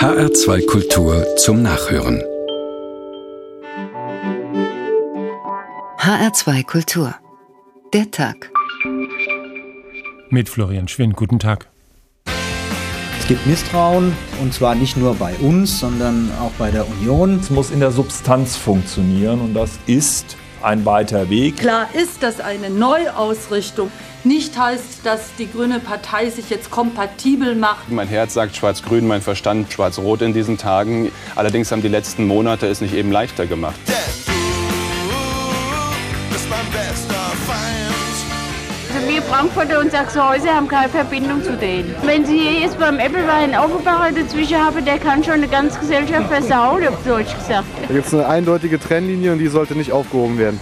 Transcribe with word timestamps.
HR2 0.00 0.64
Kultur 0.64 1.26
zum 1.36 1.60
Nachhören. 1.60 2.22
HR2 5.98 6.64
Kultur. 6.64 7.14
Der 7.92 8.10
Tag. 8.10 8.50
Mit 10.30 10.48
Florian 10.48 10.88
Schwinn. 10.88 11.12
Guten 11.12 11.38
Tag. 11.38 11.68
Es 13.20 13.28
gibt 13.28 13.46
Misstrauen 13.46 14.16
und 14.40 14.54
zwar 14.54 14.74
nicht 14.74 14.96
nur 14.96 15.16
bei 15.16 15.34
uns, 15.34 15.80
sondern 15.80 16.30
auch 16.40 16.52
bei 16.52 16.70
der 16.70 16.88
Union. 16.88 17.38
Es 17.38 17.50
muss 17.50 17.70
in 17.70 17.80
der 17.80 17.90
Substanz 17.90 18.56
funktionieren 18.56 19.42
und 19.42 19.52
das 19.52 19.78
ist 19.86 20.34
ein 20.62 20.84
weiter 20.84 21.30
Weg. 21.30 21.58
Klar 21.58 21.88
ist, 21.94 22.22
dass 22.22 22.40
eine 22.40 22.70
Neuausrichtung 22.70 23.90
nicht 24.24 24.58
heißt, 24.58 25.04
dass 25.04 25.34
die 25.38 25.50
Grüne 25.50 25.80
Partei 25.80 26.28
sich 26.28 26.50
jetzt 26.50 26.70
kompatibel 26.70 27.54
macht. 27.54 27.90
Mein 27.90 28.08
Herz 28.08 28.34
sagt 28.34 28.54
schwarz-grün, 28.54 29.06
mein 29.06 29.22
Verstand 29.22 29.72
schwarz-rot 29.72 30.20
in 30.22 30.34
diesen 30.34 30.58
Tagen. 30.58 31.10
Allerdings 31.36 31.72
haben 31.72 31.80
die 31.80 31.88
letzten 31.88 32.26
Monate 32.26 32.66
es 32.66 32.80
nicht 32.80 32.94
eben 32.94 33.10
leichter 33.10 33.46
gemacht. 33.46 33.80
Also 33.86 34.19
wir 39.08 39.22
Frankfurter 39.22 39.80
und 39.80 39.90
Sachsenhäuser 39.90 40.54
haben 40.54 40.68
keine 40.68 40.88
Verbindung 40.88 41.42
zu 41.42 41.56
denen. 41.56 41.94
Wenn 42.02 42.24
Sie 42.26 42.38
hier 42.38 42.60
jetzt 42.60 42.78
beim 42.78 42.98
Applewein 42.98 43.54
Offenbacher 43.56 44.12
dazwischen 44.12 44.58
haben, 44.58 44.84
der 44.84 44.98
kann 44.98 45.22
schon 45.22 45.34
eine 45.34 45.48
ganze 45.48 45.78
Gesellschaft 45.78 46.28
versauen, 46.28 46.86
auf 46.86 46.96
Deutsch 47.04 47.34
gesagt. 47.34 47.66
Da 47.86 47.94
gibt 47.94 48.06
es 48.06 48.14
eine 48.14 48.26
eindeutige 48.26 48.78
Trennlinie 48.78 49.32
und 49.32 49.38
die 49.38 49.48
sollte 49.48 49.74
nicht 49.74 49.92
aufgehoben 49.92 50.38
werden. 50.38 50.60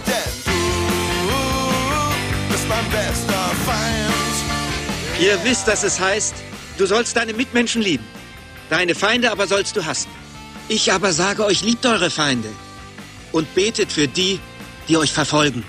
Ihr 5.19 5.37
wisst, 5.43 5.67
dass 5.67 5.83
es 5.83 5.99
heißt, 5.99 6.35
du 6.77 6.85
sollst 6.85 7.17
deine 7.17 7.33
Mitmenschen 7.33 7.81
lieben. 7.81 8.05
Deine 8.69 8.95
Feinde 8.95 9.31
aber 9.31 9.47
sollst 9.47 9.75
du 9.75 9.85
hassen. 9.85 10.09
Ich 10.67 10.93
aber 10.93 11.11
sage 11.13 11.43
euch, 11.43 11.63
liebt 11.63 11.85
eure 11.85 12.09
Feinde 12.09 12.47
und 13.31 13.53
betet 13.55 13.91
für 13.91 14.07
die, 14.07 14.39
die 14.87 14.97
euch 14.97 15.11
verfolgen. 15.11 15.63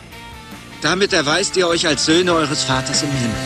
Damit 0.82 1.12
erweist 1.12 1.56
ihr 1.56 1.68
euch 1.68 1.86
als 1.86 2.06
Söhne 2.06 2.32
eures 2.32 2.64
Vaters 2.64 3.02
im 3.02 3.10
Himmel. 3.10 3.36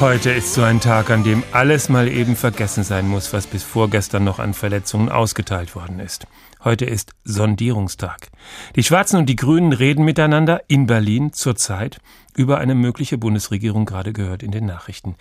Heute 0.00 0.30
ist 0.30 0.54
so 0.54 0.62
ein 0.62 0.78
Tag, 0.78 1.10
an 1.10 1.24
dem 1.24 1.42
alles 1.50 1.88
mal 1.88 2.06
eben 2.06 2.36
vergessen 2.36 2.84
sein 2.84 3.08
muss, 3.08 3.32
was 3.32 3.48
bis 3.48 3.64
vorgestern 3.64 4.22
noch 4.22 4.38
an 4.38 4.54
Verletzungen 4.54 5.08
ausgeteilt 5.08 5.74
worden 5.74 5.98
ist. 5.98 6.28
Heute 6.62 6.84
ist 6.84 7.14
Sondierungstag. 7.24 8.28
Die 8.76 8.84
Schwarzen 8.84 9.16
und 9.16 9.26
die 9.26 9.34
Grünen 9.34 9.72
reden 9.72 10.04
miteinander 10.04 10.62
in 10.68 10.86
Berlin 10.86 11.32
zurzeit 11.32 11.98
über 12.36 12.58
eine 12.58 12.76
mögliche 12.76 13.18
Bundesregierung, 13.18 13.86
gerade 13.86 14.12
gehört 14.12 14.44
in 14.44 14.52
den 14.52 14.66
Nachrichten, 14.66 15.16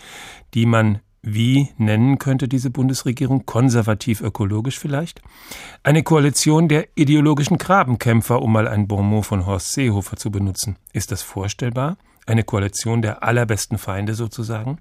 die 0.54 0.68
man 0.68 1.00
wie 1.22 1.70
nennen 1.78 2.20
könnte 2.20 2.48
diese 2.48 2.70
Bundesregierung? 2.70 3.46
Konservativ-ökologisch 3.46 4.80
vielleicht? 4.80 5.22
Eine 5.84 6.04
Koalition 6.04 6.68
der 6.68 6.88
ideologischen 6.96 7.58
Grabenkämpfer, 7.58 8.42
um 8.42 8.52
mal 8.52 8.68
ein 8.68 8.88
Bonmot 8.88 9.26
von 9.26 9.46
Horst 9.46 9.74
Seehofer 9.74 10.18
zu 10.18 10.32
benutzen. 10.32 10.78
Ist 10.94 11.12
das 11.12 11.22
vorstellbar? 11.22 11.98
Eine 12.26 12.44
Koalition 12.44 13.02
der 13.02 13.24
allerbesten 13.24 13.78
Feinde 13.78 14.14
sozusagen? 14.14 14.80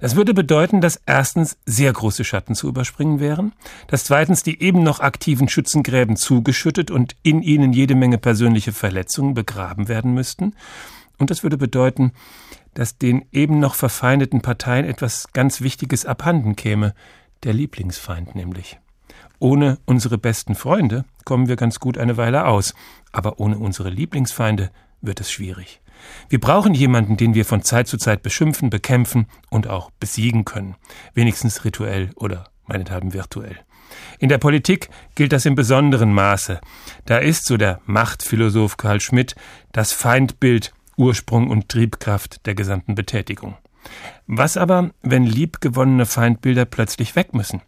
Das 0.00 0.16
würde 0.16 0.34
bedeuten, 0.34 0.80
dass 0.80 1.00
erstens 1.06 1.56
sehr 1.66 1.92
große 1.92 2.24
Schatten 2.24 2.54
zu 2.54 2.68
überspringen 2.68 3.20
wären, 3.20 3.52
dass 3.86 4.04
zweitens 4.04 4.42
die 4.42 4.60
eben 4.60 4.82
noch 4.82 5.00
aktiven 5.00 5.48
Schützengräben 5.48 6.16
zugeschüttet 6.16 6.90
und 6.90 7.14
in 7.22 7.42
ihnen 7.42 7.72
jede 7.72 7.94
Menge 7.94 8.18
persönliche 8.18 8.72
Verletzungen 8.72 9.34
begraben 9.34 9.88
werden 9.88 10.14
müssten, 10.14 10.54
und 11.18 11.30
das 11.30 11.42
würde 11.42 11.56
bedeuten, 11.56 12.12
dass 12.74 12.98
den 12.98 13.24
eben 13.32 13.58
noch 13.58 13.74
verfeindeten 13.74 14.42
Parteien 14.42 14.84
etwas 14.84 15.28
ganz 15.32 15.60
Wichtiges 15.60 16.06
abhanden 16.06 16.56
käme, 16.56 16.94
der 17.44 17.54
Lieblingsfeind 17.54 18.34
nämlich. 18.34 18.78
Ohne 19.38 19.78
unsere 19.84 20.18
besten 20.18 20.54
Freunde 20.54 21.04
kommen 21.24 21.48
wir 21.48 21.56
ganz 21.56 21.80
gut 21.80 21.98
eine 21.98 22.16
Weile 22.16 22.46
aus, 22.46 22.74
aber 23.12 23.40
ohne 23.40 23.58
unsere 23.58 23.90
Lieblingsfeinde 23.90 24.70
wird 25.00 25.20
es 25.20 25.30
schwierig. 25.30 25.80
Wir 26.28 26.40
brauchen 26.40 26.74
jemanden, 26.74 27.16
den 27.16 27.34
wir 27.34 27.44
von 27.44 27.62
Zeit 27.62 27.88
zu 27.88 27.96
Zeit 27.96 28.22
beschimpfen, 28.22 28.70
bekämpfen 28.70 29.26
und 29.50 29.68
auch 29.68 29.90
besiegen 30.00 30.44
können, 30.44 30.76
wenigstens 31.14 31.64
rituell 31.64 32.10
oder 32.16 32.44
meinethalben 32.66 33.12
virtuell. 33.12 33.58
In 34.18 34.28
der 34.28 34.38
Politik 34.38 34.88
gilt 35.14 35.32
das 35.32 35.46
im 35.46 35.54
besonderen 35.54 36.12
Maße. 36.12 36.60
Da 37.04 37.18
ist, 37.18 37.46
so 37.46 37.56
der 37.56 37.80
Machtphilosoph 37.86 38.76
Karl 38.76 39.00
Schmidt, 39.00 39.34
das 39.72 39.92
Feindbild 39.92 40.72
Ursprung 40.96 41.50
und 41.50 41.68
Triebkraft 41.68 42.46
der 42.46 42.54
gesamten 42.54 42.94
Betätigung. 42.94 43.56
Was 44.26 44.56
aber, 44.56 44.90
wenn 45.02 45.24
liebgewonnene 45.24 46.06
Feindbilder 46.06 46.64
plötzlich 46.64 47.16
weg 47.16 47.34
müssen? 47.34 47.60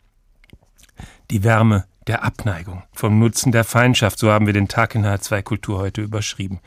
Die 1.30 1.44
Wärme 1.44 1.84
der 2.06 2.22
Abneigung, 2.22 2.84
vom 2.92 3.18
Nutzen 3.18 3.50
der 3.50 3.64
Feindschaft, 3.64 4.18
so 4.18 4.30
haben 4.30 4.46
wir 4.46 4.52
den 4.52 4.68
Tag 4.68 4.94
in 4.94 5.04
H2 5.04 5.42
Kultur 5.42 5.78
heute 5.78 6.02
überschrieben. 6.02 6.60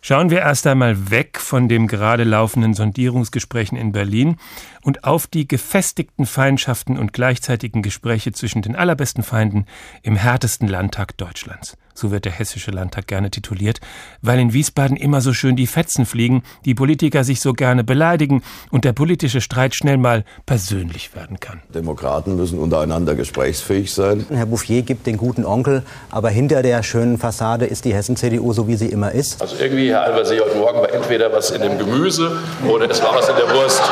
Schauen 0.00 0.30
wir 0.30 0.38
erst 0.38 0.66
einmal 0.66 1.10
weg 1.10 1.38
von 1.38 1.68
dem 1.68 1.86
gerade 1.86 2.24
laufenden 2.24 2.72
Sondierungsgesprächen 2.72 3.76
in 3.76 3.92
Berlin 3.92 4.38
und 4.82 5.04
auf 5.04 5.26
die 5.26 5.46
gefestigten 5.46 6.24
Feindschaften 6.24 6.98
und 6.98 7.12
gleichzeitigen 7.12 7.82
Gespräche 7.82 8.32
zwischen 8.32 8.62
den 8.62 8.74
allerbesten 8.74 9.22
Feinden 9.22 9.66
im 10.02 10.16
härtesten 10.16 10.68
Landtag 10.68 11.18
Deutschlands 11.18 11.76
so 12.00 12.10
wird 12.10 12.24
der 12.24 12.32
Hessische 12.32 12.70
Landtag 12.70 13.06
gerne 13.06 13.30
tituliert, 13.30 13.80
weil 14.22 14.38
in 14.40 14.52
Wiesbaden 14.52 14.96
immer 14.96 15.20
so 15.20 15.32
schön 15.32 15.54
die 15.54 15.66
Fetzen 15.66 16.06
fliegen, 16.06 16.42
die 16.64 16.74
Politiker 16.74 17.22
sich 17.22 17.40
so 17.40 17.52
gerne 17.52 17.84
beleidigen 17.84 18.42
und 18.70 18.84
der 18.84 18.92
politische 18.92 19.40
Streit 19.40 19.74
schnell 19.74 19.98
mal 19.98 20.24
persönlich 20.46 21.14
werden 21.14 21.38
kann. 21.38 21.60
Demokraten 21.74 22.36
müssen 22.36 22.58
untereinander 22.58 23.14
gesprächsfähig 23.14 23.92
sein. 23.92 24.26
Herr 24.30 24.46
Bouffier 24.46 24.82
gibt 24.82 25.06
den 25.06 25.16
guten 25.16 25.44
Onkel, 25.44 25.82
aber 26.10 26.30
hinter 26.30 26.62
der 26.62 26.82
schönen 26.82 27.18
Fassade 27.18 27.66
ist 27.66 27.84
die 27.84 27.94
Hessen-CDU 27.94 28.52
so, 28.52 28.66
wie 28.66 28.76
sie 28.76 28.86
immer 28.86 29.12
ist. 29.12 29.40
Also 29.40 29.56
irgendwie, 29.60 29.90
Herr 29.90 30.02
Albersee, 30.02 30.40
heute 30.40 30.56
Morgen 30.56 30.80
war 30.80 30.92
entweder 30.92 31.32
was 31.32 31.50
in 31.50 31.60
dem 31.60 31.78
Gemüse 31.78 32.32
oder 32.66 32.90
es 32.90 33.02
war 33.02 33.14
was 33.14 33.28
in 33.28 33.36
der 33.36 33.54
Wurst. 33.54 33.82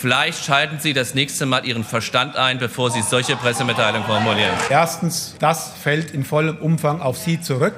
Vielleicht 0.00 0.42
schalten 0.46 0.78
Sie 0.78 0.94
das 0.94 1.14
nächste 1.14 1.44
Mal 1.44 1.66
Ihren 1.66 1.84
Verstand 1.84 2.34
ein, 2.34 2.58
bevor 2.58 2.90
Sie 2.90 3.02
solche 3.02 3.36
Pressemitteilungen 3.36 4.06
formulieren. 4.06 4.54
Erstens, 4.70 5.34
das 5.40 5.74
fällt 5.74 6.12
in 6.12 6.24
vollem 6.24 6.56
Umfang 6.56 7.02
auf 7.02 7.18
Sie 7.18 7.38
zurück. 7.38 7.74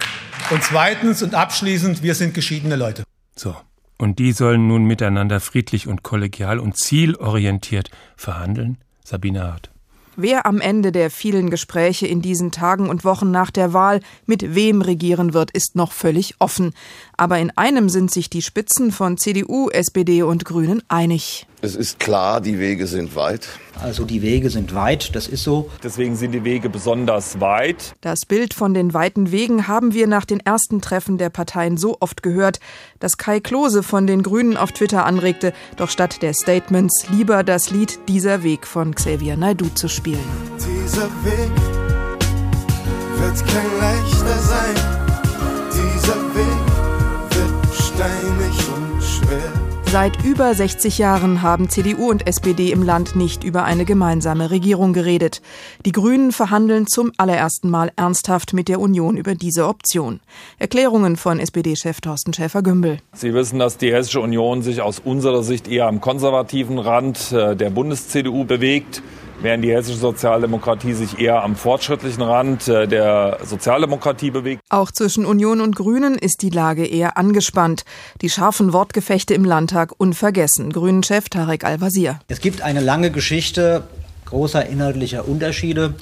Und 0.50 0.62
zweitens 0.62 1.24
und 1.24 1.34
abschließend, 1.34 2.04
wir 2.04 2.14
sind 2.14 2.32
geschiedene 2.32 2.76
Leute. 2.76 3.02
So. 3.34 3.56
Und 3.98 4.20
die 4.20 4.30
sollen 4.30 4.68
nun 4.68 4.84
miteinander 4.84 5.40
friedlich 5.40 5.88
und 5.88 6.04
kollegial 6.04 6.60
und 6.60 6.76
zielorientiert 6.76 7.90
verhandeln? 8.16 8.78
Sabine 9.02 9.42
Hart. 9.42 9.70
Wer 10.14 10.46
am 10.46 10.60
Ende 10.60 10.92
der 10.92 11.10
vielen 11.10 11.50
Gespräche 11.50 12.06
in 12.06 12.22
diesen 12.22 12.52
Tagen 12.52 12.88
und 12.88 13.04
Wochen 13.04 13.32
nach 13.32 13.50
der 13.50 13.72
Wahl 13.72 13.98
mit 14.26 14.54
wem 14.54 14.80
regieren 14.80 15.34
wird, 15.34 15.50
ist 15.50 15.74
noch 15.74 15.90
völlig 15.90 16.36
offen. 16.38 16.72
Aber 17.16 17.40
in 17.40 17.50
einem 17.56 17.88
sind 17.88 18.12
sich 18.12 18.30
die 18.30 18.42
Spitzen 18.42 18.92
von 18.92 19.18
CDU, 19.18 19.70
SPD 19.70 20.22
und 20.22 20.44
Grünen 20.44 20.84
einig. 20.86 21.48
Es 21.64 21.76
ist 21.76 22.00
klar, 22.00 22.40
die 22.40 22.58
Wege 22.58 22.88
sind 22.88 23.14
weit. 23.14 23.46
Also 23.80 24.04
die 24.04 24.20
Wege 24.20 24.50
sind 24.50 24.74
weit, 24.74 25.14
das 25.14 25.28
ist 25.28 25.44
so. 25.44 25.70
Deswegen 25.80 26.16
sind 26.16 26.32
die 26.32 26.42
Wege 26.42 26.68
besonders 26.68 27.40
weit. 27.40 27.94
Das 28.00 28.26
Bild 28.26 28.52
von 28.52 28.74
den 28.74 28.94
weiten 28.94 29.30
Wegen 29.30 29.68
haben 29.68 29.94
wir 29.94 30.08
nach 30.08 30.24
den 30.24 30.40
ersten 30.40 30.80
Treffen 30.80 31.18
der 31.18 31.30
Parteien 31.30 31.76
so 31.76 31.98
oft 32.00 32.24
gehört, 32.24 32.58
dass 32.98 33.16
Kai 33.16 33.38
Klose 33.38 33.84
von 33.84 34.08
den 34.08 34.24
Grünen 34.24 34.56
auf 34.56 34.72
Twitter 34.72 35.06
anregte, 35.06 35.52
doch 35.76 35.88
statt 35.88 36.20
der 36.20 36.34
Statements 36.34 37.06
lieber 37.10 37.44
das 37.44 37.70
Lied 37.70 38.00
Dieser 38.08 38.42
Weg 38.42 38.66
von 38.66 38.96
Xavier 38.96 39.36
Naidu 39.36 39.68
zu 39.68 39.86
spielen. 39.86 40.18
Dieser 40.58 41.06
Weg 41.22 41.52
wird 43.18 43.46
kein 43.46 43.78
leichter 43.78 44.38
sein. 44.42 44.74
Dieser 45.70 46.16
Weg 46.34 46.61
Seit 49.92 50.24
über 50.24 50.54
60 50.54 50.96
Jahren 50.96 51.42
haben 51.42 51.68
CDU 51.68 52.08
und 52.08 52.26
SPD 52.26 52.72
im 52.72 52.82
Land 52.82 53.14
nicht 53.14 53.44
über 53.44 53.64
eine 53.64 53.84
gemeinsame 53.84 54.50
Regierung 54.50 54.94
geredet. 54.94 55.42
Die 55.84 55.92
Grünen 55.92 56.32
verhandeln 56.32 56.86
zum 56.86 57.12
allerersten 57.18 57.68
Mal 57.68 57.92
ernsthaft 57.94 58.54
mit 58.54 58.68
der 58.68 58.80
Union 58.80 59.18
über 59.18 59.34
diese 59.34 59.66
Option. 59.66 60.20
Erklärungen 60.58 61.16
von 61.16 61.38
SPD-Chef 61.38 62.00
Thorsten 62.00 62.32
Schäfer-Gümbel. 62.32 63.00
Sie 63.12 63.34
wissen, 63.34 63.58
dass 63.58 63.76
die 63.76 63.92
Hessische 63.92 64.20
Union 64.20 64.62
sich 64.62 64.80
aus 64.80 64.98
unserer 64.98 65.42
Sicht 65.42 65.68
eher 65.68 65.88
am 65.88 66.00
konservativen 66.00 66.78
Rand 66.78 67.30
äh, 67.30 67.54
der 67.54 67.68
Bundes-CDU 67.68 68.44
bewegt 68.44 69.02
während 69.42 69.64
die 69.64 69.72
hessische 69.72 69.98
Sozialdemokratie 69.98 70.94
sich 70.94 71.18
eher 71.18 71.42
am 71.42 71.56
fortschrittlichen 71.56 72.22
Rand 72.22 72.68
äh, 72.68 72.86
der 72.86 73.38
Sozialdemokratie 73.44 74.30
bewegt. 74.30 74.62
Auch 74.70 74.90
zwischen 74.90 75.26
Union 75.26 75.60
und 75.60 75.76
Grünen 75.76 76.16
ist 76.16 76.42
die 76.42 76.50
Lage 76.50 76.86
eher 76.86 77.16
angespannt. 77.16 77.84
Die 78.20 78.30
scharfen 78.30 78.72
Wortgefechte 78.72 79.34
im 79.34 79.44
Landtag 79.44 79.92
unvergessen. 79.98 80.72
Grünen-Chef 80.72 81.28
Tarek 81.28 81.64
Al-Wazir. 81.64 82.20
Es 82.28 82.40
gibt 82.40 82.62
eine 82.62 82.80
lange 82.80 83.10
Geschichte 83.10 83.84
großer 84.32 84.66
inhaltlicher 84.66 85.28
Unterschiede 85.28 85.94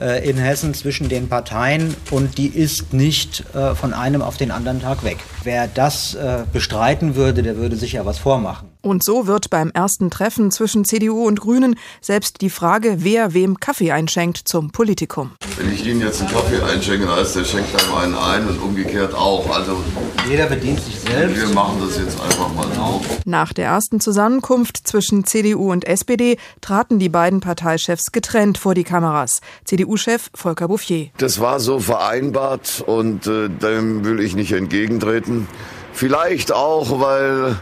äh, 0.00 0.28
in 0.28 0.38
Hessen 0.38 0.74
zwischen 0.74 1.08
den 1.08 1.28
Parteien 1.28 1.94
und 2.10 2.38
die 2.38 2.48
ist 2.48 2.92
nicht 2.92 3.44
äh, 3.54 3.74
von 3.74 3.92
einem 3.92 4.22
auf 4.22 4.36
den 4.36 4.50
anderen 4.50 4.80
Tag 4.80 5.04
weg. 5.04 5.18
Wer 5.44 5.68
das 5.68 6.14
äh, 6.14 6.44
bestreiten 6.52 7.16
würde, 7.16 7.42
der 7.42 7.56
würde 7.56 7.76
sich 7.76 7.92
ja 7.92 8.06
was 8.06 8.18
vormachen. 8.18 8.65
Und 8.86 9.02
so 9.02 9.26
wird 9.26 9.50
beim 9.50 9.72
ersten 9.72 10.12
Treffen 10.12 10.52
zwischen 10.52 10.84
CDU 10.84 11.26
und 11.26 11.40
Grünen 11.40 11.74
selbst 12.00 12.40
die 12.40 12.50
Frage, 12.50 12.98
wer 12.98 13.34
wem 13.34 13.58
Kaffee 13.58 13.90
einschenkt, 13.90 14.42
zum 14.44 14.70
Politikum. 14.70 15.32
Wenn 15.56 15.72
ich 15.72 15.84
Ihnen 15.84 16.02
jetzt 16.02 16.20
einen 16.20 16.30
Kaffee 16.30 16.62
einschenke, 16.62 17.10
heißt 17.10 17.34
der 17.34 17.42
schenkt 17.42 17.74
einem 17.82 17.94
einen 17.96 18.14
ein 18.14 18.46
und 18.46 18.62
umgekehrt 18.62 19.12
auch. 19.12 19.50
Also 19.50 19.82
jeder 20.30 20.46
bedient 20.46 20.78
sich 20.78 21.00
selbst. 21.00 21.36
Wir 21.36 21.48
machen 21.48 21.82
das 21.84 21.98
jetzt 21.98 22.20
einfach 22.20 22.54
mal 22.54 22.68
so. 22.76 23.00
Nach 23.24 23.52
der 23.52 23.66
ersten 23.66 23.98
Zusammenkunft 23.98 24.86
zwischen 24.86 25.24
CDU 25.24 25.72
und 25.72 25.84
SPD 25.84 26.36
traten 26.60 27.00
die 27.00 27.08
beiden 27.08 27.40
Parteichefs 27.40 28.12
getrennt 28.12 28.56
vor 28.56 28.74
die 28.74 28.84
Kameras. 28.84 29.40
CDU-Chef 29.64 30.30
Volker 30.32 30.68
Bouffier. 30.68 31.08
Das 31.16 31.40
war 31.40 31.58
so 31.58 31.80
vereinbart 31.80 32.84
und 32.86 33.26
äh, 33.26 33.48
dem 33.48 34.04
will 34.04 34.20
ich 34.20 34.36
nicht 34.36 34.52
entgegentreten. 34.52 35.48
Vielleicht 35.92 36.52
auch, 36.52 37.00
weil 37.00 37.56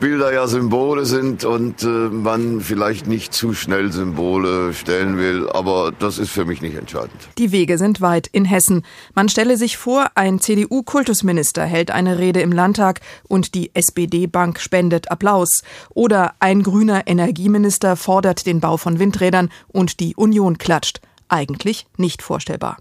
Bilder 0.00 0.32
ja 0.32 0.46
Symbole 0.46 1.06
sind 1.06 1.44
und 1.44 1.82
äh, 1.82 1.86
man 1.86 2.60
vielleicht 2.60 3.06
nicht 3.06 3.32
zu 3.32 3.54
schnell 3.54 3.92
Symbole 3.92 4.74
stellen 4.74 5.18
will, 5.18 5.48
aber 5.48 5.92
das 5.98 6.18
ist 6.18 6.30
für 6.30 6.44
mich 6.44 6.60
nicht 6.62 6.76
entscheidend. 6.76 7.16
Die 7.38 7.52
Wege 7.52 7.78
sind 7.78 8.00
weit 8.00 8.26
in 8.26 8.44
Hessen. 8.44 8.84
Man 9.14 9.28
stelle 9.28 9.56
sich 9.56 9.76
vor, 9.76 10.08
ein 10.14 10.40
CDU-Kultusminister 10.40 11.64
hält 11.64 11.90
eine 11.90 12.18
Rede 12.18 12.40
im 12.40 12.52
Landtag 12.52 13.00
und 13.28 13.54
die 13.54 13.74
SPD-Bank 13.74 14.60
spendet 14.60 15.10
Applaus. 15.10 15.62
Oder 15.94 16.34
ein 16.40 16.62
grüner 16.62 17.06
Energieminister 17.06 17.96
fordert 17.96 18.46
den 18.46 18.60
Bau 18.60 18.76
von 18.76 18.98
Windrädern 18.98 19.50
und 19.68 20.00
die 20.00 20.14
Union 20.16 20.58
klatscht. 20.58 21.00
Eigentlich 21.28 21.86
nicht 21.96 22.22
vorstellbar. 22.22 22.78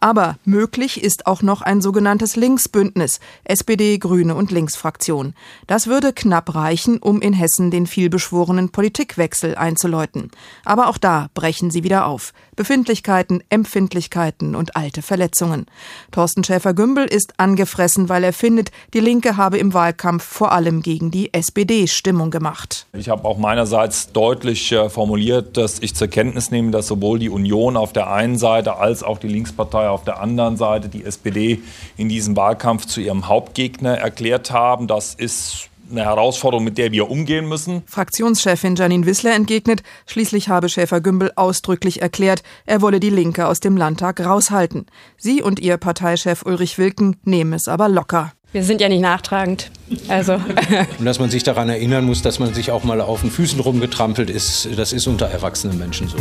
Aber 0.00 0.36
möglich 0.44 1.02
ist 1.02 1.26
auch 1.26 1.42
noch 1.42 1.62
ein 1.62 1.80
sogenanntes 1.80 2.36
Linksbündnis, 2.36 3.20
SPD, 3.44 3.98
Grüne 3.98 4.34
und 4.34 4.50
Linksfraktion. 4.50 5.34
Das 5.66 5.86
würde 5.86 6.12
knapp 6.12 6.54
reichen, 6.54 6.98
um 6.98 7.20
in 7.20 7.32
Hessen 7.32 7.70
den 7.70 7.86
vielbeschworenen 7.86 8.70
Politikwechsel 8.70 9.56
einzuläuten. 9.56 10.30
Aber 10.64 10.88
auch 10.88 10.98
da 10.98 11.28
brechen 11.34 11.70
sie 11.70 11.84
wieder 11.84 12.06
auf. 12.06 12.32
Befindlichkeiten, 12.56 13.42
Empfindlichkeiten 13.50 14.56
und 14.56 14.76
alte 14.76 15.02
Verletzungen. 15.02 15.66
Thorsten 16.10 16.42
Schäfer-Gümbel 16.42 17.06
ist 17.06 17.34
angefressen, 17.36 18.08
weil 18.08 18.24
er 18.24 18.32
findet, 18.32 18.70
die 18.94 19.00
Linke 19.00 19.36
habe 19.36 19.58
im 19.58 19.74
Wahlkampf 19.74 20.24
vor 20.24 20.52
allem 20.52 20.82
gegen 20.82 21.10
die 21.10 21.32
SPD 21.32 21.86
Stimmung 21.86 22.30
gemacht. 22.30 22.86
Ich 22.92 23.08
habe 23.08 23.24
auch 23.24 23.38
meinerseits 23.38 24.12
deutlich 24.12 24.72
äh, 24.72 24.88
formuliert, 24.88 25.56
dass 25.56 25.78
ich 25.80 25.94
zur 25.94 26.08
Kenntnis 26.08 26.50
nehme, 26.50 26.70
dass 26.70 26.86
sowohl 26.86 27.18
die 27.18 27.28
Union 27.28 27.76
auf 27.76 27.92
der 27.92 28.10
einen 28.10 28.38
Seite 28.38 28.76
als 28.76 29.02
auch 29.02 29.18
die 29.18 29.28
Linkspartei 29.28 29.88
auf 29.88 30.04
der 30.04 30.20
anderen 30.20 30.56
Seite 30.56 30.88
die 30.88 31.04
SPD 31.04 31.60
in 31.96 32.08
diesem 32.08 32.36
Wahlkampf 32.36 32.86
zu 32.86 33.00
ihrem 33.00 33.28
Hauptgegner 33.28 33.98
erklärt 33.98 34.50
haben. 34.50 34.86
Das 34.86 35.14
ist 35.14 35.68
eine 35.90 36.04
Herausforderung, 36.04 36.64
mit 36.64 36.78
der 36.78 36.92
wir 36.92 37.10
umgehen 37.10 37.48
müssen. 37.48 37.82
Fraktionschefin 37.86 38.76
Janine 38.76 39.06
Wissler 39.06 39.34
entgegnet, 39.34 39.82
schließlich 40.06 40.48
habe 40.48 40.68
Schäfer-Gümbel 40.68 41.32
ausdrücklich 41.36 42.02
erklärt, 42.02 42.42
er 42.66 42.82
wolle 42.82 43.00
die 43.00 43.10
Linke 43.10 43.46
aus 43.46 43.60
dem 43.60 43.76
Landtag 43.76 44.20
raushalten. 44.20 44.86
Sie 45.16 45.42
und 45.42 45.60
ihr 45.60 45.76
Parteichef 45.76 46.42
Ulrich 46.44 46.78
Wilken 46.78 47.16
nehmen 47.24 47.52
es 47.52 47.68
aber 47.68 47.88
locker. 47.88 48.32
Wir 48.52 48.62
sind 48.62 48.80
ja 48.80 48.88
nicht 48.88 49.02
nachtragend. 49.02 49.70
Also. 50.08 50.34
Und 50.98 51.04
dass 51.04 51.18
man 51.18 51.28
sich 51.28 51.42
daran 51.42 51.68
erinnern 51.68 52.04
muss, 52.04 52.22
dass 52.22 52.38
man 52.38 52.54
sich 52.54 52.70
auch 52.70 52.84
mal 52.84 53.00
auf 53.00 53.20
den 53.20 53.30
Füßen 53.30 53.60
rumgetrampelt 53.60 54.30
ist, 54.30 54.68
das 54.76 54.92
ist 54.92 55.06
unter 55.06 55.26
erwachsenen 55.26 55.78
Menschen 55.78 56.08
so. 56.08 56.16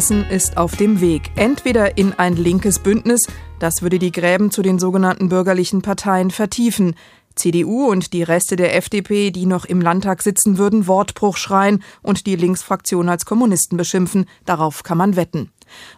Hessen 0.00 0.24
ist 0.24 0.56
auf 0.56 0.76
dem 0.76 1.02
Weg, 1.02 1.30
entweder 1.36 1.98
in 1.98 2.14
ein 2.14 2.34
linkes 2.34 2.78
Bündnis, 2.78 3.20
das 3.58 3.82
würde 3.82 3.98
die 3.98 4.12
Gräben 4.12 4.50
zu 4.50 4.62
den 4.62 4.78
sogenannten 4.78 5.28
bürgerlichen 5.28 5.82
Parteien 5.82 6.30
vertiefen, 6.30 6.94
CDU 7.34 7.84
und 7.84 8.14
die 8.14 8.22
Reste 8.22 8.56
der 8.56 8.74
FDP, 8.76 9.30
die 9.30 9.44
noch 9.44 9.66
im 9.66 9.82
Landtag 9.82 10.22
sitzen 10.22 10.56
würden, 10.56 10.86
Wortbruch 10.86 11.36
schreien 11.36 11.82
und 12.00 12.24
die 12.24 12.36
Linksfraktion 12.36 13.10
als 13.10 13.26
Kommunisten 13.26 13.76
beschimpfen, 13.76 14.24
darauf 14.46 14.84
kann 14.84 14.96
man 14.96 15.16
wetten. 15.16 15.50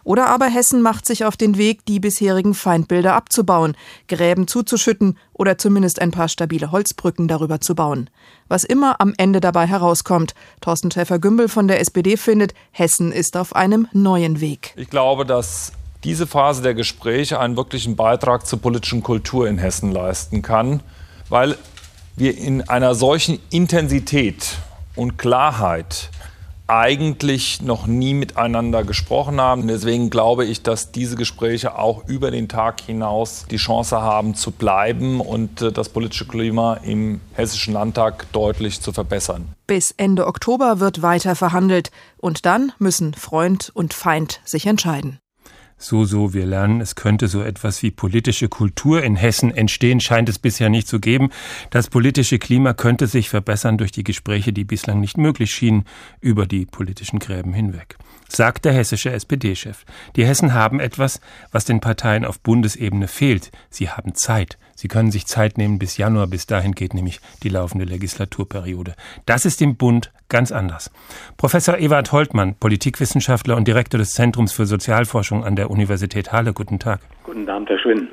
Oder 0.03 0.27
aber 0.27 0.45
Hessen 0.45 0.81
macht 0.81 1.05
sich 1.05 1.25
auf 1.25 1.37
den 1.37 1.57
Weg, 1.57 1.85
die 1.85 1.99
bisherigen 1.99 2.53
Feindbilder 2.53 3.13
abzubauen, 3.13 3.75
Gräben 4.07 4.47
zuzuschütten 4.47 5.17
oder 5.33 5.57
zumindest 5.57 6.01
ein 6.01 6.11
paar 6.11 6.29
stabile 6.29 6.71
Holzbrücken 6.71 7.27
darüber 7.27 7.61
zu 7.61 7.75
bauen. 7.75 8.09
Was 8.47 8.63
immer 8.63 8.99
am 9.01 9.13
Ende 9.17 9.39
dabei 9.39 9.67
herauskommt, 9.67 10.35
Thorsten 10.61 10.91
Schäfer-Gümbel 10.91 11.49
von 11.49 11.67
der 11.67 11.79
SPD 11.79 12.17
findet, 12.17 12.53
Hessen 12.71 13.11
ist 13.11 13.37
auf 13.37 13.55
einem 13.55 13.87
neuen 13.93 14.41
Weg. 14.41 14.73
Ich 14.75 14.89
glaube, 14.89 15.25
dass 15.25 15.71
diese 16.03 16.27
Phase 16.27 16.61
der 16.61 16.73
Gespräche 16.73 17.39
einen 17.39 17.55
wirklichen 17.55 17.95
Beitrag 17.95 18.45
zur 18.45 18.59
politischen 18.59 19.03
Kultur 19.03 19.47
in 19.47 19.57
Hessen 19.57 19.91
leisten 19.91 20.41
kann, 20.41 20.81
weil 21.29 21.57
wir 22.15 22.37
in 22.37 22.67
einer 22.69 22.93
solchen 22.93 23.39
Intensität 23.49 24.57
und 24.95 25.17
Klarheit 25.17 26.09
eigentlich 26.79 27.61
noch 27.61 27.85
nie 27.85 28.13
miteinander 28.13 28.83
gesprochen 28.83 29.39
haben. 29.39 29.67
Deswegen 29.67 30.09
glaube 30.09 30.45
ich, 30.45 30.63
dass 30.63 30.91
diese 30.91 31.15
Gespräche 31.15 31.77
auch 31.77 32.07
über 32.07 32.31
den 32.31 32.49
Tag 32.49 32.81
hinaus 32.81 33.45
die 33.49 33.57
Chance 33.57 34.01
haben 34.01 34.33
zu 34.33 34.51
bleiben 34.51 35.21
und 35.21 35.61
äh, 35.61 35.71
das 35.71 35.89
politische 35.89 36.27
Klima 36.27 36.75
im 36.83 37.21
Hessischen 37.33 37.73
Landtag 37.73 38.31
deutlich 38.31 38.81
zu 38.81 38.91
verbessern. 38.91 39.53
Bis 39.67 39.91
Ende 39.91 40.27
Oktober 40.27 40.79
wird 40.79 41.01
weiter 41.01 41.35
verhandelt 41.35 41.91
und 42.17 42.45
dann 42.45 42.71
müssen 42.79 43.13
Freund 43.13 43.71
und 43.73 43.93
Feind 43.93 44.41
sich 44.43 44.65
entscheiden 44.65 45.19
so, 45.83 46.05
so, 46.05 46.33
wir 46.33 46.45
lernen, 46.45 46.79
es 46.79 46.95
könnte 46.95 47.27
so 47.27 47.41
etwas 47.41 47.83
wie 47.83 47.91
politische 47.91 48.47
Kultur 48.47 49.03
in 49.03 49.17
Hessen 49.17 49.51
entstehen, 49.51 49.99
scheint 49.99 50.29
es 50.29 50.39
bisher 50.39 50.69
nicht 50.69 50.87
zu 50.87 51.01
geben. 51.01 51.29
Das 51.71 51.89
politische 51.89 52.39
Klima 52.39 52.73
könnte 52.73 53.05
sich 53.05 53.29
verbessern 53.29 53.77
durch 53.77 53.91
die 53.91 54.05
Gespräche, 54.05 54.53
die 54.53 54.63
bislang 54.63 55.01
nicht 55.01 55.17
möglich 55.17 55.51
schienen, 55.51 55.83
über 56.21 56.45
die 56.45 56.65
politischen 56.65 57.19
Gräben 57.19 57.51
hinweg. 57.51 57.97
Sagt 58.29 58.63
der 58.63 58.71
hessische 58.71 59.11
SPD-Chef. 59.11 59.83
Die 60.15 60.25
Hessen 60.25 60.53
haben 60.53 60.79
etwas, 60.79 61.19
was 61.51 61.65
den 61.65 61.81
Parteien 61.81 62.23
auf 62.23 62.39
Bundesebene 62.39 63.09
fehlt. 63.09 63.51
Sie 63.69 63.89
haben 63.89 64.15
Zeit. 64.15 64.57
Sie 64.83 64.89
können 64.89 65.11
sich 65.11 65.27
Zeit 65.27 65.57
nehmen 65.57 65.79
bis 65.79 65.95
Januar, 65.95 66.27
bis 66.27 66.45
dahin 66.45 66.73
geht 66.73 66.93
nämlich 66.93 67.21
die 67.41 67.47
laufende 67.47 67.85
Legislaturperiode. 67.85 68.95
Das 69.25 69.45
ist 69.45 69.61
im 69.61 69.77
Bund 69.77 70.11
ganz 70.27 70.51
anders. 70.51 70.91
Professor 71.37 71.77
Ewald 71.77 72.11
Holtmann, 72.11 72.55
Politikwissenschaftler 72.55 73.55
und 73.55 73.65
Direktor 73.65 73.97
des 73.97 74.09
Zentrums 74.09 74.51
für 74.51 74.65
Sozialforschung 74.65 75.45
an 75.45 75.55
der 75.55 75.71
Universität 75.71 76.33
Halle. 76.33 76.51
Guten 76.51 76.79
Tag. 76.79 76.99
Guten 77.23 77.49
Abend, 77.49 77.69
Herr 77.69 77.79
Schwinn. 77.79 78.09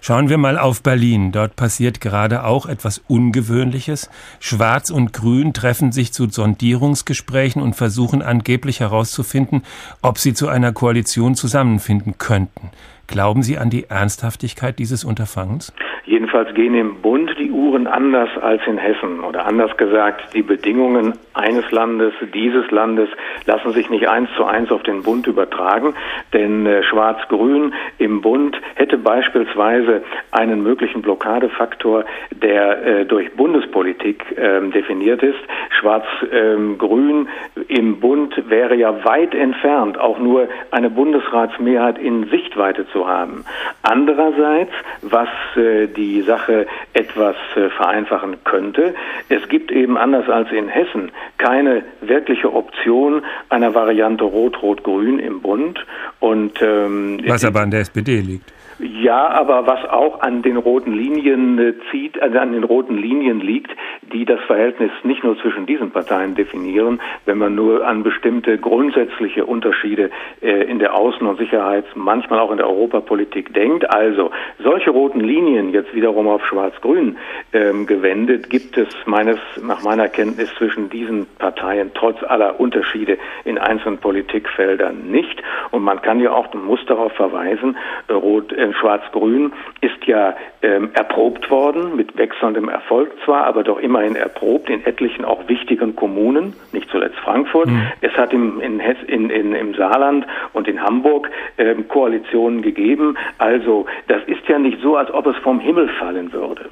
Schauen 0.00 0.30
wir 0.30 0.38
mal 0.38 0.56
auf 0.56 0.82
Berlin. 0.82 1.30
Dort 1.30 1.56
passiert 1.56 2.00
gerade 2.00 2.44
auch 2.44 2.64
etwas 2.64 3.02
Ungewöhnliches. 3.06 4.08
Schwarz 4.40 4.88
und 4.88 5.12
Grün 5.12 5.52
treffen 5.52 5.92
sich 5.92 6.14
zu 6.14 6.30
Sondierungsgesprächen 6.30 7.60
und 7.60 7.74
versuchen 7.76 8.22
angeblich 8.22 8.80
herauszufinden, 8.80 9.62
ob 10.00 10.16
sie 10.16 10.32
zu 10.32 10.48
einer 10.48 10.72
Koalition 10.72 11.34
zusammenfinden 11.34 12.16
könnten. 12.16 12.70
Glauben 13.08 13.42
Sie 13.42 13.56
an 13.56 13.70
die 13.70 13.84
Ernsthaftigkeit 13.84 14.78
dieses 14.78 15.02
Unterfangens? 15.02 15.72
Jedenfalls 16.08 16.54
gehen 16.54 16.74
im 16.74 17.02
Bund 17.02 17.30
die 17.38 17.50
Uhren 17.50 17.86
anders 17.86 18.30
als 18.40 18.62
in 18.66 18.78
Hessen. 18.78 19.20
Oder 19.22 19.44
anders 19.44 19.76
gesagt, 19.76 20.32
die 20.32 20.40
Bedingungen 20.40 21.12
eines 21.34 21.70
Landes, 21.70 22.14
dieses 22.32 22.70
Landes 22.70 23.10
lassen 23.44 23.72
sich 23.72 23.90
nicht 23.90 24.08
eins 24.08 24.30
zu 24.34 24.46
eins 24.46 24.72
auf 24.72 24.82
den 24.84 25.02
Bund 25.02 25.26
übertragen. 25.26 25.92
Denn 26.32 26.64
äh, 26.64 26.82
Schwarz-Grün 26.82 27.74
im 27.98 28.22
Bund 28.22 28.58
hätte 28.76 28.96
beispielsweise 28.96 30.02
einen 30.30 30.62
möglichen 30.62 31.02
Blockadefaktor, 31.02 32.06
der 32.30 32.86
äh, 32.86 33.04
durch 33.04 33.34
Bundespolitik 33.34 34.24
äh, 34.38 34.62
definiert 34.70 35.22
ist. 35.22 35.38
Schwarz-Grün 35.78 37.28
ähm, 37.54 37.64
im 37.68 38.00
Bund 38.00 38.48
wäre 38.48 38.76
ja 38.76 39.04
weit 39.04 39.34
entfernt, 39.34 39.98
auch 39.98 40.18
nur 40.18 40.48
eine 40.70 40.88
Bundesratsmehrheit 40.88 41.98
in 41.98 42.30
Sichtweite 42.30 42.86
zu 42.92 43.06
haben. 43.06 43.44
Andererseits, 43.82 44.72
was 45.02 45.28
äh, 45.56 45.97
die 45.98 46.22
Sache 46.22 46.66
etwas 46.94 47.36
äh, 47.56 47.68
vereinfachen 47.68 48.36
könnte. 48.44 48.94
Es 49.28 49.46
gibt 49.48 49.70
eben 49.70 49.98
anders 49.98 50.28
als 50.28 50.50
in 50.52 50.68
Hessen 50.68 51.10
keine 51.36 51.82
wirkliche 52.00 52.52
Option 52.52 53.22
einer 53.48 53.74
Variante 53.74 54.24
Rot-Rot-Grün 54.24 55.18
im 55.18 55.42
Bund. 55.42 55.84
Und, 56.20 56.62
ähm, 56.62 57.20
Was 57.26 57.44
aber 57.44 57.60
an 57.60 57.70
der 57.70 57.80
SPD 57.80 58.20
liegt. 58.20 58.52
Ja, 58.80 59.26
aber 59.30 59.66
was 59.66 59.84
auch 59.90 60.20
an 60.20 60.42
den 60.42 60.56
roten 60.56 60.92
Linien 60.92 61.58
äh, 61.58 61.74
zieht, 61.90 62.22
also 62.22 62.38
an 62.38 62.52
den 62.52 62.62
roten 62.62 62.96
Linien 62.96 63.40
liegt, 63.40 63.72
die 64.12 64.24
das 64.24 64.40
Verhältnis 64.46 64.92
nicht 65.02 65.24
nur 65.24 65.36
zwischen 65.38 65.66
diesen 65.66 65.90
Parteien 65.90 66.36
definieren, 66.36 67.00
wenn 67.24 67.38
man 67.38 67.56
nur 67.56 67.84
an 67.84 68.04
bestimmte 68.04 68.56
grundsätzliche 68.56 69.46
Unterschiede 69.46 70.10
äh, 70.40 70.62
in 70.70 70.78
der 70.78 70.94
Außen- 70.94 71.26
und 71.26 71.38
Sicherheits-, 71.38 71.88
manchmal 71.96 72.38
auch 72.38 72.52
in 72.52 72.58
der 72.58 72.68
Europapolitik 72.68 73.52
denkt. 73.52 73.92
Also 73.92 74.30
solche 74.62 74.90
roten 74.90 75.20
Linien 75.20 75.72
jetzt 75.72 75.92
wiederum 75.92 76.28
auf 76.28 76.46
Schwarz-Grün 76.46 77.16
ähm, 77.52 77.84
gewendet, 77.86 78.48
gibt 78.48 78.78
es 78.78 78.88
meines, 79.06 79.38
nach 79.60 79.82
meiner 79.82 80.08
Kenntnis 80.08 80.54
zwischen 80.54 80.88
diesen 80.88 81.26
Parteien 81.40 81.90
trotz 81.94 82.22
aller 82.22 82.60
Unterschiede 82.60 83.18
in 83.44 83.58
einzelnen 83.58 83.98
Politikfeldern 83.98 85.10
nicht. 85.10 85.42
Und 85.72 85.82
man 85.82 86.00
kann 86.00 86.20
ja 86.20 86.30
auch, 86.30 86.54
muss 86.54 86.84
darauf 86.86 87.12
verweisen, 87.14 87.76
äh, 88.06 88.12
Rot, 88.12 88.52
äh, 88.52 88.67
Schwarz-Grün 88.74 89.52
ist 89.80 90.04
ja 90.06 90.34
ähm, 90.62 90.90
erprobt 90.94 91.50
worden, 91.50 91.96
mit 91.96 92.16
wechselndem 92.16 92.68
Erfolg 92.68 93.10
zwar, 93.24 93.44
aber 93.44 93.62
doch 93.62 93.78
immerhin 93.78 94.16
erprobt 94.16 94.70
in 94.70 94.84
etlichen 94.84 95.24
auch 95.24 95.48
wichtigen 95.48 95.96
Kommunen, 95.96 96.54
nicht 96.72 96.88
zuletzt 96.90 97.18
Frankfurt. 97.18 97.68
Mhm. 97.68 97.82
Es 98.00 98.12
hat 98.16 98.32
im, 98.32 98.60
in 98.60 98.80
in, 99.06 99.30
in, 99.30 99.54
im 99.54 99.74
Saarland 99.74 100.26
und 100.52 100.68
in 100.68 100.82
Hamburg 100.82 101.30
ähm, 101.58 101.88
Koalitionen 101.88 102.62
gegeben. 102.62 103.16
Also 103.38 103.86
das 104.06 104.22
ist 104.26 104.46
ja 104.48 104.58
nicht 104.58 104.78
so, 104.82 104.96
als 104.96 105.12
ob 105.12 105.26
es 105.26 105.36
vom 105.36 105.60
Himmel 105.60 105.88
fallen 105.98 106.32
würde. 106.32 106.66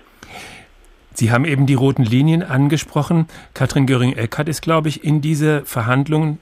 Sie 1.13 1.33
haben 1.33 1.47
eben 1.47 1.65
die 1.65 1.75
roten 1.75 2.03
Linien 2.03 2.43
angesprochen. 2.43 3.27
Katrin 3.55 3.87
Göring-Eckardt 3.87 4.51
ist, 4.51 4.61
glaube 4.61 4.89
ich, 4.89 5.03
in 5.03 5.23
diese 5.23 5.65
Verhandlungen 5.65 6.39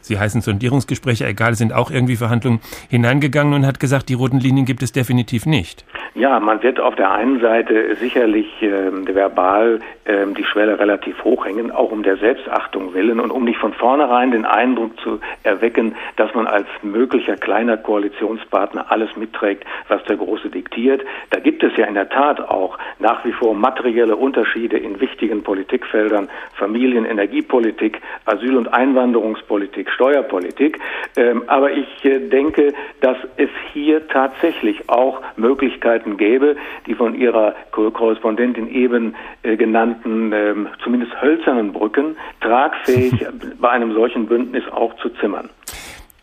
Sie 0.00 0.18
heißen 0.18 0.40
Sondierungsgespräche, 0.40 1.26
egal, 1.26 1.54
sind 1.54 1.72
auch 1.72 1.90
irgendwie 1.90 2.16
Verhandlungen 2.16 2.60
hineingegangen 2.88 3.52
und 3.52 3.66
hat 3.66 3.78
gesagt, 3.80 4.08
die 4.08 4.14
roten 4.14 4.40
Linien 4.40 4.64
gibt 4.64 4.82
es 4.82 4.92
definitiv 4.92 5.46
nicht. 5.46 5.84
Ja, 6.14 6.40
man 6.40 6.62
wird 6.62 6.80
auf 6.80 6.96
der 6.96 7.12
einen 7.12 7.40
Seite 7.40 7.94
sicherlich 7.96 8.46
äh, 8.62 8.90
verbal 9.14 9.80
äh, 10.04 10.26
die 10.36 10.44
Schwelle 10.44 10.78
relativ 10.78 11.22
hoch 11.22 11.44
hängen, 11.44 11.70
auch 11.70 11.92
um 11.92 12.02
der 12.02 12.16
Selbstachtung 12.16 12.94
willen 12.94 13.20
und 13.20 13.30
um 13.30 13.44
nicht 13.44 13.58
von 13.58 13.72
vornherein 13.74 14.30
den 14.30 14.44
Eindruck 14.44 14.98
zu 15.00 15.20
erwecken, 15.44 15.94
dass 16.16 16.34
man 16.34 16.46
als 16.46 16.66
möglicher 16.82 17.36
kleiner 17.36 17.76
Koalitionspartner 17.76 18.90
alles 18.90 19.14
mitträgt, 19.16 19.64
was 19.88 20.02
der 20.04 20.16
Große 20.16 20.48
diktiert. 20.48 21.02
Da 21.30 21.40
gibt 21.40 21.62
es 21.62 21.76
ja 21.76 21.86
in 21.86 21.94
der 21.94 22.08
Tat 22.08 22.40
auch 22.40 22.78
nach 22.98 23.24
wie 23.24 23.32
vor 23.32 23.54
materielle 23.54 24.16
Unterschiede 24.16 24.78
in 24.78 25.00
wichtigen 25.00 25.42
Politikfeldern, 25.42 26.28
Familien, 26.54 27.04
Energiepolitik, 27.04 28.00
Asyl- 28.24 28.56
und 28.56 28.72
Einwanderungspolitik, 28.72 29.57
Steuerpolitik. 29.94 30.78
Ähm, 31.16 31.44
aber 31.46 31.72
ich 31.72 32.04
äh, 32.04 32.28
denke, 32.28 32.74
dass 33.00 33.16
es 33.36 33.50
hier 33.72 34.06
tatsächlich 34.08 34.88
auch 34.88 35.20
Möglichkeiten 35.36 36.16
gäbe, 36.16 36.56
die 36.86 36.94
von 36.94 37.14
Ihrer 37.14 37.54
Korrespondentin 37.72 38.68
eben 38.72 39.14
äh, 39.42 39.56
genannten, 39.56 40.32
ähm, 40.32 40.68
zumindest 40.82 41.20
hölzernen 41.20 41.72
Brücken, 41.72 42.16
tragfähig 42.40 43.26
bei 43.60 43.70
einem 43.70 43.92
solchen 43.92 44.26
Bündnis 44.26 44.64
auch 44.70 44.94
zu 44.96 45.10
zimmern. 45.10 45.50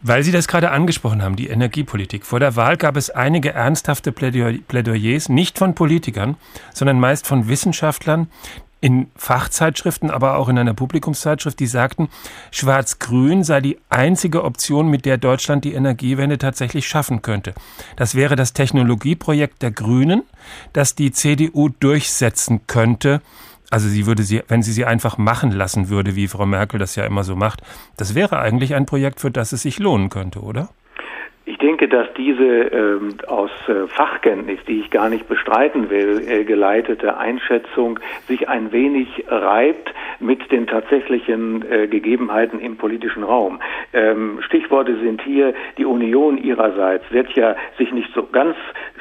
Weil 0.08 0.22
Sie 0.22 0.32
das 0.32 0.48
gerade 0.48 0.70
angesprochen 0.70 1.24
haben, 1.24 1.36
die 1.36 1.48
Energiepolitik. 1.48 2.28
Vor 2.28 2.40
der 2.40 2.56
Wahl 2.56 2.78
gab 2.78 2.96
es 2.96 3.10
einige 3.10 3.54
ernsthafte 3.54 4.12
Plädoyers, 4.12 5.30
nicht 5.30 5.58
von 5.58 5.74
Politikern, 5.74 6.38
sondern 6.74 7.00
meist 7.00 7.26
von 7.26 7.50
Wissenschaftlern, 7.50 8.28
in 8.86 9.08
Fachzeitschriften, 9.16 10.12
aber 10.12 10.38
auch 10.38 10.48
in 10.48 10.60
einer 10.60 10.76
Publikumszeitschrift, 10.76 11.60
die 11.60 11.66
sagten, 11.66 12.08
Schwarz-Grün 12.52 13.44
sei 13.44 13.60
die 13.60 13.80
einzige 13.90 14.44
Option, 14.44 14.90
mit 14.90 15.06
der 15.06 15.18
Deutschland 15.18 15.66
die 15.66 15.74
Energiewende 15.74 16.38
tatsächlich 16.38 16.88
schaffen 16.88 17.24
könnte. 17.24 17.56
Das 17.96 18.14
wäre 18.14 18.36
das 18.36 18.54
Technologieprojekt 18.54 19.64
der 19.64 19.72
Grünen, 19.72 20.22
das 20.72 20.94
die 20.94 21.12
CDU 21.12 21.70
durchsetzen 21.70 22.68
könnte. 22.68 23.24
Also 23.72 23.90
sie 23.90 24.06
würde 24.06 24.22
sie, 24.22 24.44
wenn 24.50 24.62
sie 24.62 24.72
sie 24.72 24.86
einfach 24.86 25.18
machen 25.18 25.50
lassen 25.50 25.90
würde, 25.90 26.16
wie 26.16 26.28
Frau 26.28 26.46
Merkel 26.46 26.78
das 26.78 26.96
ja 26.96 27.06
immer 27.06 27.24
so 27.24 27.36
macht, 27.36 27.64
das 27.98 28.14
wäre 28.14 28.38
eigentlich 28.38 28.76
ein 28.76 28.86
Projekt, 28.86 29.20
für 29.20 29.32
das 29.32 29.52
es 29.52 29.64
sich 29.64 29.80
lohnen 29.80 30.12
könnte, 30.12 30.42
oder? 30.42 30.70
Ich 31.48 31.60
denke, 31.60 31.88
dass 31.88 32.12
diese 32.18 32.44
ähm, 32.44 33.18
aus 33.28 33.52
äh, 33.68 33.88
Fachkenntnis, 33.88 34.60
die 34.68 34.80
ich 34.80 34.90
gar 34.90 35.10
nicht 35.10 35.28
bestreiten 35.28 35.92
will, 35.92 36.24
äh, 36.28 36.44
geleitete 36.44 37.18
Einschätzung 37.18 38.00
sich 38.28 38.50
ein 38.50 38.72
wenig 38.72 39.26
reibt 39.28 39.94
mit 40.20 40.52
den 40.52 40.66
tatsächlichen 40.66 41.64
äh, 41.72 41.88
Gegebenheiten 41.88 42.60
im 42.60 42.78
politischen 42.78 43.24
Raum. 43.24 43.60
Ähm, 43.94 44.40
Stichworte 44.42 44.98
sind 45.02 45.22
hier, 45.22 45.54
die 45.78 45.86
Union 45.86 46.40
ihrerseits 46.40 47.06
wird 47.12 47.30
ja 47.34 47.56
sich 47.78 47.92
nicht 47.92 48.12
so 48.16 48.24
ganz 48.32 48.56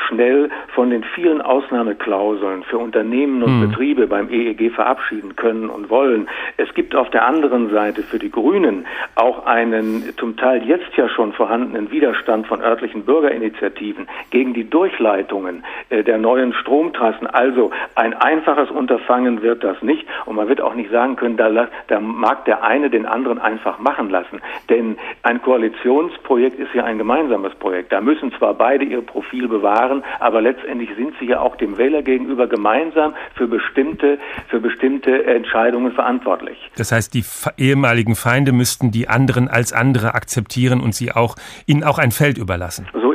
schnell 0.09 0.51
von 0.75 0.91
den 0.91 1.03
vielen 1.03 1.41
Ausnahmeklauseln 1.41 2.63
für 2.65 2.77
Unternehmen 2.77 3.43
und 3.43 3.61
mhm. 3.61 3.71
Betriebe 3.71 4.07
beim 4.07 4.29
EEG 4.29 4.71
verabschieden 4.71 5.35
können 5.35 5.71
und 5.71 5.89
wollen. 5.89 6.29
Es 6.59 6.75
gibt 6.75 6.95
auf 6.95 7.09
der 7.09 7.25
anderen 7.25 7.71
Seite 7.71 8.03
für 8.03 8.19
die 8.19 8.31
Grünen 8.31 8.87
auch 9.15 9.47
einen 9.47 10.05
zum 10.19 10.37
Teil 10.37 10.63
jetzt 10.65 10.95
ja 10.97 11.09
schon 11.09 11.33
vorhandenen 11.33 11.91
Widerstand 11.91 12.34
von 12.43 12.61
örtlichen 12.61 13.05
Bürgerinitiativen 13.05 14.09
gegen 14.31 14.55
die 14.55 14.69
Durchleitungen 14.69 15.63
äh, 15.91 16.03
der 16.03 16.19
neuen 16.19 16.53
Stromtrassen. 16.55 17.29
Also 17.29 17.71
ein 17.95 18.15
einfaches 18.15 18.71
Unterfangen 18.71 19.43
wird 19.43 19.63
das 19.63 19.81
nicht 19.83 20.05
und 20.27 20.35
man 20.35 20.49
wird 20.49 20.61
auch 20.61 20.75
nicht 20.75 20.91
sagen 20.91 21.15
können, 21.15 21.37
da, 21.37 21.69
da 21.87 22.01
mag 22.01 22.45
der 22.47 22.65
eine 22.65 22.91
den 22.91 23.07
anderen 23.07 23.39
einfach 23.39 23.79
machen 23.79 24.11
lassen. 24.11 24.41
Denn 24.69 24.97
ein 25.23 25.41
Koalitionsprojekt 25.43 26.59
ist 26.59 26.75
ja 26.75 26.85
ein 26.85 26.99
gemeinsames 26.99 27.55
Projekt. 27.55 27.93
Da 27.93 28.01
müssen 28.01 28.33
zwar 28.33 28.55
beide 28.55 28.85
ihr 28.85 29.03
Profil 29.03 29.47
bewahren, 29.47 30.03
aber 30.19 30.41
letztendlich 30.41 30.91
sind 30.97 31.15
sie 31.21 31.27
ja 31.27 31.41
auch 31.41 31.57
dem 31.57 31.79
Wähler 31.79 32.03
gegenüber 32.03 32.47
gemeinsam 32.47 33.15
für 33.35 33.47
bestimmte, 33.47 34.19
für 34.49 34.61
bestimmte 34.61 35.27
Entscheidungen 35.27 35.93
verantwortlich. 35.93 36.59
Das 36.77 36.91
heißt, 36.91 37.13
die 37.15 37.25
ehemaligen 37.59 38.17
Feinde 38.17 38.53
müssten 38.53 38.91
die 38.91 39.09
anderen 39.09 39.49
als 39.49 39.73
andere 39.73 40.15
akzeptieren 40.15 40.81
und 40.81 40.95
sie 40.95 41.13
auch, 41.13 41.37
ihnen 41.67 41.85
auch 41.85 41.99
ein 41.99 42.11
Feld 42.25 42.39
überlassen. 42.39 42.87
So. 42.95 43.14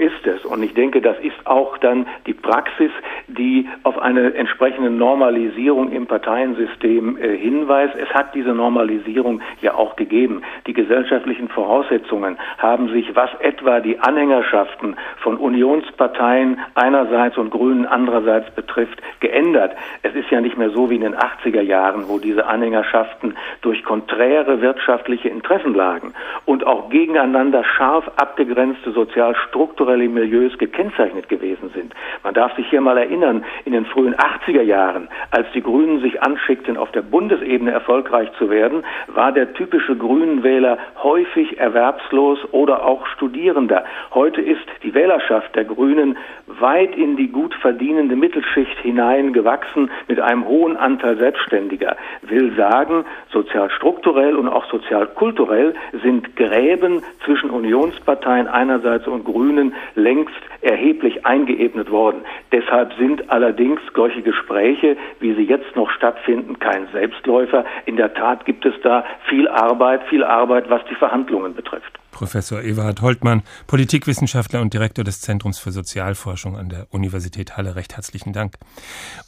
Und 0.60 0.66
ich 0.66 0.74
denke, 0.74 1.00
das 1.00 1.18
ist 1.20 1.38
auch 1.46 1.78
dann 1.78 2.06
die 2.28 2.34
Praxis, 2.34 2.92
die 3.30 3.70
auf 3.84 3.98
eine 3.98 4.34
entsprechende 4.34 4.90
Normalisierung 4.90 5.90
im 5.94 6.06
Parteiensystem 6.06 7.16
äh, 7.16 7.38
hinweist. 7.38 7.96
Es 7.96 8.10
hat 8.10 8.36
diese 8.36 8.50
Normalisierung 8.54 9.40
ja 9.62 9.76
auch 9.76 9.96
gegeben. 9.96 10.42
Die 10.68 10.74
gesellschaftlichen 10.74 11.48
Voraussetzungen 11.48 12.38
haben 12.58 12.90
sich, 12.90 13.16
was 13.16 13.30
etwa 13.40 13.80
die 13.80 14.02
Anhängerschaften 14.02 14.98
von 15.22 15.38
Unionsparteien 15.38 16.60
einerseits 16.76 17.38
und 17.38 17.52
Grünen 17.52 17.86
andererseits 17.86 18.52
betrifft, 18.52 19.02
geändert. 19.22 19.78
Es 20.04 20.14
ist 20.14 20.30
ja 20.30 20.42
nicht 20.42 20.58
mehr 20.58 20.72
so 20.72 20.90
wie 20.90 20.96
in 20.96 21.04
den 21.04 21.16
80er 21.16 21.62
Jahren, 21.62 22.10
wo 22.10 22.20
diese 22.20 22.48
Anhängerschaften 22.48 23.38
durch 23.62 23.86
konträre 23.86 24.60
wirtschaftliche 24.60 25.30
Interessen 25.30 25.74
lagen 25.74 26.14
und 26.46 26.68
auch 26.68 26.90
gegeneinander 26.90 27.64
scharf 27.64 28.12
abgegrenzte 28.18 28.92
sozial-strukturelle 28.92 30.10
Milieus 30.10 30.49
gekennzeichnet 30.58 31.30
gewesen 31.30 31.70
sind. 31.74 31.94
Man 32.24 32.34
darf 32.34 32.56
sich 32.56 32.68
hier 32.70 32.82
mal 32.82 32.98
erinnern, 32.98 33.44
in 33.66 33.74
den 33.74 33.86
frühen 33.86 34.16
80er 34.16 34.62
Jahren, 34.62 35.08
als 35.32 35.48
die 35.54 35.62
Grünen 35.62 36.02
sich 36.02 36.22
anschickten, 36.22 36.78
auf 36.78 36.92
der 36.92 37.02
Bundesebene 37.02 37.72
erfolgreich 37.72 38.30
zu 38.38 38.50
werden, 38.50 38.84
war 39.08 39.32
der 39.32 39.54
typische 39.54 39.96
Grünenwähler 39.96 40.78
häufig 41.04 41.60
erwerbslos 41.60 42.40
oder 42.52 42.86
auch 42.86 43.06
Studierender. 43.08 43.86
Heute 44.14 44.42
ist 44.42 44.66
die 44.84 44.94
Wählerschaft 44.94 45.56
der 45.56 45.66
Grünen 45.66 46.18
weit 46.48 46.96
in 46.96 47.16
die 47.16 47.28
gut 47.28 47.54
verdienende 47.56 48.16
Mittelschicht 48.16 48.78
hineingewachsen 48.80 49.92
mit 50.08 50.20
einem 50.20 50.46
hohen 50.46 50.78
Anteil 50.78 51.18
Selbstständiger. 51.18 51.96
Will 52.22 52.56
sagen, 52.56 53.06
sozialstrukturell 53.32 54.36
und 54.36 54.48
auch 54.48 54.66
sozialkulturell 54.70 55.74
sind 56.04 56.36
Gräben 56.36 57.04
zwischen 57.26 57.50
Unionsparteien 57.50 58.48
einerseits 58.48 59.08
und 59.08 59.26
Grünen 59.26 59.74
längst 59.96 60.39
erheblich 60.62 61.26
eingeebnet 61.26 61.92
worden. 61.92 62.22
Deshalb 62.52 62.94
sind 62.94 63.30
allerdings 63.30 63.82
solche 63.94 64.22
Gespräche, 64.22 64.98
wie 65.20 65.34
sie 65.34 65.44
jetzt 65.44 65.76
noch 65.76 65.90
stattfinden, 65.92 66.58
kein 66.60 66.88
Selbstläufer. 66.94 67.66
In 67.86 67.98
der 67.98 68.14
Tat 68.14 68.46
gibt 68.46 68.66
es 68.66 68.74
da 68.82 69.04
viel 69.28 69.48
Arbeit, 69.48 70.04
viel 70.10 70.24
Arbeit, 70.24 70.70
was 70.70 70.82
die 70.90 70.96
Verhandlungen 70.96 71.54
betrifft. 71.54 71.99
Professor 72.20 72.62
Eberhard 72.62 73.02
Holtmann, 73.02 73.44
Politikwissenschaftler 73.66 74.60
und 74.60 74.74
Direktor 74.74 75.06
des 75.06 75.22
Zentrums 75.22 75.58
für 75.58 75.72
Sozialforschung 75.72 76.58
an 76.58 76.68
der 76.68 76.88
Universität 76.94 77.56
Halle. 77.56 77.78
Recht 77.78 77.96
herzlichen 77.96 78.34
Dank. 78.34 78.58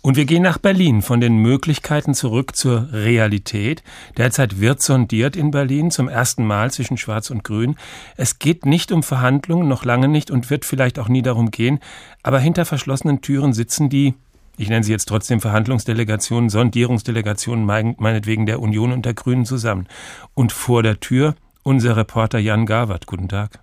Und 0.01 0.17
wir 0.17 0.25
gehen 0.25 0.43
nach 0.43 0.57
Berlin, 0.57 1.01
von 1.01 1.21
den 1.21 1.37
Möglichkeiten 1.37 2.13
zurück 2.13 2.53
zur 2.53 2.91
Realität. 2.91 3.81
Derzeit 4.17 4.59
wird 4.59 4.81
sondiert 4.81 5.37
in 5.37 5.51
Berlin 5.51 5.89
zum 5.89 6.09
ersten 6.09 6.45
Mal 6.45 6.69
zwischen 6.69 6.97
Schwarz 6.97 7.29
und 7.29 7.45
Grün. 7.45 7.77
Es 8.17 8.39
geht 8.39 8.65
nicht 8.65 8.91
um 8.91 9.03
Verhandlungen, 9.03 9.69
noch 9.69 9.85
lange 9.85 10.09
nicht 10.09 10.29
und 10.29 10.49
wird 10.49 10.65
vielleicht 10.65 10.99
auch 10.99 11.07
nie 11.07 11.21
darum 11.21 11.49
gehen. 11.49 11.79
Aber 12.23 12.39
hinter 12.39 12.65
verschlossenen 12.65 13.21
Türen 13.21 13.53
sitzen 13.53 13.87
die 13.87 14.15
ich 14.57 14.67
nenne 14.67 14.83
sie 14.83 14.91
jetzt 14.91 15.07
trotzdem 15.07 15.39
Verhandlungsdelegationen, 15.39 16.49
Sondierungsdelegationen, 16.49 17.65
meinetwegen 17.65 18.45
der 18.45 18.59
Union 18.59 18.91
und 18.91 19.05
der 19.05 19.13
Grünen 19.13 19.45
zusammen. 19.45 19.87
Und 20.35 20.51
vor 20.51 20.83
der 20.83 20.99
Tür 20.99 21.35
unser 21.63 21.97
Reporter 21.97 22.39
Jan 22.39 22.65
Gawert. 22.65 23.07
Guten 23.07 23.29
Tag. 23.29 23.59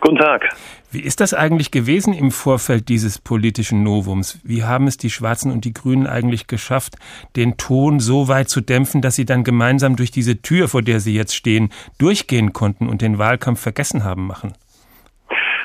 Guten 0.00 0.16
Tag. 0.16 0.48
Wie 0.92 1.00
ist 1.00 1.20
das 1.20 1.34
eigentlich 1.34 1.70
gewesen 1.70 2.14
im 2.14 2.30
Vorfeld 2.30 2.88
dieses 2.88 3.18
politischen 3.18 3.82
Novums? 3.82 4.38
Wie 4.44 4.62
haben 4.62 4.86
es 4.86 4.96
die 4.96 5.10
Schwarzen 5.10 5.50
und 5.50 5.64
die 5.64 5.74
Grünen 5.74 6.06
eigentlich 6.06 6.46
geschafft, 6.46 6.96
den 7.36 7.56
Ton 7.56 7.98
so 7.98 8.28
weit 8.28 8.48
zu 8.48 8.60
dämpfen, 8.60 9.02
dass 9.02 9.16
sie 9.16 9.24
dann 9.24 9.44
gemeinsam 9.44 9.96
durch 9.96 10.10
diese 10.10 10.40
Tür, 10.40 10.68
vor 10.68 10.82
der 10.82 11.00
sie 11.00 11.14
jetzt 11.14 11.34
stehen, 11.34 11.70
durchgehen 11.98 12.52
konnten 12.52 12.88
und 12.88 13.02
den 13.02 13.18
Wahlkampf 13.18 13.60
vergessen 13.60 14.04
haben 14.04 14.26
machen? 14.26 14.52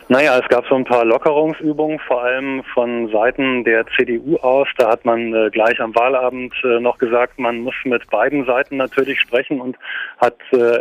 Naja, 0.10 0.38
es 0.38 0.48
gab 0.50 0.66
so 0.68 0.76
ein 0.76 0.84
paar 0.84 1.06
Lockerungsübungen, 1.06 1.98
vor 2.00 2.24
allem 2.24 2.64
von 2.74 3.10
Seiten 3.10 3.64
der 3.64 3.86
CDU 3.96 4.36
aus. 4.38 4.68
Da 4.78 4.90
hat 4.90 5.06
man 5.06 5.34
äh, 5.34 5.50
gleich 5.50 5.80
am 5.80 5.96
Wahlabend 5.96 6.54
äh, 6.64 6.80
noch 6.80 6.98
gesagt, 6.98 7.40
man 7.40 7.62
muss 7.62 7.76
mit 7.86 8.10
beiden 8.10 8.46
Seiten 8.46 8.78
natürlich 8.78 9.22
sprechen 9.22 9.62
und 9.62 9.78
hat 10.18 10.38
äh, 10.52 10.80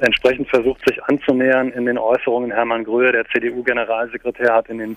entsprechend 0.00 0.48
versucht, 0.48 0.84
sich 0.86 1.02
anzunähern 1.04 1.70
in 1.70 1.86
den 1.86 1.98
Äußerungen. 1.98 2.50
Hermann 2.50 2.84
Gröhe, 2.84 3.12
der 3.12 3.26
CDU-Generalsekretär, 3.26 4.52
hat 4.52 4.68
in 4.68 4.78
den 4.78 4.96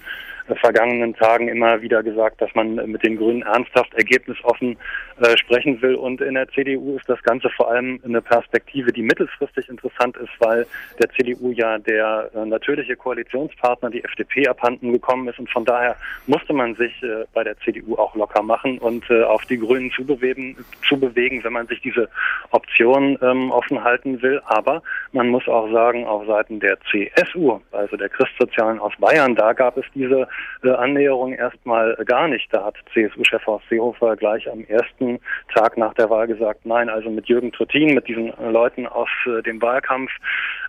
vergangenen 0.56 1.14
Tagen 1.16 1.48
immer 1.48 1.82
wieder 1.82 2.04
gesagt, 2.04 2.42
dass 2.42 2.54
man 2.56 2.76
mit 2.76 3.04
den 3.04 3.18
Grünen 3.18 3.42
ernsthaft 3.42 3.94
ergebnisoffen 3.94 4.78
äh, 5.22 5.38
sprechen 5.38 5.82
will. 5.82 5.96
Und 5.96 6.22
in 6.22 6.36
der 6.36 6.48
CDU 6.50 6.98
ist 6.98 7.10
das 7.10 7.22
Ganze 7.24 7.50
vor 7.50 7.70
allem 7.70 8.00
eine 8.04 8.22
Perspektive, 8.22 8.92
die 8.92 9.02
mittelfristig 9.02 9.70
interessant 9.70 10.16
ist, 10.18 10.32
weil 10.40 10.66
der 11.00 11.10
CDU 11.10 11.52
ja 11.52 11.78
der 11.78 12.30
äh, 12.36 12.46
natürliche 12.46 12.96
Koalitionspartner, 12.96 13.90
die 13.90 14.04
FDP, 14.04 14.48
abhanden 14.48 14.94
gekommen 14.94 15.28
ist. 15.28 15.40
Und 15.40 15.50
von 15.50 15.66
daher 15.66 15.96
musste 16.28 16.54
man 16.54 16.76
sich 16.76 17.02
äh, 17.04 17.26
bei 17.34 17.44
der 17.44 17.58
CDU 17.60 17.96
auch 17.96 18.16
locker 18.16 18.42
machen 18.42 18.78
und 18.78 19.10
äh, 19.10 19.24
auf 19.24 19.46
die 19.46 19.58
Grünen 19.58 19.92
zubewegen, 19.92 20.56
zubewegen, 20.88 21.44
wenn 21.44 21.54
man 21.54 21.68
sich 21.68 21.82
diese 21.82 22.10
Option 22.52 23.18
ähm, 23.22 23.52
offen 23.52 23.84
halten 23.84 24.22
will. 24.22 24.42
Aber 24.46 24.82
man 25.12 25.30
muss 25.30 25.48
auch 25.48 25.72
sagen, 25.72 26.06
auf 26.06 26.26
Seiten 26.28 26.60
der 26.60 26.78
CSU, 26.92 27.60
also 27.72 27.98
der 27.98 28.10
Christsozialen 28.10 28.80
aus 28.80 28.94
Bayern, 29.00 29.36
da 29.36 29.54
gab 29.54 29.78
es 29.78 29.86
diese 29.94 30.28
Annäherung 30.64 31.34
erstmal 31.34 31.96
gar 32.06 32.28
nicht. 32.28 32.48
Da 32.54 32.66
hat 32.66 32.76
CSU-Chef 32.94 33.46
Horst 33.46 33.68
Seehofer 33.70 34.16
gleich 34.16 34.50
am 34.50 34.66
ersten 34.66 35.20
Tag 35.54 35.78
nach 35.78 35.94
der 35.94 36.10
Wahl 36.10 36.28
gesagt, 36.28 36.66
nein, 36.66 36.90
also 36.90 37.10
mit 37.10 37.28
Jürgen 37.28 37.52
Trittin, 37.52 37.94
mit 37.94 38.08
diesen 38.08 38.38
äh, 38.38 38.50
Leuten 38.50 38.88
aus 38.88 39.10
äh, 39.26 39.42
dem 39.44 39.62
Wahlkampf, 39.62 40.12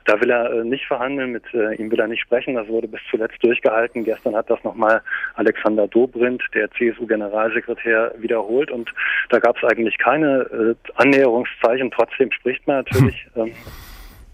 da 0.05 0.21
will 0.21 0.31
er 0.31 0.51
äh, 0.51 0.65
nicht 0.65 0.87
verhandeln, 0.87 1.33
mit 1.33 1.45
äh, 1.53 1.75
ihm 1.75 1.91
will 1.91 2.01
er 2.01 2.09
nicht 2.09 2.23
sprechen. 2.23 2.55
Das 2.55 2.67
wurde 2.69 2.89
bis 2.89 3.01
zuletzt 3.11 3.43
durchgehalten. 3.43 4.05
Gestern 4.05 4.35
hat 4.35 4.49
das 4.49 4.63
nochmal 4.65 5.03
Alexander 5.35 5.87
Dobrindt, 5.87 6.43
der 6.55 6.71
CSU-Generalsekretär, 6.71 8.15
wiederholt. 8.17 8.71
Und 8.71 8.93
da 9.29 9.39
gab 9.39 9.57
es 9.57 9.65
eigentlich 9.65 9.99
keine 9.99 10.41
äh, 10.51 10.91
Annäherungszeichen. 10.97 11.91
Trotzdem 11.91 12.33
spricht 12.33 12.67
man 12.67 12.77
natürlich. 12.79 13.27
Ähm, 13.37 13.53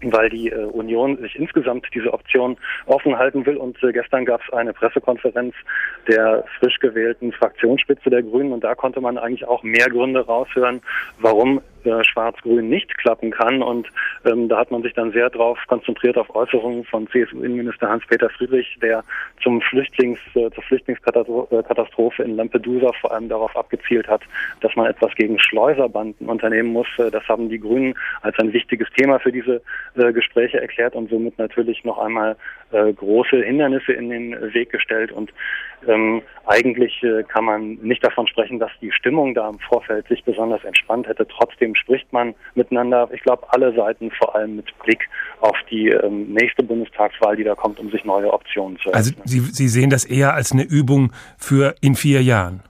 weil 0.01 0.29
die 0.29 0.49
äh, 0.49 0.65
Union 0.65 1.17
sich 1.17 1.35
insgesamt 1.35 1.87
diese 1.93 2.13
Option 2.13 2.57
offen 2.85 3.17
halten 3.17 3.45
will. 3.45 3.57
Und 3.57 3.81
äh, 3.83 3.91
gestern 3.91 4.25
gab 4.25 4.41
es 4.45 4.53
eine 4.53 4.73
Pressekonferenz 4.73 5.53
der 6.07 6.43
frisch 6.59 6.79
gewählten 6.79 7.31
Fraktionsspitze 7.31 8.09
der 8.09 8.23
Grünen 8.23 8.51
und 8.51 8.63
da 8.63 8.75
konnte 8.75 9.01
man 9.01 9.17
eigentlich 9.17 9.47
auch 9.47 9.63
mehr 9.63 9.87
Gründe 9.87 10.25
raushören, 10.25 10.81
warum 11.19 11.61
Schwarz-Grün 12.03 12.69
nicht 12.69 12.97
klappen 12.97 13.31
kann. 13.31 13.61
Und 13.61 13.87
ähm, 14.25 14.49
da 14.49 14.59
hat 14.59 14.71
man 14.71 14.81
sich 14.81 14.93
dann 14.93 15.11
sehr 15.11 15.29
darauf 15.29 15.59
konzentriert 15.67 16.17
auf 16.17 16.33
Äußerungen 16.35 16.83
von 16.85 17.07
CSU-Innenminister 17.07 17.89
Hans-Peter 17.89 18.29
Friedrich, 18.29 18.77
der 18.81 19.03
zum 19.41 19.61
Flüchtlings, 19.61 20.19
äh, 20.35 20.49
zur 20.51 20.63
Flüchtlingskatastrophe 20.63 22.23
in 22.23 22.35
Lampedusa 22.35 22.91
vor 22.99 23.11
allem 23.11 23.29
darauf 23.29 23.55
abgezielt 23.55 24.07
hat, 24.07 24.21
dass 24.61 24.75
man 24.75 24.87
etwas 24.87 25.13
gegen 25.15 25.39
Schleuserbanden 25.39 26.27
unternehmen 26.27 26.69
muss. 26.69 26.87
Äh, 26.97 27.11
das 27.11 27.27
haben 27.27 27.49
die 27.49 27.59
Grünen 27.59 27.95
als 28.21 28.37
ein 28.39 28.53
wichtiges 28.53 28.89
Thema 28.97 29.19
für 29.19 29.31
diese 29.31 29.61
äh, 29.95 30.11
Gespräche 30.13 30.59
erklärt 30.61 30.95
und 30.95 31.09
somit 31.09 31.37
natürlich 31.37 31.83
noch 31.83 31.97
einmal 31.99 32.35
äh, 32.71 32.91
große 32.93 33.41
Hindernisse 33.41 33.93
in 33.93 34.09
den 34.09 34.53
Weg 34.53 34.71
gestellt. 34.71 35.11
Und 35.11 35.31
ähm, 35.87 36.21
eigentlich 36.45 37.01
äh, 37.03 37.23
kann 37.23 37.45
man 37.45 37.73
nicht 37.75 38.03
davon 38.03 38.27
sprechen, 38.27 38.59
dass 38.59 38.71
die 38.81 38.91
Stimmung 38.91 39.33
da 39.33 39.49
im 39.49 39.59
Vorfeld 39.59 40.07
sich 40.07 40.23
besonders 40.23 40.63
entspannt 40.63 41.07
hätte. 41.07 41.27
Trotzdem 41.27 41.74
spricht 41.75 42.11
man 42.13 42.35
miteinander. 42.55 43.09
Ich 43.13 43.21
glaube, 43.21 43.45
alle 43.49 43.73
Seiten 43.75 44.11
vor 44.11 44.35
allem 44.35 44.57
mit 44.57 44.77
Blick 44.79 45.07
auf 45.41 45.57
die 45.69 45.89
ähm, 45.89 46.33
nächste 46.33 46.63
Bundestagswahl, 46.63 47.35
die 47.35 47.43
da 47.43 47.55
kommt, 47.55 47.79
um 47.79 47.89
sich 47.91 48.03
neue 48.05 48.31
Optionen 48.31 48.77
zu 48.77 48.89
eröffnen. 48.89 49.15
Also 49.17 49.29
Sie, 49.29 49.39
Sie 49.39 49.67
sehen 49.67 49.89
das 49.89 50.05
eher 50.05 50.33
als 50.33 50.51
eine 50.51 50.63
Übung 50.63 51.11
für 51.37 51.75
in 51.81 51.95
vier 51.95 52.21
Jahren. 52.21 52.63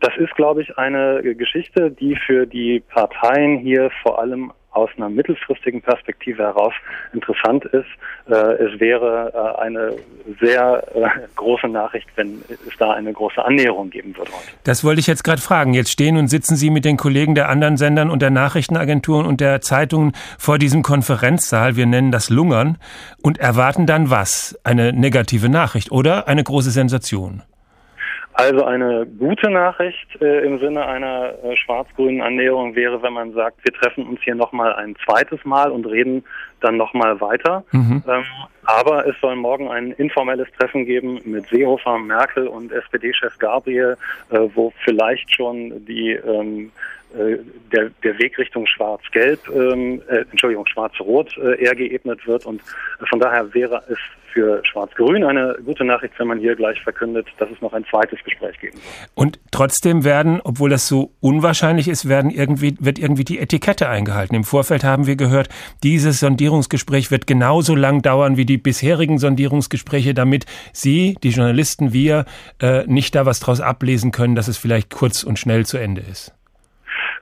Das 0.00 0.16
ist, 0.18 0.34
glaube 0.34 0.62
ich, 0.62 0.76
eine 0.76 1.22
Geschichte, 1.22 1.90
die 1.90 2.16
für 2.26 2.46
die 2.46 2.82
Parteien 2.88 3.58
hier 3.58 3.90
vor 4.02 4.18
allem 4.18 4.52
aus 4.76 4.90
einer 4.96 5.08
mittelfristigen 5.08 5.80
Perspektive 5.80 6.42
heraus 6.42 6.74
interessant 7.12 7.64
ist. 7.64 7.86
Äh, 8.28 8.34
es 8.34 8.78
wäre 8.78 9.32
äh, 9.34 9.62
eine 9.62 9.94
sehr 10.40 10.84
äh, 10.94 11.08
große 11.34 11.68
Nachricht, 11.68 12.08
wenn 12.16 12.42
es 12.48 12.76
da 12.78 12.92
eine 12.92 13.12
große 13.12 13.42
Annäherung 13.42 13.90
geben 13.90 14.16
würde 14.16 14.30
heute. 14.32 14.48
Das 14.64 14.84
wollte 14.84 15.00
ich 15.00 15.06
jetzt 15.06 15.24
gerade 15.24 15.40
fragen. 15.40 15.72
Jetzt 15.72 15.90
stehen 15.90 16.16
und 16.18 16.28
sitzen 16.28 16.56
Sie 16.56 16.70
mit 16.70 16.84
den 16.84 16.98
Kollegen 16.98 17.34
der 17.34 17.48
anderen 17.48 17.76
Sendern 17.76 18.10
und 18.10 18.20
der 18.20 18.30
Nachrichtenagenturen 18.30 19.26
und 19.26 19.40
der 19.40 19.62
Zeitungen 19.62 20.12
vor 20.38 20.58
diesem 20.58 20.82
Konferenzsaal, 20.82 21.76
wir 21.76 21.86
nennen 21.86 22.12
das 22.12 22.28
Lungern, 22.28 22.78
und 23.22 23.38
erwarten 23.38 23.86
dann 23.86 24.10
was? 24.10 24.58
Eine 24.62 24.92
negative 24.92 25.48
Nachricht 25.48 25.90
oder 25.90 26.28
eine 26.28 26.44
große 26.44 26.70
Sensation? 26.70 27.42
Also 28.38 28.64
eine 28.64 29.06
gute 29.06 29.48
Nachricht 29.50 30.20
äh, 30.20 30.44
im 30.44 30.58
Sinne 30.58 30.84
einer 30.84 31.42
äh, 31.42 31.56
schwarz-grünen 31.56 32.20
Annäherung 32.20 32.74
wäre, 32.74 33.02
wenn 33.02 33.14
man 33.14 33.32
sagt, 33.32 33.64
wir 33.64 33.72
treffen 33.72 34.06
uns 34.06 34.20
hier 34.22 34.34
nochmal 34.34 34.74
ein 34.74 34.94
zweites 35.06 35.42
Mal 35.46 35.70
und 35.70 35.86
reden 35.86 36.22
dann 36.60 36.76
nochmal 36.76 37.18
weiter. 37.22 37.64
Mhm. 37.72 38.02
Ähm, 38.06 38.24
aber 38.64 39.06
es 39.06 39.18
soll 39.22 39.36
morgen 39.36 39.70
ein 39.70 39.92
informelles 39.92 40.48
Treffen 40.58 40.84
geben 40.84 41.18
mit 41.24 41.46
Seehofer, 41.46 41.98
Merkel 41.98 42.46
und 42.46 42.72
SPD-Chef 42.72 43.38
Gabriel, 43.38 43.96
äh, 44.28 44.40
wo 44.54 44.70
vielleicht 44.84 45.34
schon 45.34 45.86
die 45.86 46.10
ähm, 46.10 46.72
äh, 47.05 47.05
der, 47.72 47.90
der 48.02 48.18
Weg 48.18 48.38
Richtung 48.38 48.66
Schwarz-Gelb, 48.66 49.40
ähm, 49.48 50.02
äh, 50.08 50.24
Entschuldigung, 50.30 50.66
Schwarz-Rot 50.66 51.36
äh, 51.38 51.62
eher 51.62 51.74
geebnet 51.74 52.26
wird. 52.26 52.46
Und 52.46 52.62
von 53.08 53.20
daher 53.20 53.52
wäre 53.54 53.82
es 53.88 53.98
für 54.36 54.60
Schwarz-Grün 54.70 55.24
eine 55.24 55.56
gute 55.64 55.82
Nachricht, 55.82 56.12
wenn 56.18 56.26
man 56.26 56.38
hier 56.38 56.54
gleich 56.56 56.78
verkündet, 56.82 57.26
dass 57.38 57.48
es 57.50 57.62
noch 57.62 57.72
ein 57.72 57.86
zweites 57.86 58.22
Gespräch 58.22 58.60
geben 58.60 58.76
soll. 58.76 59.08
Und 59.14 59.40
trotzdem 59.50 60.04
werden, 60.04 60.42
obwohl 60.44 60.68
das 60.68 60.88
so 60.88 61.12
unwahrscheinlich 61.20 61.88
ist, 61.88 62.06
werden 62.06 62.30
irgendwie, 62.30 62.76
wird 62.78 62.98
irgendwie 62.98 63.24
die 63.24 63.38
Etikette 63.38 63.88
eingehalten. 63.88 64.34
Im 64.36 64.44
Vorfeld 64.44 64.84
haben 64.84 65.06
wir 65.06 65.16
gehört, 65.16 65.48
dieses 65.82 66.20
Sondierungsgespräch 66.20 67.10
wird 67.10 67.26
genauso 67.26 67.74
lang 67.74 68.02
dauern 68.02 68.36
wie 68.36 68.44
die 68.44 68.58
bisherigen 68.58 69.16
Sondierungsgespräche, 69.16 70.12
damit 70.12 70.44
Sie, 70.74 71.16
die 71.22 71.30
Journalisten, 71.30 71.94
wir, 71.94 72.26
äh, 72.60 72.84
nicht 72.86 73.14
da 73.14 73.24
was 73.24 73.40
draus 73.40 73.62
ablesen 73.62 74.12
können, 74.12 74.34
dass 74.34 74.48
es 74.48 74.58
vielleicht 74.58 74.90
kurz 74.90 75.24
und 75.24 75.38
schnell 75.38 75.64
zu 75.64 75.78
Ende 75.78 76.02
ist. 76.02 76.35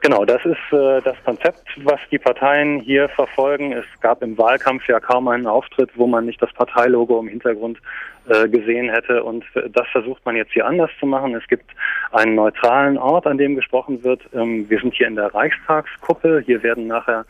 Genau, 0.05 0.27
das 0.27 0.45
ist 0.45 0.59
äh, 0.71 1.01
das 1.01 1.17
Konzept, 1.25 1.67
was 1.83 1.99
die 2.11 2.19
Parteien 2.19 2.79
hier 2.81 3.09
verfolgen. 3.09 3.73
Es 3.73 3.87
gab 4.03 4.23
im 4.23 4.37
Wahlkampf 4.37 4.87
ja 4.87 5.01
kaum 5.01 5.29
einen 5.29 5.47
Auftritt, 5.47 5.89
wo 5.95 6.07
man 6.07 6.27
nicht 6.27 6.43
das 6.43 6.53
Parteilogo 6.53 7.19
im 7.21 7.29
Hintergrund 7.29 7.79
äh, 8.29 8.47
gesehen 8.47 8.91
hätte. 8.91 9.25
Und 9.25 9.47
das 9.55 9.89
versucht 9.93 10.23
man 10.27 10.37
jetzt 10.37 10.53
hier 10.53 10.67
anders 10.67 10.91
zu 11.01 11.07
machen. 11.07 11.35
Es 11.35 11.49
gibt 11.49 11.71
einen 12.13 12.35
neutralen 12.35 12.99
Ort, 12.99 13.27
an 13.27 13.39
dem 13.39 13.57
gesprochen 13.57 14.05
wird. 14.05 14.21
Ähm, 14.35 14.69
wir 14.69 14.79
sind 14.79 14.93
hier 14.93 15.07
in 15.07 15.17
der 15.17 15.35
Reichstagskuppel. 15.35 16.43
Hier 16.45 16.63
werden 16.63 16.87
nachher 16.87 17.25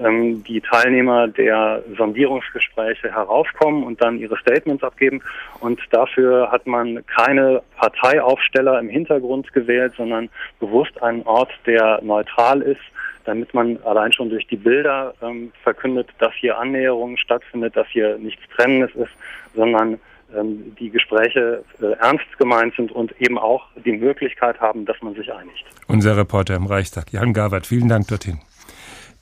ähm, 0.00 0.44
die 0.44 0.60
Teilnehmer 0.60 1.28
der 1.28 1.82
Sondierungsgespräche 1.96 3.12
heraufkommen 3.12 3.84
und 3.84 4.02
dann 4.02 4.18
ihre 4.18 4.36
Statements 4.38 4.82
abgeben. 4.82 5.20
Und 5.60 5.80
dafür 5.90 6.50
hat 6.50 6.66
man 6.66 7.04
keine 7.06 7.62
Parteiaufsteller 7.76 8.78
im 8.78 8.88
Hintergrund 8.88 9.52
gewählt, 9.52 9.94
sondern 9.96 10.28
bewusst 10.60 11.02
einen 11.02 11.22
Ort, 11.22 11.50
der 11.66 12.00
neutral 12.02 12.62
ist, 12.62 12.80
damit 13.24 13.52
man 13.52 13.78
allein 13.84 14.12
schon 14.12 14.30
durch 14.30 14.46
die 14.46 14.56
Bilder 14.56 15.14
ähm, 15.22 15.52
verkündet, 15.62 16.08
dass 16.18 16.32
hier 16.34 16.58
Annäherung 16.58 17.16
stattfindet, 17.16 17.76
dass 17.76 17.86
hier 17.88 18.16
nichts 18.18 18.42
Trennendes 18.56 18.94
ist, 18.94 19.12
sondern 19.54 19.98
ähm, 20.34 20.74
die 20.78 20.90
Gespräche 20.90 21.64
äh, 21.80 21.92
ernst 22.00 22.38
gemeint 22.38 22.74
sind 22.76 22.92
und 22.92 23.12
eben 23.20 23.38
auch 23.38 23.66
die 23.84 23.92
Möglichkeit 23.92 24.60
haben, 24.60 24.84
dass 24.84 25.00
man 25.02 25.14
sich 25.14 25.32
einigt. 25.32 25.64
Unser 25.86 26.16
Reporter 26.16 26.54
im 26.54 26.66
Reichstag, 26.66 27.12
Jan 27.12 27.32
Gawert, 27.32 27.66
vielen 27.66 27.88
Dank 27.88 28.08
dorthin. 28.08 28.38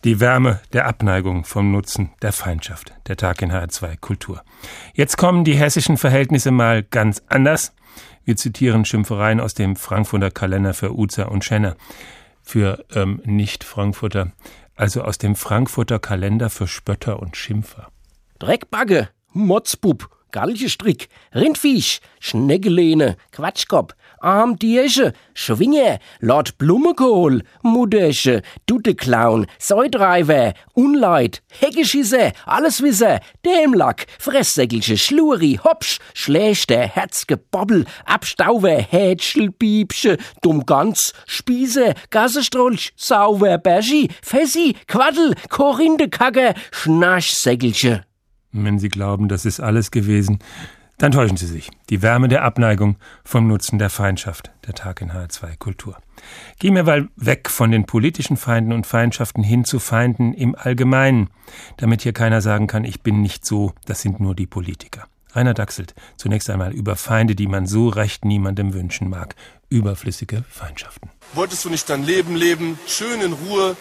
Die 0.04 0.20
Wärme 0.20 0.61
der 0.72 0.87
Abneigung 0.87 1.44
vom 1.44 1.72
Nutzen 1.72 2.11
der 2.22 2.32
Feindschaft. 2.32 2.92
Der 3.09 3.16
Tag 3.16 3.42
in 3.42 3.50
HR2 3.50 3.96
Kultur. 3.98 4.42
Jetzt 4.94 5.16
kommen 5.16 5.44
die 5.44 5.56
hessischen 5.56 5.96
Verhältnisse 5.96 6.50
mal 6.50 6.82
ganz 6.82 7.22
anders. 7.28 7.74
Wir 8.24 8.37
zitieren 8.37 8.85
Schimpfereien 8.85 9.40
aus 9.40 9.54
dem 9.54 9.74
Frankfurter 9.74 10.30
Kalender 10.30 10.74
für 10.74 10.96
Uzer 10.96 11.30
und 11.30 11.44
Schenner. 11.44 11.76
Für 12.42 12.85
ähm, 12.94 13.20
Nicht-Frankfurter. 13.24 14.32
Also 14.76 15.02
aus 15.02 15.18
dem 15.18 15.35
Frankfurter 15.35 15.98
Kalender 15.98 16.50
für 16.50 16.68
Spötter 16.68 17.20
und 17.20 17.37
Schimpfer. 17.37 17.88
Dreckbagge, 18.38 19.09
Motzbub, 19.32 20.11
Galgestrick, 20.30 21.09
Rindviech, 21.35 22.00
Schneggelehne, 22.20 23.16
Quatschkopf, 23.32 23.94
Armdiersche, 24.20 25.12
Schwinge, 25.35 25.98
Lord 26.20 26.59
Blumenkohl, 26.59 27.42
Muddersche, 27.62 28.42
Duteclown, 28.66 29.46
Säudreiber, 29.59 30.55
Unleid, 30.74 31.42
Heckeschisse, 31.61 32.33
Alleswisser, 32.44 33.20
Dämlack, 33.44 34.07
Fresssäckelsche, 34.18 34.96
Schluri, 34.96 35.61
Hopsch, 35.62 35.98
Schlächter, 36.14 36.87
Herzgebobbel, 36.87 37.85
Abstauber, 38.05 38.79
Hätschelbiebsche, 38.79 40.18
Dummgans, 40.42 41.12
Spieße, 41.26 41.94
Gassestrolch, 42.11 42.92
Sauber, 42.96 43.59
Berschi, 43.59 44.09
Fessi, 44.22 44.76
Quaddel, 44.87 45.35
Korindekacker, 45.48 46.55
Schnaschsäckelsche. 46.70 48.05
Wenn 48.52 48.79
Sie 48.79 48.88
glauben, 48.88 49.29
das 49.29 49.44
ist 49.44 49.61
alles 49.61 49.90
gewesen, 49.90 50.38
Dann 50.98 51.12
täuschen 51.12 51.37
Sie 51.37 51.46
sich. 51.46 51.70
Die 51.90 52.00
Wärme 52.00 52.28
der 52.28 52.42
Abneigung 52.42 52.96
vom 53.22 53.46
Nutzen 53.46 53.78
der 53.78 53.90
Feindschaft. 53.90 54.50
Der 54.66 54.72
Tag 54.72 55.02
in 55.02 55.12
H2 55.12 55.59
Kultur. 55.59 55.98
Gehen 56.59 56.74
wir 56.74 56.85
mal 56.85 57.09
weg 57.16 57.50
von 57.50 57.70
den 57.70 57.85
politischen 57.85 58.38
Feinden 58.38 58.72
und 58.72 58.87
Feindschaften 58.87 59.42
hin 59.42 59.66
zu 59.66 59.78
Feinden 59.78 60.32
im 60.32 60.54
Allgemeinen, 60.54 61.28
damit 61.76 62.00
hier 62.00 62.14
keiner 62.14 62.40
sagen 62.40 62.66
kann, 62.66 62.85
ich 62.85 63.02
bin 63.02 63.20
nicht 63.20 63.44
so, 63.44 63.72
das 63.85 64.00
sind 64.00 64.20
nur 64.20 64.35
die 64.35 64.46
Politiker. 64.46 65.06
Rainer 65.32 65.52
Dachselt, 65.52 65.94
zunächst 66.16 66.48
einmal 66.48 66.72
über 66.72 66.96
Feinde, 66.96 67.35
die 67.35 67.46
man 67.46 67.66
so 67.66 67.88
recht 67.88 68.24
niemandem 68.24 68.72
wünschen 68.72 69.11
mag. 69.11 69.35
Überflüssige 69.68 70.44
Feindschaften. 70.48 71.11
Wolltest 71.35 71.62
du 71.66 71.68
nicht 71.68 71.90
dein 71.90 72.04
Leben 72.04 72.35
leben, 72.35 72.78
schön 72.87 73.20
in 73.20 73.35
Ruhe, 73.35 73.76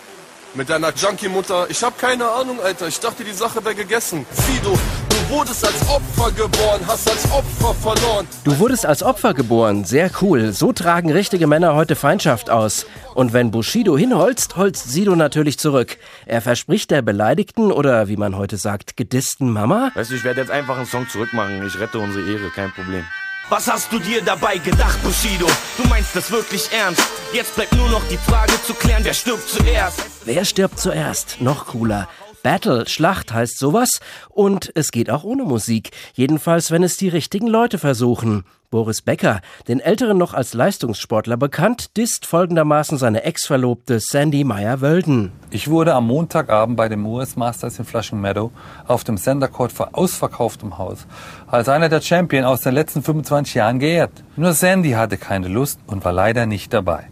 mit 0.53 0.69
deiner 0.69 0.93
Junkie-Mutter? 0.93 1.69
Ich 1.69 1.81
hab 1.81 1.97
keine 1.97 2.27
Ahnung, 2.29 2.59
Alter. 2.59 2.89
Ich 2.89 2.99
dachte, 2.99 3.23
die 3.23 3.31
Sache 3.31 3.63
wäre 3.63 3.75
gegessen. 3.75 4.25
Fido, 4.31 4.77
du 5.15 5.35
wurdest 5.35 5.65
als 5.65 5.87
Opfer 5.87 6.31
geboren, 6.31 6.81
hast 6.87 7.09
als 7.09 7.31
Opfer 7.31 7.73
verloren. 7.73 8.27
Du 8.43 8.59
wurdest 8.59 8.85
als 8.85 9.03
Opfer 9.03 9.33
geboren, 9.33 9.85
sehr 9.85 10.09
cool. 10.21 10.51
So 10.51 10.73
tragen 10.73 11.11
richtige 11.11 11.47
Männer 11.47 11.75
heute 11.75 11.95
Feindschaft 11.95 12.49
aus. 12.49 12.85
Und 13.13 13.33
wenn 13.33 13.51
Bushido 13.51 13.97
hinholzt, 13.97 14.57
holzt 14.57 14.89
Sido 14.89 15.15
natürlich 15.15 15.57
zurück. 15.57 15.97
Er 16.25 16.41
verspricht 16.41 16.91
der 16.91 17.01
beleidigten 17.01 17.71
oder 17.71 18.07
wie 18.07 18.17
man 18.17 18.35
heute 18.35 18.57
sagt, 18.57 18.97
gedissten 18.97 19.51
Mama. 19.51 19.91
Weißt 19.95 20.11
du, 20.11 20.15
ich 20.15 20.23
werde 20.23 20.41
jetzt 20.41 20.51
einfach 20.51 20.77
einen 20.77 20.85
Song 20.85 21.07
zurückmachen. 21.07 21.65
Ich 21.65 21.79
rette 21.79 21.99
unsere 21.99 22.29
Ehre, 22.29 22.49
kein 22.53 22.71
Problem. 22.71 23.05
Was 23.47 23.71
hast 23.71 23.91
du 23.91 23.99
dir 23.99 24.23
dabei 24.23 24.57
gedacht, 24.57 25.01
Bushido? 25.03 25.47
Du 25.77 25.87
meinst 25.87 26.15
das 26.15 26.31
wirklich 26.31 26.67
ernst? 26.71 27.03
Jetzt 27.31 27.55
bleibt 27.55 27.73
nur 27.75 27.89
noch 27.89 28.01
die 28.09 28.17
Frage 28.17 28.53
zu 28.65 28.73
klären, 28.73 29.03
wer 29.03 29.13
stirbt 29.13 29.47
zuerst? 29.47 30.01
Wer 30.25 30.43
stirbt 30.45 30.79
zuerst? 30.79 31.39
Noch 31.39 31.67
cooler. 31.67 32.09
Battle, 32.45 32.87
Schlacht 32.87 33.33
heißt 33.33 33.57
sowas. 33.57 33.89
Und 34.29 34.71
es 34.75 34.91
geht 34.91 35.09
auch 35.09 35.23
ohne 35.23 35.45
Musik. 35.45 35.89
Jedenfalls, 36.13 36.69
wenn 36.69 36.83
es 36.83 36.95
die 36.95 37.09
richtigen 37.09 37.47
Leute 37.47 37.79
versuchen. 37.79 38.43
Boris 38.69 39.01
Becker, 39.01 39.41
den 39.67 39.79
Älteren 39.79 40.19
noch 40.19 40.35
als 40.35 40.53
Leistungssportler 40.53 41.37
bekannt, 41.37 41.97
disst 41.97 42.27
folgendermaßen 42.27 42.99
seine 42.99 43.23
Ex-Verlobte 43.23 43.99
Sandy 43.99 44.43
Meyer-Wölden. 44.43 45.31
Ich 45.49 45.71
wurde 45.71 45.95
am 45.95 46.05
Montagabend 46.05 46.77
bei 46.77 46.87
dem 46.87 47.03
US 47.07 47.35
Masters 47.35 47.79
in 47.79 47.85
Flushing 47.85 48.21
Meadow 48.21 48.51
auf 48.85 49.03
dem 49.03 49.17
Center 49.17 49.47
Court 49.47 49.71
vor 49.71 49.89
ausverkauftem 49.93 50.77
Haus 50.77 51.07
als 51.47 51.67
einer 51.67 51.89
der 51.89 52.01
Champion 52.01 52.45
aus 52.45 52.61
den 52.61 52.75
letzten 52.75 53.01
25 53.01 53.55
Jahren 53.55 53.79
geehrt. 53.79 54.11
Nur 54.35 54.53
Sandy 54.53 54.91
hatte 54.91 55.17
keine 55.17 55.47
Lust 55.47 55.79
und 55.87 56.05
war 56.05 56.13
leider 56.13 56.45
nicht 56.45 56.71
dabei. 56.73 57.07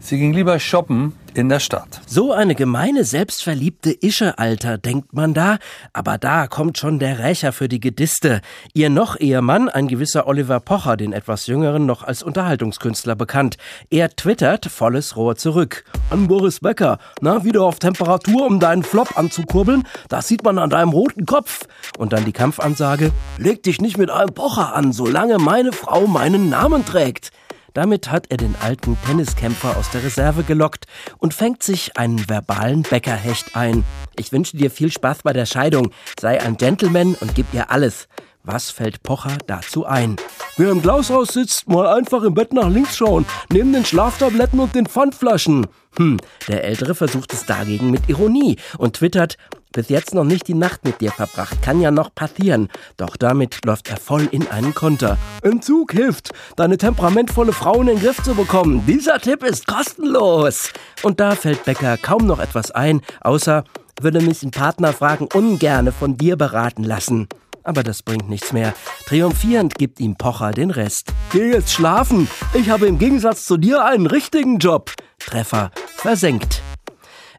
Sie 0.00 0.18
ging 0.18 0.32
lieber 0.32 0.58
shoppen 0.58 1.12
in 1.34 1.48
der 1.48 1.60
Stadt. 1.60 2.00
So 2.06 2.32
eine 2.32 2.54
gemeine, 2.54 3.04
selbstverliebte 3.04 3.90
Ische, 3.90 4.38
Alter, 4.38 4.78
denkt 4.78 5.12
man 5.12 5.34
da. 5.34 5.58
Aber 5.92 6.18
da 6.18 6.46
kommt 6.46 6.78
schon 6.78 6.98
der 6.98 7.18
Rächer 7.18 7.52
für 7.52 7.68
die 7.68 7.80
Gediste. 7.80 8.40
Ihr 8.72 8.90
noch 8.90 9.18
Ehemann, 9.18 9.68
ein 9.68 9.88
gewisser 9.88 10.26
Oliver 10.26 10.60
Pocher, 10.60 10.96
den 10.96 11.12
etwas 11.12 11.46
jüngeren, 11.46 11.86
noch 11.86 12.02
als 12.02 12.22
Unterhaltungskünstler 12.22 13.16
bekannt. 13.16 13.56
Er 13.90 14.10
twittert 14.10 14.66
volles 14.66 15.16
Rohr 15.16 15.36
zurück. 15.36 15.84
An 16.10 16.28
Boris 16.28 16.60
Becker. 16.60 16.98
Na, 17.20 17.44
wieder 17.44 17.62
auf 17.62 17.78
Temperatur, 17.78 18.46
um 18.46 18.60
deinen 18.60 18.82
Flop 18.82 19.18
anzukurbeln? 19.18 19.84
Das 20.08 20.28
sieht 20.28 20.44
man 20.44 20.58
an 20.58 20.70
deinem 20.70 20.90
roten 20.90 21.26
Kopf. 21.26 21.66
Und 21.98 22.12
dann 22.12 22.24
die 22.24 22.32
Kampfansage. 22.32 23.12
Leg 23.38 23.62
dich 23.62 23.80
nicht 23.80 23.98
mit 23.98 24.10
einem 24.10 24.32
Pocher 24.34 24.74
an, 24.74 24.92
solange 24.92 25.38
meine 25.38 25.72
Frau 25.72 26.06
meinen 26.06 26.48
Namen 26.48 26.84
trägt. 26.84 27.30
Damit 27.74 28.10
hat 28.10 28.30
er 28.30 28.36
den 28.36 28.54
alten 28.60 28.96
Tenniskämpfer 29.04 29.76
aus 29.76 29.90
der 29.90 30.04
Reserve 30.04 30.44
gelockt 30.44 30.86
und 31.18 31.34
fängt 31.34 31.64
sich 31.64 31.96
einen 31.96 32.28
verbalen 32.28 32.82
Bäckerhecht 32.82 33.56
ein. 33.56 33.84
Ich 34.16 34.30
wünsche 34.30 34.56
dir 34.56 34.70
viel 34.70 34.92
Spaß 34.92 35.22
bei 35.24 35.32
der 35.32 35.44
Scheidung. 35.44 35.90
Sei 36.18 36.40
ein 36.40 36.56
Gentleman 36.56 37.16
und 37.20 37.34
gib 37.34 37.52
ihr 37.52 37.72
alles. 37.72 38.06
Was 38.46 38.70
fällt 38.70 39.02
Pocher 39.02 39.38
dazu 39.46 39.86
ein? 39.86 40.16
Wer 40.58 40.70
im 40.70 40.82
Glashaus 40.82 41.28
sitzt, 41.28 41.66
mal 41.66 41.86
einfach 41.86 42.22
im 42.22 42.34
Bett 42.34 42.52
nach 42.52 42.68
links 42.68 42.94
schauen, 42.94 43.24
neben 43.50 43.72
den 43.72 43.86
Schlaftabletten 43.86 44.60
und 44.60 44.74
den 44.74 44.84
Pfandflaschen. 44.84 45.66
Hm, 45.96 46.18
der 46.46 46.62
Ältere 46.62 46.94
versucht 46.94 47.32
es 47.32 47.46
dagegen 47.46 47.90
mit 47.90 48.06
Ironie 48.06 48.58
und 48.76 48.96
twittert, 48.96 49.38
bis 49.72 49.88
jetzt 49.88 50.12
noch 50.12 50.24
nicht 50.24 50.46
die 50.46 50.54
Nacht 50.54 50.84
mit 50.84 51.00
dir 51.00 51.10
verbracht, 51.10 51.62
kann 51.62 51.80
ja 51.80 51.90
noch 51.90 52.14
passieren. 52.14 52.68
Doch 52.98 53.16
damit 53.16 53.64
läuft 53.64 53.88
er 53.88 53.96
voll 53.96 54.28
in 54.30 54.46
einen 54.48 54.74
Konter. 54.74 55.16
Entzug 55.42 55.92
hilft, 55.92 56.32
deine 56.56 56.76
temperamentvolle 56.76 57.54
Frau 57.54 57.80
in 57.80 57.86
den 57.86 57.98
Griff 57.98 58.22
zu 58.22 58.34
bekommen. 58.34 58.84
Dieser 58.86 59.20
Tipp 59.20 59.42
ist 59.42 59.66
kostenlos. 59.66 60.70
Und 61.02 61.18
da 61.18 61.34
fällt 61.34 61.64
Becker 61.64 61.96
kaum 61.96 62.26
noch 62.26 62.40
etwas 62.40 62.72
ein, 62.72 63.00
außer 63.22 63.64
würde 64.02 64.20
mich 64.20 64.42
ein 64.42 64.50
Partner 64.50 64.92
fragen, 64.92 65.28
ungerne 65.32 65.92
von 65.92 66.18
dir 66.18 66.36
beraten 66.36 66.84
lassen. 66.84 67.26
Aber 67.64 67.82
das 67.82 68.02
bringt 68.02 68.28
nichts 68.28 68.52
mehr. 68.52 68.74
Triumphierend 69.06 69.74
gibt 69.74 69.98
ihm 69.98 70.16
Pocher 70.16 70.52
den 70.52 70.70
Rest. 70.70 71.12
Geh 71.32 71.50
jetzt 71.50 71.72
schlafen. 71.72 72.28
Ich 72.52 72.68
habe 72.68 72.86
im 72.86 72.98
Gegensatz 72.98 73.44
zu 73.46 73.56
dir 73.56 73.84
einen 73.84 74.06
richtigen 74.06 74.58
Job. 74.58 74.92
Treffer 75.18 75.70
versenkt. 75.96 76.62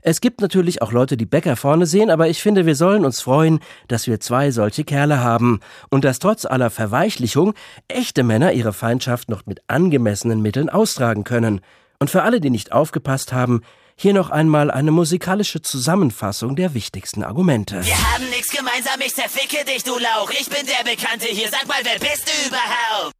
Es 0.07 0.21
gibt 0.21 0.39
natürlich 0.39 0.83
auch 0.83 0.91
Leute, 0.91 1.17
die 1.17 1.25
Bäcker 1.25 1.55
vorne 1.55 1.87
sehen, 1.87 2.11
aber 2.11 2.27
ich 2.27 2.41
finde, 2.41 2.67
wir 2.67 2.75
sollen 2.75 3.05
uns 3.05 3.21
freuen, 3.21 3.59
dass 3.87 4.05
wir 4.05 4.19
zwei 4.19 4.51
solche 4.51 4.83
Kerle 4.83 5.23
haben 5.23 5.61
und 5.89 6.05
dass 6.05 6.19
trotz 6.19 6.45
aller 6.45 6.69
Verweichlichung 6.69 7.55
echte 7.87 8.23
Männer 8.23 8.53
ihre 8.53 8.71
Feindschaft 8.71 9.29
noch 9.29 9.47
mit 9.47 9.61
angemessenen 9.67 10.43
Mitteln 10.43 10.69
austragen 10.69 11.23
können. 11.23 11.61
Und 11.97 12.11
für 12.11 12.21
alle, 12.21 12.39
die 12.39 12.51
nicht 12.51 12.71
aufgepasst 12.71 13.33
haben, 13.33 13.61
hier 13.95 14.13
noch 14.13 14.29
einmal 14.29 14.69
eine 14.71 14.91
musikalische 14.91 15.61
Zusammenfassung 15.61 16.55
der 16.55 16.73
wichtigsten 16.73 17.23
Argumente. 17.23 17.83
Wir 17.83 18.13
haben 18.13 18.29
nichts 18.29 18.55
gemeinsam, 18.55 18.99
ich 18.99 19.15
zerficke 19.15 19.63
dich, 19.65 19.83
du 19.83 19.97
Lauch. 19.97 20.31
Ich 20.31 20.49
bin 20.49 20.65
der 20.65 20.89
Bekannte 20.89 21.27
hier, 21.27 21.49
sag 21.49 21.67
mal, 21.67 21.79
wer 21.83 21.99
bist 21.99 22.27
du 22.27 22.47
überhaupt? 22.47 23.13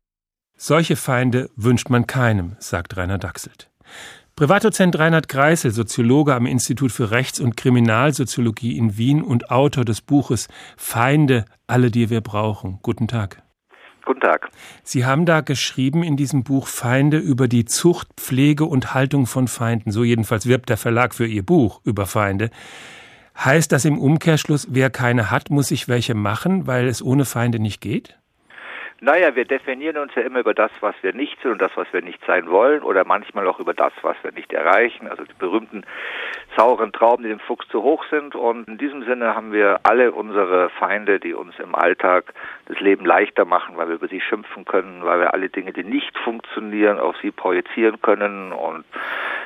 Solche 0.57 0.95
Feinde 0.95 1.49
wünscht 1.55 1.89
man 1.89 2.07
keinem, 2.07 2.55
sagt 2.59 2.95
Rainer 2.97 3.17
Dachselt. 3.17 3.69
Privatdozent 4.35 4.99
Reinhard 4.99 5.29
Greisel, 5.29 5.71
Soziologe 5.71 6.35
am 6.35 6.45
Institut 6.45 6.91
für 6.91 7.11
Rechts- 7.11 7.39
und 7.39 7.55
Kriminalsoziologie 7.55 8.77
in 8.77 8.97
Wien 8.97 9.21
und 9.21 9.49
Autor 9.49 9.85
des 9.85 10.01
Buches 10.01 10.49
Feinde, 10.75 11.45
alle, 11.67 11.89
die 11.89 12.09
wir 12.09 12.19
brauchen. 12.19 12.79
Guten 12.81 13.07
Tag. 13.07 13.44
Guten 14.05 14.21
Tag. 14.21 14.49
Sie 14.83 15.05
haben 15.05 15.25
da 15.25 15.41
geschrieben 15.41 16.03
in 16.03 16.15
diesem 16.15 16.43
Buch 16.43 16.67
Feinde 16.67 17.17
über 17.17 17.47
die 17.47 17.65
Zucht, 17.65 18.07
Pflege 18.17 18.65
und 18.65 18.93
Haltung 18.93 19.25
von 19.25 19.47
Feinden. 19.47 19.91
So 19.91 20.03
jedenfalls 20.03 20.47
wirbt 20.47 20.69
der 20.69 20.77
Verlag 20.77 21.15
für 21.15 21.25
Ihr 21.25 21.43
Buch 21.43 21.81
über 21.83 22.05
Feinde. 22.05 22.51
Heißt 23.37 23.71
das 23.71 23.83
im 23.83 23.99
Umkehrschluss, 23.99 24.67
wer 24.71 24.89
keine 24.89 25.31
hat, 25.31 25.49
muss 25.49 25.67
sich 25.67 25.89
welche 25.89 26.13
machen, 26.13 26.67
weil 26.67 26.87
es 26.87 27.03
ohne 27.03 27.25
Feinde 27.25 27.59
nicht 27.59 27.81
geht? 27.81 28.15
Naja, 29.01 29.35
wir 29.35 29.45
definieren 29.45 29.97
uns 29.97 30.15
ja 30.15 30.21
immer 30.21 30.39
über 30.39 30.53
das, 30.53 30.71
was 30.79 30.95
wir 31.01 31.13
nicht 31.13 31.39
sind 31.41 31.51
und 31.51 31.61
das, 31.61 31.71
was 31.75 31.91
wir 31.91 32.01
nicht 32.01 32.19
sein 32.25 32.49
wollen 32.49 32.81
oder 32.81 33.03
manchmal 33.03 33.45
auch 33.47 33.59
über 33.59 33.73
das, 33.73 33.91
was 34.03 34.15
wir 34.23 34.31
nicht 34.31 34.53
erreichen. 34.53 35.07
Also 35.07 35.23
die 35.23 35.33
berühmten 35.37 35.83
sauren 36.55 36.91
Trauben, 36.91 37.23
die 37.23 37.29
dem 37.29 37.39
Fuchs 37.39 37.67
zu 37.69 37.83
hoch 37.83 38.03
sind. 38.09 38.35
Und 38.35 38.67
in 38.67 38.77
diesem 38.77 39.03
Sinne 39.05 39.35
haben 39.35 39.51
wir 39.51 39.79
alle 39.83 40.11
unsere 40.11 40.69
Feinde, 40.69 41.19
die 41.19 41.33
uns 41.33 41.53
im 41.59 41.75
Alltag 41.75 42.33
das 42.67 42.79
Leben 42.79 43.05
leichter 43.05 43.45
machen, 43.45 43.77
weil 43.77 43.87
wir 43.87 43.95
über 43.95 44.07
sie 44.07 44.21
schimpfen 44.21 44.65
können, 44.65 45.03
weil 45.03 45.19
wir 45.19 45.33
alle 45.33 45.49
Dinge, 45.49 45.73
die 45.73 45.83
nicht 45.83 46.17
funktionieren, 46.19 46.99
auf 46.99 47.15
sie 47.21 47.31
projizieren 47.31 48.01
können 48.01 48.51
und 48.51 48.85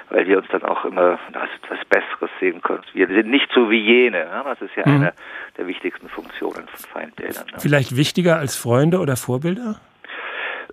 weil 0.10 0.28
wir 0.28 0.38
uns 0.40 0.48
dann 0.52 0.64
auch 0.64 0.86
immer 0.86 1.20
als 1.34 1.52
etwas 1.64 1.86
Besseres 1.86 2.32
sehen 2.40 2.62
können. 2.62 2.84
Wir 2.94 3.08
sind 3.08 3.30
nicht 3.30 3.50
so 3.54 3.70
wie 3.70 3.80
jene. 3.80 4.28
Das 4.44 4.62
ist 4.62 4.76
ja 4.76 4.84
mhm. 4.86 4.96
eine 4.96 5.14
der 5.58 5.68
wichtigsten 5.68 6.10
Funktionen 6.10 6.68
von 6.68 6.90
Feindbildern. 6.94 7.46
Vielleicht 7.60 7.96
wichtiger 7.96 8.38
als 8.38 8.56
Freunde 8.56 9.00
oder 9.00 9.16
Vorbilder? 9.16 9.80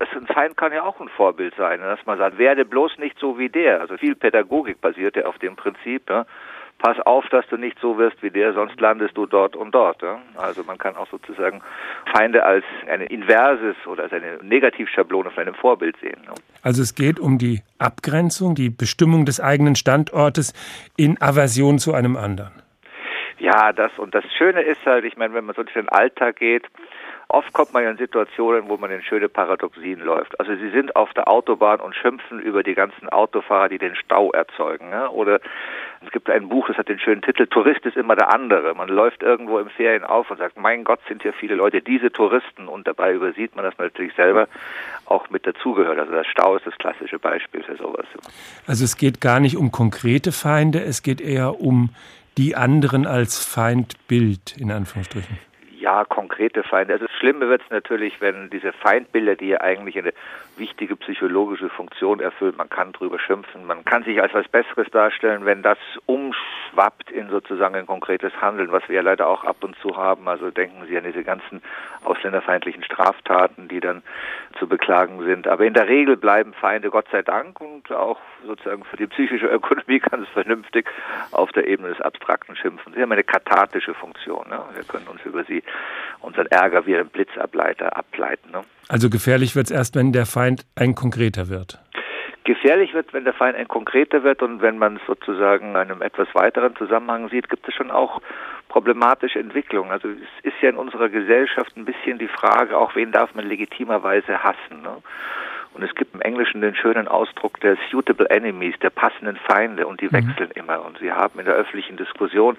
Ein 0.01 0.27
Feind 0.27 0.57
kann 0.57 0.73
ja 0.73 0.83
auch 0.83 1.01
ein 1.01 1.09
Vorbild 1.09 1.55
sein, 1.57 1.81
dass 1.81 2.05
man 2.07 2.19
sagt, 2.19 2.39
werde 2.39 2.65
bloß 2.65 2.99
nicht 2.99 3.19
so 3.19 3.39
wie 3.39 3.49
der. 3.49 3.81
Also 3.81 3.97
viel 3.97 4.15
Pädagogik 4.15 4.81
basiert 4.81 5.17
ja 5.17 5.25
auf 5.27 5.39
dem 5.39 5.57
Prinzip. 5.57 6.09
Ja? 6.09 6.27
Pass 6.79 7.01
auf, 7.01 7.27
dass 7.31 7.47
du 7.49 7.57
nicht 7.57 7.79
so 7.81 7.97
wirst 7.97 8.23
wie 8.23 8.31
der, 8.31 8.53
sonst 8.53 8.79
landest 8.81 9.17
du 9.17 9.25
dort 9.25 9.57
und 9.57 9.75
dort. 9.75 10.03
Ja? 10.03 10.21
Also 10.37 10.63
man 10.65 10.77
kann 10.77 10.97
auch 10.97 11.09
sozusagen 11.09 11.63
Feinde 12.15 12.45
als 12.45 12.65
eine 12.87 13.07
Inverses 13.07 13.77
oder 13.87 14.05
als 14.05 14.13
eine 14.13 14.39
Negativschablone 14.43 15.31
von 15.31 15.43
einem 15.43 15.55
Vorbild 15.55 15.97
sehen. 15.99 16.21
Ja? 16.27 16.35
Also 16.63 16.83
es 16.83 16.95
geht 16.95 17.19
um 17.19 17.39
die 17.39 17.63
Abgrenzung, 17.79 18.55
die 18.55 18.69
Bestimmung 18.69 19.25
des 19.25 19.41
eigenen 19.41 19.77
Standortes 19.77 20.53
in 20.97 21.21
Aversion 21.21 21.79
zu 21.79 21.95
einem 21.95 22.17
anderen. 22.17 22.53
Ja, 23.39 23.73
das 23.73 23.99
und 23.99 24.15
das 24.15 24.25
Schöne 24.37 24.63
ist 24.63 24.85
halt, 24.87 25.05
ich 25.05 25.17
meine, 25.17 25.35
wenn 25.35 25.45
man 25.45 25.55
so 25.55 25.63
durch 25.63 25.75
den 25.75 25.89
Alltag 25.89 26.37
geht, 26.37 26.65
Oft 27.29 27.53
kommt 27.53 27.73
man 27.75 27.83
ja 27.83 27.91
in 27.91 27.97
Situationen, 27.97 28.69
wo 28.69 28.77
man 28.77 28.91
in 28.93 29.03
schöne 29.03 29.29
Paradoxien 29.29 29.99
läuft. 30.01 30.39
Also 30.39 30.55
sie 30.55 30.71
sind 30.71 30.95
auf 30.95 31.13
der 31.15 31.27
Autobahn 31.27 31.81
und 31.81 31.95
schimpfen 31.95 32.41
über 32.41 32.63
die 32.63 32.75
ganzen 32.75 33.09
Autofahrer, 33.09 33.69
die 33.69 33.79
den 33.79 33.97
Stau 33.97 34.31
erzeugen. 34.31 34.91
Ja? 34.91 35.09
Oder 35.09 35.41
es 36.05 36.13
gibt 36.13 36.31
ein 36.31 36.49
Buch, 36.49 36.69
das 36.69 36.77
hat 36.77 36.89
den 36.89 37.01
schönen 37.01 37.23
Titel 37.23 37.49
Tourist 37.49 37.85
ist 37.85 37.97
immer 37.97 38.15
der 38.15 38.33
andere. 38.33 38.75
Man 38.75 38.89
läuft 38.89 39.25
irgendwo 39.25 39.59
im 39.59 39.69
Ferien 39.69 40.05
auf 40.05 40.31
und 40.31 40.39
sagt, 40.39 40.57
mein 40.57 40.85
Gott, 40.85 41.01
sind 41.09 41.23
hier 41.23 41.33
viele 41.33 41.57
Leute, 41.57 41.83
diese 41.83 42.13
Touristen. 42.13 42.69
Und 42.69 42.87
dabei 42.87 43.13
übersieht 43.15 43.57
man, 43.57 43.65
man 43.65 43.89
natürlich 43.89 44.15
selber 44.15 44.47
auch 45.07 45.29
mit 45.29 45.47
dazugehört. 45.49 45.99
Also 45.99 46.13
der 46.13 46.25
Stau 46.25 46.55
ist 46.55 46.67
das 46.67 46.77
klassische 46.79 47.19
Beispiel 47.19 47.65
für 47.65 47.77
sowas. 47.77 48.07
Also 48.69 48.85
es 48.85 48.97
geht 48.97 49.21
gar 49.21 49.41
nicht 49.41 49.57
um 49.57 49.73
konkrete 49.73 50.31
Feinde, 50.31 50.85
es 50.85 51.03
geht 51.03 51.21
eher 51.21 51.61
um 51.61 51.91
die 52.39 52.55
anderen 52.55 53.05
als 53.05 53.45
Feindbild, 53.45 54.57
in 54.59 54.71
Anführungsstrichen 54.71 55.39
ja, 55.79 56.05
konkrete 56.05 56.63
Feinde. 56.63 56.95
Also 56.95 57.07
Schlimme 57.19 57.49
wird 57.49 57.63
es 57.63 57.71
natürlich, 57.71 58.21
wenn 58.21 58.51
diese 58.51 58.73
Feindbilder, 58.73 59.37
die 59.37 59.49
ja 59.49 59.61
eigentlich 59.61 59.99
eine 59.99 60.13
wichtige 60.57 60.97
psychologische 60.97 61.69
Funktion 61.69 62.21
erfüllen, 62.21 62.55
man 62.57 62.71
kann 62.71 62.93
drüber 62.93 63.19
schimpfen, 63.19 63.67
man 63.67 63.85
kann 63.85 64.05
sich 64.05 64.21
als 64.21 64.33
was 64.33 64.49
Besseres 64.49 64.89
darstellen, 64.91 65.45
wenn 65.45 65.63
das 65.63 65.79
umschwappt 66.07 67.11
in 67.11 67.29
sozusagen 67.29 67.75
ein 67.75 67.87
konkretes 67.87 68.33
Handeln, 68.41 68.73
was 68.73 68.89
wir 68.89 68.97
ja 68.97 69.03
leider 69.03 69.29
auch 69.29 69.45
ab 69.45 69.63
und 69.63 69.77
zu 69.79 69.97
haben. 69.97 70.29
Also 70.29 70.51
denken 70.51 70.87
Sie 70.89 70.97
an 70.97 71.05
diese 71.05 71.25
ganzen 71.25 71.63
ausländerfeindlichen 72.05 72.85
Straftaten, 72.85 73.69
die 73.69 73.81
dann 73.81 74.03
zu 74.59 74.67
beklagen 74.67 75.23
sind. 75.25 75.47
Aber 75.47 75.65
in 75.65 75.75
der 75.75 75.89
Regel 75.89 76.17
bleiben 76.17 76.55
Feinde, 76.55 76.91
Gott 76.91 77.07
sei 77.11 77.23
Dank, 77.23 77.61
und 77.61 77.93
auch 77.93 78.19
sozusagen 78.47 78.85
für 78.85 78.97
die 78.97 79.07
psychische 79.07 79.47
Ökonomie 79.57 79.99
ganz 79.99 80.29
vernünftig 80.29 80.89
auf 81.33 81.53
der 81.53 81.67
Ebene 81.67 81.89
des 81.91 82.01
abstrakten 82.01 82.57
Schimpfens. 82.57 82.95
Sie 82.95 83.03
haben 83.03 83.13
eine 83.13 83.25
kathartische 83.25 83.95
Funktion. 83.95 84.49
Ne? 84.49 84.61
Wir 84.75 84.85
können 84.85 85.09
uns 85.09 85.21
über 85.25 85.45
sie 85.45 85.63
unseren 86.21 86.47
Ärger 86.47 86.87
wie 86.87 86.97
ein 86.97 87.09
Blitzableiter 87.09 87.97
ableiten. 87.97 88.51
Ne? 88.51 88.65
Also 88.89 89.11
gefährlich 89.11 89.57
wird 89.57 89.67
es 89.67 89.71
erst, 89.71 89.97
wenn 89.97 90.13
der 90.13 90.27
Feind 90.27 90.67
ein 90.75 90.95
konkreter 90.95 91.49
wird. 91.49 91.81
Gefährlich 92.45 92.95
wird, 92.95 93.13
wenn 93.13 93.25
der 93.25 93.35
Feind 93.35 93.57
ein 93.57 93.67
konkreter 93.67 94.23
wird 94.23 94.41
und 94.41 94.63
wenn 94.63 94.79
man 94.79 94.97
es 94.97 95.03
sozusagen 95.07 95.71
in 95.71 95.77
einem 95.77 96.01
etwas 96.01 96.29
weiteren 96.35 96.77
Zusammenhang 96.77 97.29
sieht, 97.29 97.49
gibt 97.49 97.67
es 97.69 97.75
schon 97.75 97.91
auch 97.91 98.21
problematische 98.69 99.41
Entwicklungen. 99.41 99.91
Also 99.91 100.09
es 100.09 100.45
ist 100.45 100.55
ja 100.61 100.71
in 100.71 100.77
unserer 100.77 101.09
Gesellschaft 101.09 101.77
ein 101.77 101.85
bisschen 101.85 102.19
die 102.19 102.29
Frage, 102.29 102.77
auch 102.77 102.95
wen 102.95 103.11
darf 103.11 103.35
man 103.35 103.49
legitimerweise 103.49 104.43
hassen. 104.43 104.83
Ne? 104.83 104.99
Und 105.77 105.83
es 105.83 105.95
gibt 105.95 106.15
im 106.15 106.23
Englischen 106.23 106.63
den 106.63 106.75
schönen 106.75 107.07
Ausdruck 107.07 107.61
der 107.61 107.77
suitable 107.91 108.31
enemies, 108.31 108.75
der 108.81 108.89
passenden 108.89 109.37
Feinde, 109.37 109.87
und 109.87 110.01
die 110.01 110.07
mhm. 110.07 110.13
wechseln 110.13 110.51
immer. 110.55 110.83
Und 110.87 110.99
Sie 110.99 111.13
haben 111.13 111.39
in 111.39 111.45
der 111.45 111.55
öffentlichen 111.55 111.99
Diskussion, 111.99 112.57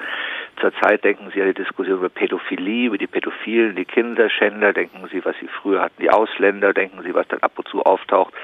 zurzeit 0.61 1.03
denken 1.03 1.31
Sie 1.33 1.41
an 1.41 1.47
die 1.47 1.55
Diskussion 1.55 1.97
über 1.97 2.09
Pädophilie, 2.09 2.85
über 2.85 2.99
die 2.99 3.07
Pädophilen, 3.07 3.75
die 3.75 3.85
Kinderschänder, 3.85 4.71
denken 4.71 5.09
Sie, 5.11 5.25
was 5.25 5.35
Sie 5.39 5.47
früher 5.47 5.81
hatten, 5.81 5.99
die 5.99 6.11
Ausländer, 6.11 6.73
denken 6.73 7.01
Sie, 7.01 7.15
was 7.15 7.27
dann 7.27 7.39
ab 7.39 7.53
und 7.55 7.67
zu 7.67 7.81
auftaucht, 7.81 8.35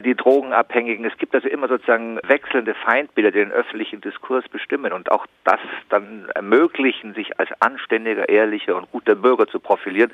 die 0.00 0.16
Drogenabhängigen. 0.16 1.04
Es 1.04 1.16
gibt 1.18 1.32
also 1.32 1.46
immer 1.46 1.68
sozusagen 1.68 2.18
wechselnde 2.26 2.74
Feindbilder, 2.74 3.30
die 3.30 3.38
den 3.38 3.52
öffentlichen 3.52 4.00
Diskurs 4.00 4.48
bestimmen 4.48 4.92
und 4.92 5.12
auch 5.12 5.26
das 5.44 5.60
dann 5.88 6.28
ermöglichen, 6.34 7.14
sich 7.14 7.38
als 7.38 7.50
anständiger, 7.60 8.28
ehrlicher 8.28 8.74
und 8.74 8.90
guter 8.90 9.14
Bürger 9.14 9.46
zu 9.46 9.60
profilieren 9.60 10.10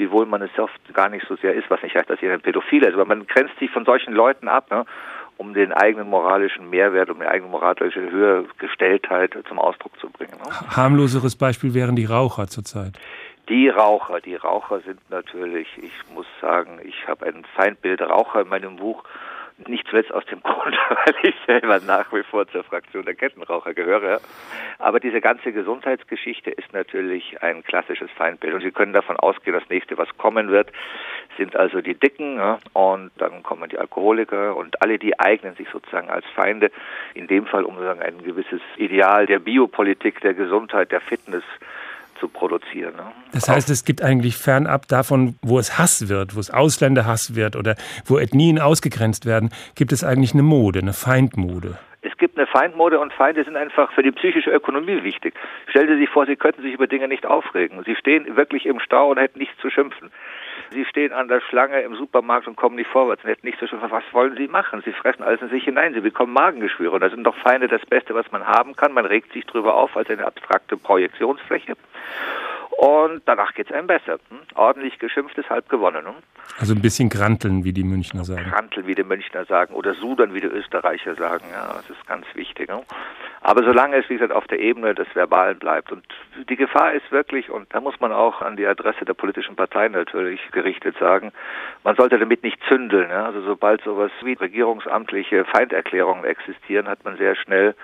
wiewohl 0.00 0.26
man 0.26 0.42
es 0.42 0.58
oft 0.58 0.80
gar 0.94 1.08
nicht 1.10 1.26
so 1.28 1.36
sehr 1.36 1.54
ist, 1.54 1.70
was 1.70 1.82
nicht 1.82 1.94
heißt, 1.94 2.08
dass 2.08 2.20
jeder 2.20 2.34
ein 2.34 2.40
Pädophil 2.40 2.82
ist, 2.82 2.94
aber 2.94 3.04
man 3.04 3.26
grenzt 3.26 3.56
sich 3.58 3.70
von 3.70 3.84
solchen 3.84 4.14
Leuten 4.14 4.48
ab, 4.48 4.70
ne, 4.70 4.86
um 5.36 5.54
den 5.54 5.72
eigenen 5.72 6.08
moralischen 6.08 6.68
Mehrwert, 6.70 7.10
um 7.10 7.20
die 7.20 7.26
eigene 7.26 7.50
moralische 7.50 8.00
Höhergestelltheit 8.00 9.36
zum 9.46 9.58
Ausdruck 9.58 9.98
zu 10.00 10.08
bringen. 10.08 10.32
Ne. 10.32 10.76
Harmloseres 10.76 11.36
Beispiel 11.36 11.74
wären 11.74 11.96
die 11.96 12.06
Raucher 12.06 12.48
zurzeit. 12.48 12.98
Die 13.48 13.68
Raucher, 13.68 14.20
die 14.20 14.36
Raucher 14.36 14.80
sind 14.80 15.00
natürlich, 15.10 15.68
ich 15.76 16.14
muss 16.14 16.26
sagen, 16.40 16.78
ich 16.84 17.06
habe 17.06 17.26
ein 17.26 17.44
Feindbild 17.56 18.00
Raucher 18.00 18.42
in 18.42 18.48
meinem 18.48 18.76
Buch 18.76 19.04
nicht 19.68 19.86
zuletzt 19.88 20.12
aus 20.12 20.24
dem 20.26 20.40
Grund, 20.42 20.76
weil 20.88 21.14
ich 21.22 21.34
selber 21.46 21.80
nach 21.80 22.12
wie 22.12 22.22
vor 22.22 22.46
zur 22.48 22.64
Fraktion 22.64 23.04
der 23.04 23.14
Kettenraucher 23.14 23.74
gehöre. 23.74 24.20
Aber 24.78 25.00
diese 25.00 25.20
ganze 25.20 25.52
Gesundheitsgeschichte 25.52 26.50
ist 26.50 26.72
natürlich 26.72 27.42
ein 27.42 27.62
klassisches 27.62 28.10
Feindbild. 28.12 28.54
Und 28.54 28.62
Sie 28.62 28.70
können 28.70 28.92
davon 28.92 29.16
ausgehen, 29.16 29.58
das 29.58 29.68
nächste, 29.68 29.98
was 29.98 30.08
kommen 30.16 30.50
wird, 30.50 30.72
sind 31.36 31.56
also 31.56 31.80
die 31.80 31.94
Dicken 31.94 32.36
ja, 32.36 32.58
und 32.72 33.10
dann 33.18 33.42
kommen 33.42 33.68
die 33.68 33.78
Alkoholiker 33.78 34.56
und 34.56 34.82
alle, 34.82 34.98
die 34.98 35.18
eignen 35.18 35.54
sich 35.56 35.68
sozusagen 35.70 36.10
als 36.10 36.24
Feinde. 36.34 36.70
In 37.14 37.26
dem 37.26 37.46
Fall, 37.46 37.64
um 37.64 37.74
sozusagen 37.74 38.02
ein 38.02 38.22
gewisses 38.22 38.60
Ideal 38.76 39.26
der 39.26 39.38
Biopolitik, 39.38 40.20
der 40.20 40.34
Gesundheit, 40.34 40.92
der 40.92 41.00
Fitness 41.00 41.44
zu 42.20 42.28
produzieren. 42.28 42.94
Ne? 42.94 43.10
Das 43.32 43.48
heißt, 43.48 43.70
es 43.70 43.84
gibt 43.84 44.02
eigentlich 44.02 44.36
fernab 44.36 44.86
davon, 44.86 45.36
wo 45.42 45.58
es 45.58 45.78
Hass 45.78 46.08
wird, 46.08 46.36
wo 46.36 46.40
es 46.40 46.50
Ausländerhass 46.50 47.34
wird 47.34 47.56
oder 47.56 47.74
wo 48.04 48.18
Ethnien 48.18 48.60
ausgegrenzt 48.60 49.26
werden, 49.26 49.50
gibt 49.74 49.92
es 49.92 50.04
eigentlich 50.04 50.34
eine 50.34 50.42
Mode, 50.42 50.80
eine 50.80 50.92
Feindmode. 50.92 51.78
Es 52.02 52.16
gibt 52.16 52.38
eine 52.38 52.46
Feindmode 52.46 52.98
und 52.98 53.12
Feinde 53.12 53.44
sind 53.44 53.56
einfach 53.56 53.92
für 53.92 54.02
die 54.02 54.12
psychische 54.12 54.50
Ökonomie 54.50 55.02
wichtig. 55.02 55.34
Stellen 55.68 55.88
Sie 55.88 55.98
sich 55.98 56.08
vor, 56.08 56.24
Sie 56.26 56.36
könnten 56.36 56.62
sich 56.62 56.72
über 56.72 56.86
Dinge 56.86 57.08
nicht 57.08 57.26
aufregen. 57.26 57.82
Sie 57.84 57.94
stehen 57.94 58.36
wirklich 58.36 58.64
im 58.64 58.80
Stau 58.80 59.10
und 59.10 59.18
hätten 59.18 59.38
nichts 59.38 59.58
zu 59.60 59.68
schimpfen. 59.68 60.10
Sie 60.70 60.84
stehen 60.84 61.12
an 61.12 61.28
der 61.28 61.40
Schlange 61.40 61.80
im 61.80 61.94
Supermarkt 61.96 62.46
und 62.46 62.56
kommen 62.56 62.76
nicht 62.76 62.90
vorwärts 62.90 63.24
und 63.24 63.30
hätten 63.30 63.46
nichts 63.46 63.60
zu 63.60 63.66
schimpfen. 63.66 63.90
Was 63.90 64.04
wollen 64.12 64.36
Sie 64.36 64.48
machen? 64.48 64.82
Sie 64.84 64.92
fressen 64.92 65.22
alles 65.22 65.42
in 65.42 65.48
sich 65.48 65.64
hinein. 65.64 65.94
Sie 65.94 66.00
bekommen 66.00 66.32
Magengeschwüre. 66.32 66.92
Und 66.92 67.00
da 67.00 67.10
sind 67.10 67.24
doch 67.24 67.36
Feinde 67.36 67.68
das 67.68 67.84
Beste, 67.86 68.14
was 68.14 68.30
man 68.32 68.46
haben 68.46 68.76
kann. 68.76 68.92
Man 68.92 69.06
regt 69.06 69.32
sich 69.32 69.46
drüber 69.46 69.74
auf 69.74 69.96
als 69.96 70.08
eine 70.10 70.26
abstrakte 70.26 70.76
Projektionsfläche. 70.76 71.76
Und 72.76 73.22
danach 73.26 73.54
geht 73.54 73.70
es 73.70 73.76
einem 73.76 73.86
besser. 73.86 74.18
Hm? 74.30 74.38
Ordentlich 74.54 74.98
geschimpft 74.98 75.36
ist 75.38 75.50
halb 75.50 75.68
gewonnen. 75.68 76.06
Hm? 76.06 76.14
Also 76.58 76.74
ein 76.74 76.80
bisschen 76.80 77.08
granteln, 77.08 77.64
wie 77.64 77.72
die 77.72 77.84
Münchner 77.84 78.24
sagen. 78.24 78.48
Granteln, 78.48 78.86
wie 78.86 78.94
die 78.94 79.04
Münchner 79.04 79.44
sagen. 79.44 79.74
Oder 79.74 79.94
sudern, 79.94 80.34
wie 80.34 80.40
die 80.40 80.46
Österreicher 80.46 81.14
sagen. 81.14 81.44
Ja, 81.52 81.74
das 81.74 81.90
ist 81.90 82.06
ganz 82.06 82.26
wichtig. 82.34 82.70
Hm? 82.70 82.80
Aber 83.42 83.62
solange 83.64 83.96
es, 83.96 84.08
wie 84.08 84.14
gesagt, 84.14 84.32
auf 84.32 84.46
der 84.46 84.60
Ebene 84.60 84.94
des 84.94 85.08
Verbalen 85.14 85.58
bleibt. 85.58 85.90
Und 85.92 86.04
die 86.48 86.56
Gefahr 86.56 86.92
ist 86.92 87.10
wirklich, 87.10 87.50
und 87.50 87.74
da 87.74 87.80
muss 87.80 87.98
man 87.98 88.12
auch 88.12 88.42
an 88.42 88.56
die 88.56 88.66
Adresse 88.66 89.04
der 89.04 89.14
politischen 89.14 89.56
Parteien 89.56 89.92
natürlich 89.92 90.40
gerichtet 90.52 90.96
sagen, 90.98 91.32
man 91.82 91.96
sollte 91.96 92.18
damit 92.18 92.42
nicht 92.42 92.58
zündeln. 92.68 93.10
Ja? 93.10 93.26
Also 93.26 93.40
sobald 93.42 93.82
sowas 93.82 94.10
wie 94.22 94.34
regierungsamtliche 94.34 95.44
Feinderklärungen 95.46 96.24
existieren, 96.24 96.86
hat 96.86 97.04
man 97.04 97.16
sehr 97.16 97.34
schnell 97.34 97.74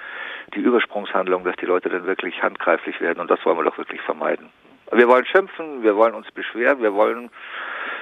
die 0.54 0.60
Übersprungshandlung, 0.60 1.44
dass 1.44 1.56
die 1.56 1.66
Leute 1.66 1.88
dann 1.88 2.06
wirklich 2.06 2.42
handgreiflich 2.42 3.00
werden. 3.00 3.20
Und 3.20 3.30
das 3.30 3.44
wollen 3.44 3.58
wir 3.58 3.64
doch 3.64 3.78
wirklich 3.78 4.00
vermeiden. 4.02 4.50
Wir 4.92 5.08
wollen 5.08 5.26
schimpfen, 5.26 5.82
wir 5.82 5.96
wollen 5.96 6.14
uns 6.14 6.26
beschweren, 6.32 6.80
wir 6.80 6.94
wollen 6.94 7.30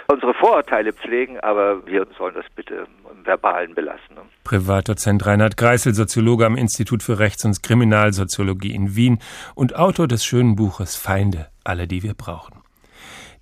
unsere 0.06 0.34
Vorurteile 0.34 0.92
pflegen, 0.92 1.40
aber 1.40 1.86
wir 1.86 2.06
sollen 2.18 2.34
das 2.34 2.44
bitte 2.54 2.86
im 3.10 3.24
Verbalen 3.24 3.74
belassen. 3.74 4.14
Ne? 4.14 4.22
Privatdozent 4.44 5.24
Reinhard 5.24 5.56
Greisel, 5.56 5.94
Soziologe 5.94 6.44
am 6.46 6.56
Institut 6.56 7.02
für 7.02 7.18
Rechts- 7.18 7.44
und 7.44 7.62
Kriminalsoziologie 7.62 8.74
in 8.74 8.96
Wien 8.96 9.18
und 9.54 9.76
Autor 9.76 10.08
des 10.08 10.24
schönen 10.24 10.56
Buches 10.56 10.96
Feinde, 10.96 11.48
alle, 11.64 11.86
die 11.86 12.02
wir 12.02 12.14
brauchen. 12.14 12.64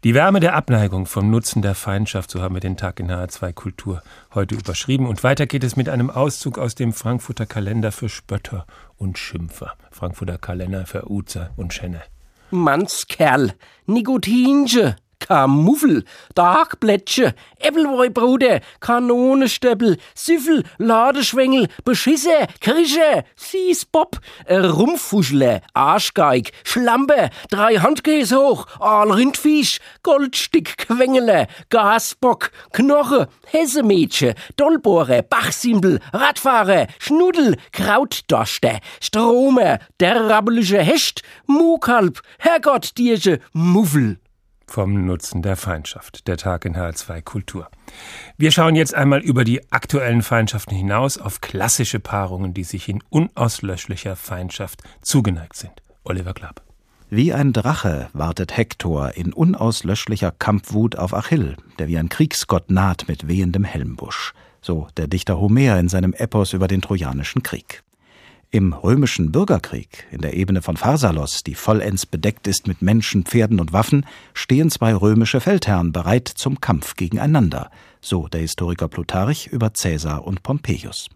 Die 0.04 0.14
Wärme 0.16 0.40
der 0.40 0.56
Abneigung 0.56 1.06
vom 1.06 1.30
Nutzen 1.30 1.62
der 1.62 1.76
Feindschaft, 1.76 2.28
so 2.28 2.42
haben 2.42 2.56
wir 2.56 2.60
den 2.60 2.76
Tag 2.76 2.98
in 2.98 3.08
HR2 3.08 3.52
Kultur 3.52 4.02
heute 4.34 4.56
überschrieben. 4.56 5.06
Und 5.06 5.22
weiter 5.22 5.46
geht 5.46 5.62
es 5.62 5.76
mit 5.76 5.88
einem 5.88 6.10
Auszug 6.10 6.58
aus 6.58 6.74
dem 6.74 6.92
Frankfurter 6.92 7.46
Kalender 7.46 7.92
für 7.92 8.08
Spötter 8.08 8.66
und 8.96 9.16
Schimpfer. 9.16 9.74
Frankfurter 9.92 10.38
Kalender 10.38 10.86
für 10.86 11.08
Uzer 11.08 11.52
und 11.56 11.72
Schenne. 11.72 12.02
Mannskerl, 12.52 13.54
Nikotinche, 13.86 14.96
Kamuffel, 15.26 16.04
Dagblättche, 16.34 17.34
Äppelweibruder, 17.58 18.60
Kanonenstöppel, 18.80 19.98
Süffel, 20.14 20.64
Ladeschwengel, 20.78 21.68
Beschisse, 21.84 22.48
Krische, 22.60 23.24
Siesbob, 23.36 24.18
äh, 24.46 24.56
Rumpfuschler, 24.56 25.60
Arschgeig, 25.74 26.52
Schlampe, 26.64 27.30
drei 27.50 27.76
Handkäse 27.76 28.36
hoch, 28.36 28.66
Aalrindfisch, 28.80 29.78
Goldstick, 30.02 30.76
Quengele, 30.78 31.46
Gasbock, 31.70 32.50
Knoche, 32.72 33.28
Hessemädchen, 33.46 34.34
Dollbohrer, 34.56 35.22
Bachsimpel, 35.22 36.00
Radfahrer, 36.12 36.88
Schnudel, 36.98 37.56
Krautdorste, 37.70 38.80
Stromer, 39.00 39.78
der 40.00 40.28
rabbelige 40.28 40.78
Hecht, 40.78 41.22
Mukalb, 41.46 42.20
Herrgottdiersche, 42.38 43.38
Muffel 43.52 44.18
vom 44.72 45.04
Nutzen 45.04 45.42
der 45.42 45.56
Feindschaft. 45.56 46.26
Der 46.26 46.38
Tag 46.38 46.64
in 46.64 46.74
HR2 46.74 47.20
Kultur. 47.20 47.68
Wir 48.38 48.50
schauen 48.50 48.74
jetzt 48.74 48.94
einmal 48.94 49.20
über 49.20 49.44
die 49.44 49.70
aktuellen 49.70 50.22
Feindschaften 50.22 50.74
hinaus 50.74 51.18
auf 51.18 51.42
klassische 51.42 52.00
Paarungen, 52.00 52.54
die 52.54 52.64
sich 52.64 52.88
in 52.88 53.02
unauslöschlicher 53.10 54.16
Feindschaft 54.16 54.82
zugeneigt 55.02 55.56
sind. 55.56 55.74
Oliver 56.04 56.32
Klapp. 56.32 56.62
Wie 57.10 57.34
ein 57.34 57.52
Drache 57.52 58.08
wartet 58.14 58.56
Hektor 58.56 59.12
in 59.14 59.34
unauslöschlicher 59.34 60.30
Kampfwut 60.30 60.96
auf 60.96 61.12
Achill, 61.12 61.56
der 61.78 61.88
wie 61.88 61.98
ein 61.98 62.08
Kriegsgott 62.08 62.70
naht 62.70 63.06
mit 63.08 63.28
wehendem 63.28 63.64
Helmbusch. 63.64 64.32
So 64.62 64.88
der 64.96 65.06
Dichter 65.06 65.38
Homer 65.38 65.78
in 65.78 65.90
seinem 65.90 66.14
Epos 66.14 66.54
über 66.54 66.66
den 66.66 66.80
Trojanischen 66.80 67.42
Krieg. 67.42 67.81
Im 68.54 68.74
römischen 68.74 69.32
Bürgerkrieg, 69.32 70.04
in 70.10 70.20
der 70.20 70.34
Ebene 70.34 70.60
von 70.60 70.76
Pharsalos, 70.76 71.42
die 71.42 71.54
vollends 71.54 72.04
bedeckt 72.04 72.46
ist 72.46 72.66
mit 72.66 72.82
Menschen, 72.82 73.24
Pferden 73.24 73.60
und 73.60 73.72
Waffen, 73.72 74.04
stehen 74.34 74.70
zwei 74.70 74.94
römische 74.94 75.40
Feldherren 75.40 75.90
bereit 75.90 76.28
zum 76.28 76.60
Kampf 76.60 76.96
gegeneinander, 76.96 77.70
so 78.02 78.28
der 78.28 78.42
Historiker 78.42 78.88
Plutarch 78.88 79.46
über 79.46 79.70
Caesar 79.70 80.26
und 80.26 80.42
Pompeius. 80.42 81.08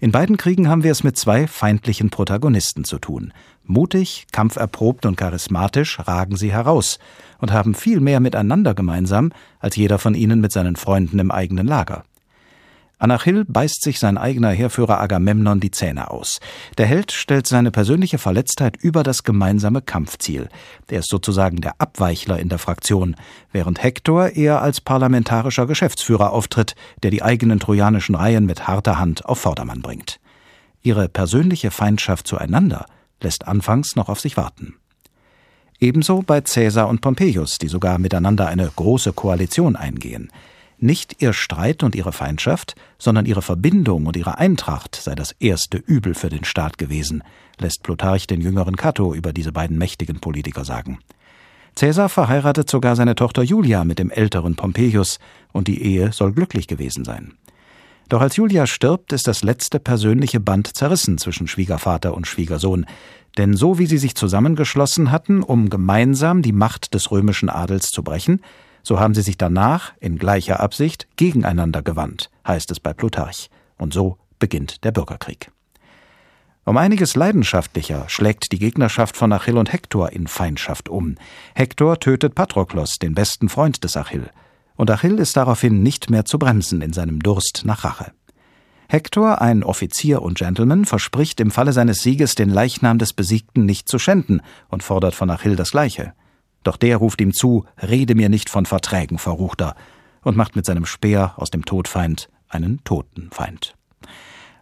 In 0.00 0.12
beiden 0.12 0.36
Kriegen 0.36 0.68
haben 0.68 0.82
wir 0.82 0.92
es 0.92 1.02
mit 1.02 1.16
zwei 1.16 1.46
feindlichen 1.46 2.10
Protagonisten 2.10 2.84
zu 2.84 2.98
tun. 2.98 3.32
Mutig, 3.64 4.26
kampferprobt 4.30 5.06
und 5.06 5.16
charismatisch 5.16 5.98
ragen 6.00 6.36
sie 6.36 6.52
heraus 6.52 6.98
und 7.38 7.52
haben 7.52 7.72
viel 7.72 8.00
mehr 8.00 8.20
miteinander 8.20 8.74
gemeinsam 8.74 9.32
als 9.60 9.76
jeder 9.76 9.98
von 9.98 10.14
ihnen 10.14 10.42
mit 10.42 10.52
seinen 10.52 10.76
Freunden 10.76 11.20
im 11.20 11.30
eigenen 11.30 11.66
Lager. 11.66 12.04
An 13.00 13.10
Achill 13.10 13.46
beißt 13.46 13.82
sich 13.82 13.98
sein 13.98 14.18
eigener 14.18 14.50
Heerführer 14.50 15.00
Agamemnon 15.00 15.58
die 15.58 15.70
Zähne 15.70 16.10
aus. 16.10 16.38
Der 16.76 16.84
Held 16.84 17.12
stellt 17.12 17.46
seine 17.46 17.70
persönliche 17.70 18.18
Verletztheit 18.18 18.76
über 18.76 19.02
das 19.02 19.24
gemeinsame 19.24 19.80
Kampfziel. 19.80 20.50
Der 20.90 20.98
ist 20.98 21.08
sozusagen 21.08 21.62
der 21.62 21.80
Abweichler 21.80 22.38
in 22.38 22.50
der 22.50 22.58
Fraktion, 22.58 23.16
während 23.52 23.82
Hektor 23.82 24.36
eher 24.36 24.60
als 24.60 24.82
parlamentarischer 24.82 25.66
Geschäftsführer 25.66 26.30
auftritt, 26.30 26.74
der 27.02 27.10
die 27.10 27.22
eigenen 27.22 27.58
trojanischen 27.58 28.16
Reihen 28.16 28.44
mit 28.44 28.68
harter 28.68 28.98
Hand 28.98 29.24
auf 29.24 29.40
Vordermann 29.40 29.80
bringt. 29.80 30.20
Ihre 30.82 31.08
persönliche 31.08 31.70
Feindschaft 31.70 32.28
zueinander 32.28 32.84
lässt 33.22 33.48
anfangs 33.48 33.96
noch 33.96 34.10
auf 34.10 34.20
sich 34.20 34.36
warten. 34.36 34.74
Ebenso 35.78 36.20
bei 36.20 36.42
Caesar 36.42 36.86
und 36.86 37.00
Pompeius, 37.00 37.56
die 37.56 37.68
sogar 37.68 37.98
miteinander 37.98 38.46
eine 38.46 38.70
große 38.76 39.14
Koalition 39.14 39.74
eingehen. 39.74 40.30
Nicht 40.82 41.20
ihr 41.20 41.34
Streit 41.34 41.82
und 41.82 41.94
ihre 41.94 42.10
Feindschaft, 42.10 42.74
sondern 42.98 43.26
ihre 43.26 43.42
Verbindung 43.42 44.06
und 44.06 44.16
ihre 44.16 44.38
Eintracht 44.38 44.96
sei 44.96 45.14
das 45.14 45.32
erste 45.38 45.76
Übel 45.76 46.14
für 46.14 46.30
den 46.30 46.44
Staat 46.44 46.78
gewesen, 46.78 47.22
lässt 47.58 47.82
Plutarch 47.82 48.26
den 48.26 48.40
jüngeren 48.40 48.76
Cato 48.76 49.14
über 49.14 49.34
diese 49.34 49.52
beiden 49.52 49.76
mächtigen 49.76 50.20
Politiker 50.20 50.64
sagen. 50.64 50.98
Caesar 51.76 52.08
verheiratet 52.08 52.70
sogar 52.70 52.96
seine 52.96 53.14
Tochter 53.14 53.42
Julia 53.42 53.84
mit 53.84 53.98
dem 53.98 54.10
älteren 54.10 54.56
Pompeius, 54.56 55.18
und 55.52 55.68
die 55.68 55.82
Ehe 55.82 56.12
soll 56.12 56.32
glücklich 56.32 56.66
gewesen 56.66 57.04
sein. 57.04 57.34
Doch 58.08 58.22
als 58.22 58.36
Julia 58.36 58.66
stirbt, 58.66 59.12
ist 59.12 59.28
das 59.28 59.42
letzte 59.42 59.80
persönliche 59.80 60.40
Band 60.40 60.76
zerrissen 60.76 61.18
zwischen 61.18 61.46
Schwiegervater 61.46 62.14
und 62.14 62.26
Schwiegersohn, 62.26 62.86
denn 63.36 63.54
so 63.54 63.78
wie 63.78 63.86
sie 63.86 63.98
sich 63.98 64.14
zusammengeschlossen 64.14 65.12
hatten, 65.12 65.42
um 65.42 65.68
gemeinsam 65.68 66.40
die 66.40 66.52
Macht 66.52 66.94
des 66.94 67.10
römischen 67.10 67.50
Adels 67.50 67.90
zu 67.90 68.02
brechen, 68.02 68.40
so 68.82 68.98
haben 68.98 69.14
sie 69.14 69.22
sich 69.22 69.36
danach 69.36 69.92
in 70.00 70.18
gleicher 70.18 70.60
Absicht 70.60 71.06
gegeneinander 71.16 71.82
gewandt, 71.82 72.30
heißt 72.46 72.70
es 72.70 72.80
bei 72.80 72.92
Plutarch. 72.92 73.50
Und 73.78 73.92
so 73.92 74.18
beginnt 74.38 74.84
der 74.84 74.92
Bürgerkrieg. 74.92 75.50
Um 76.64 76.76
einiges 76.76 77.16
leidenschaftlicher 77.16 78.04
schlägt 78.08 78.52
die 78.52 78.58
Gegnerschaft 78.58 79.16
von 79.16 79.32
Achill 79.32 79.56
und 79.56 79.72
Hektor 79.72 80.12
in 80.12 80.26
Feindschaft 80.26 80.88
um. 80.88 81.16
Hektor 81.54 81.98
tötet 81.98 82.34
Patroklos, 82.34 82.98
den 82.98 83.14
besten 83.14 83.48
Freund 83.48 83.82
des 83.82 83.96
Achill. 83.96 84.30
Und 84.76 84.90
Achill 84.90 85.18
ist 85.18 85.36
daraufhin 85.36 85.82
nicht 85.82 86.10
mehr 86.10 86.24
zu 86.24 86.38
bremsen 86.38 86.82
in 86.82 86.92
seinem 86.92 87.20
Durst 87.20 87.62
nach 87.64 87.84
Rache. 87.84 88.12
Hektor, 88.88 89.40
ein 89.40 89.62
Offizier 89.62 90.20
und 90.20 90.38
Gentleman, 90.38 90.84
verspricht 90.84 91.40
im 91.40 91.50
Falle 91.50 91.72
seines 91.72 92.02
Sieges 92.02 92.34
den 92.34 92.50
Leichnam 92.50 92.98
des 92.98 93.12
Besiegten 93.12 93.64
nicht 93.64 93.88
zu 93.88 93.98
schänden 93.98 94.42
und 94.68 94.82
fordert 94.82 95.14
von 95.14 95.30
Achill 95.30 95.56
das 95.56 95.70
Gleiche. 95.70 96.12
Doch 96.62 96.76
der 96.76 96.98
ruft 96.98 97.20
ihm 97.20 97.32
zu, 97.32 97.64
rede 97.82 98.14
mir 98.14 98.28
nicht 98.28 98.50
von 98.50 98.66
Verträgen, 98.66 99.18
Verruchter, 99.18 99.74
und 100.22 100.36
macht 100.36 100.56
mit 100.56 100.66
seinem 100.66 100.84
Speer 100.84 101.34
aus 101.36 101.50
dem 101.50 101.64
Todfeind 101.64 102.28
einen 102.48 102.84
Totenfeind. 102.84 103.74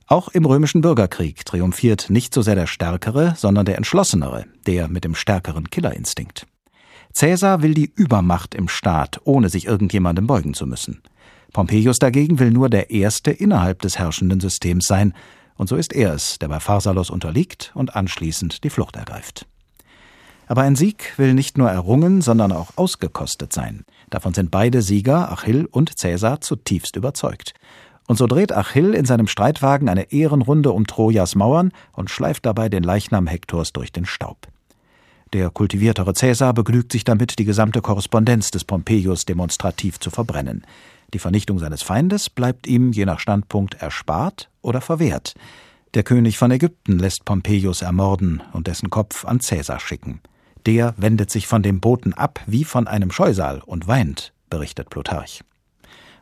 Auch 0.06 0.28
im 0.28 0.46
römischen 0.46 0.80
Bürgerkrieg 0.80 1.44
triumphiert 1.44 2.08
nicht 2.08 2.32
so 2.32 2.40
sehr 2.40 2.54
der 2.54 2.66
Stärkere, 2.66 3.34
sondern 3.36 3.66
der 3.66 3.76
Entschlossenere, 3.76 4.46
der 4.66 4.88
mit 4.88 5.04
dem 5.04 5.14
stärkeren 5.14 5.68
Killerinstinkt. 5.68 6.46
Cäsar 7.12 7.62
will 7.62 7.74
die 7.74 7.92
Übermacht 7.94 8.54
im 8.54 8.68
Staat, 8.68 9.20
ohne 9.24 9.48
sich 9.48 9.66
irgendjemandem 9.66 10.26
beugen 10.26 10.54
zu 10.54 10.66
müssen. 10.66 11.02
Pompeius 11.52 11.98
dagegen 11.98 12.38
will 12.38 12.50
nur 12.50 12.70
der 12.70 12.90
Erste 12.90 13.30
innerhalb 13.30 13.82
des 13.82 13.98
herrschenden 13.98 14.40
Systems 14.40 14.86
sein, 14.86 15.14
und 15.56 15.68
so 15.68 15.76
ist 15.76 15.92
er 15.92 16.14
es, 16.14 16.38
der 16.38 16.48
bei 16.48 16.60
Pharsalos 16.60 17.10
unterliegt 17.10 17.72
und 17.74 17.96
anschließend 17.96 18.62
die 18.62 18.70
Flucht 18.70 18.96
ergreift. 18.96 19.46
Aber 20.48 20.62
ein 20.62 20.76
Sieg 20.76 21.12
will 21.18 21.34
nicht 21.34 21.58
nur 21.58 21.70
errungen, 21.70 22.22
sondern 22.22 22.52
auch 22.52 22.72
ausgekostet 22.76 23.52
sein. 23.52 23.84
Davon 24.08 24.32
sind 24.32 24.50
beide 24.50 24.80
Sieger, 24.80 25.30
Achill 25.30 25.66
und 25.66 25.98
Cäsar, 25.98 26.40
zutiefst 26.40 26.96
überzeugt. 26.96 27.52
Und 28.06 28.16
so 28.16 28.26
dreht 28.26 28.52
Achill 28.52 28.94
in 28.94 29.04
seinem 29.04 29.26
Streitwagen 29.26 29.90
eine 29.90 30.10
Ehrenrunde 30.10 30.72
um 30.72 30.86
Trojas 30.86 31.34
Mauern 31.34 31.72
und 31.92 32.08
schleift 32.08 32.46
dabei 32.46 32.70
den 32.70 32.82
Leichnam 32.82 33.26
Hektors 33.26 33.74
durch 33.74 33.92
den 33.92 34.06
Staub. 34.06 34.48
Der 35.34 35.50
kultiviertere 35.50 36.14
Cäsar 36.14 36.54
begnügt 36.54 36.92
sich 36.92 37.04
damit, 37.04 37.38
die 37.38 37.44
gesamte 37.44 37.82
Korrespondenz 37.82 38.50
des 38.50 38.64
Pompeius 38.64 39.26
demonstrativ 39.26 40.00
zu 40.00 40.08
verbrennen. 40.08 40.64
Die 41.12 41.18
Vernichtung 41.18 41.58
seines 41.58 41.82
Feindes 41.82 42.30
bleibt 42.30 42.66
ihm 42.66 42.92
je 42.92 43.04
nach 43.04 43.20
Standpunkt 43.20 43.74
erspart 43.74 44.48
oder 44.62 44.80
verwehrt. 44.80 45.34
Der 45.92 46.02
König 46.02 46.38
von 46.38 46.50
Ägypten 46.50 46.98
lässt 46.98 47.26
Pompeius 47.26 47.82
ermorden 47.82 48.42
und 48.54 48.66
dessen 48.66 48.88
Kopf 48.88 49.26
an 49.26 49.40
Cäsar 49.40 49.80
schicken. 49.80 50.20
Der 50.66 50.94
wendet 50.96 51.30
sich 51.30 51.46
von 51.46 51.62
dem 51.62 51.80
Boten 51.80 52.14
ab 52.14 52.40
wie 52.46 52.64
von 52.64 52.86
einem 52.86 53.10
Scheusal 53.10 53.62
und 53.64 53.86
weint, 53.86 54.32
berichtet 54.50 54.90
Plutarch. 54.90 55.42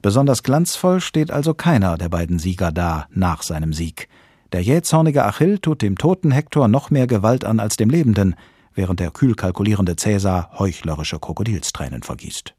Besonders 0.03 0.43
glanzvoll 0.43 1.01
steht 1.01 1.31
also 1.31 1.55
keiner 1.55 1.99
der 1.99 2.09
beiden 2.09 2.39
Sieger 2.39 2.71
da 2.71 3.07
nach 3.11 3.43
seinem 3.43 3.73
Sieg. 3.73 4.09
Der 4.53 4.63
jähzornige 4.63 5.25
Achill 5.25 5.59
tut 5.59 5.83
dem 5.83 5.99
toten 5.99 6.31
Hektor 6.31 6.69
noch 6.69 6.91
mehr 6.91 7.07
Gewalt 7.07 7.45
an 7.45 7.59
als 7.59 7.77
dem 7.77 7.91
Lebenden, 7.91 8.37
während 8.75 9.01
der 9.01 9.11
kühl 9.11 9.35
kalkulierende 9.35 9.97
Cäsar 9.97 10.51
heuchlerische 10.59 11.19
Krokodilstränen 11.19 12.03
vergießt. 12.03 12.55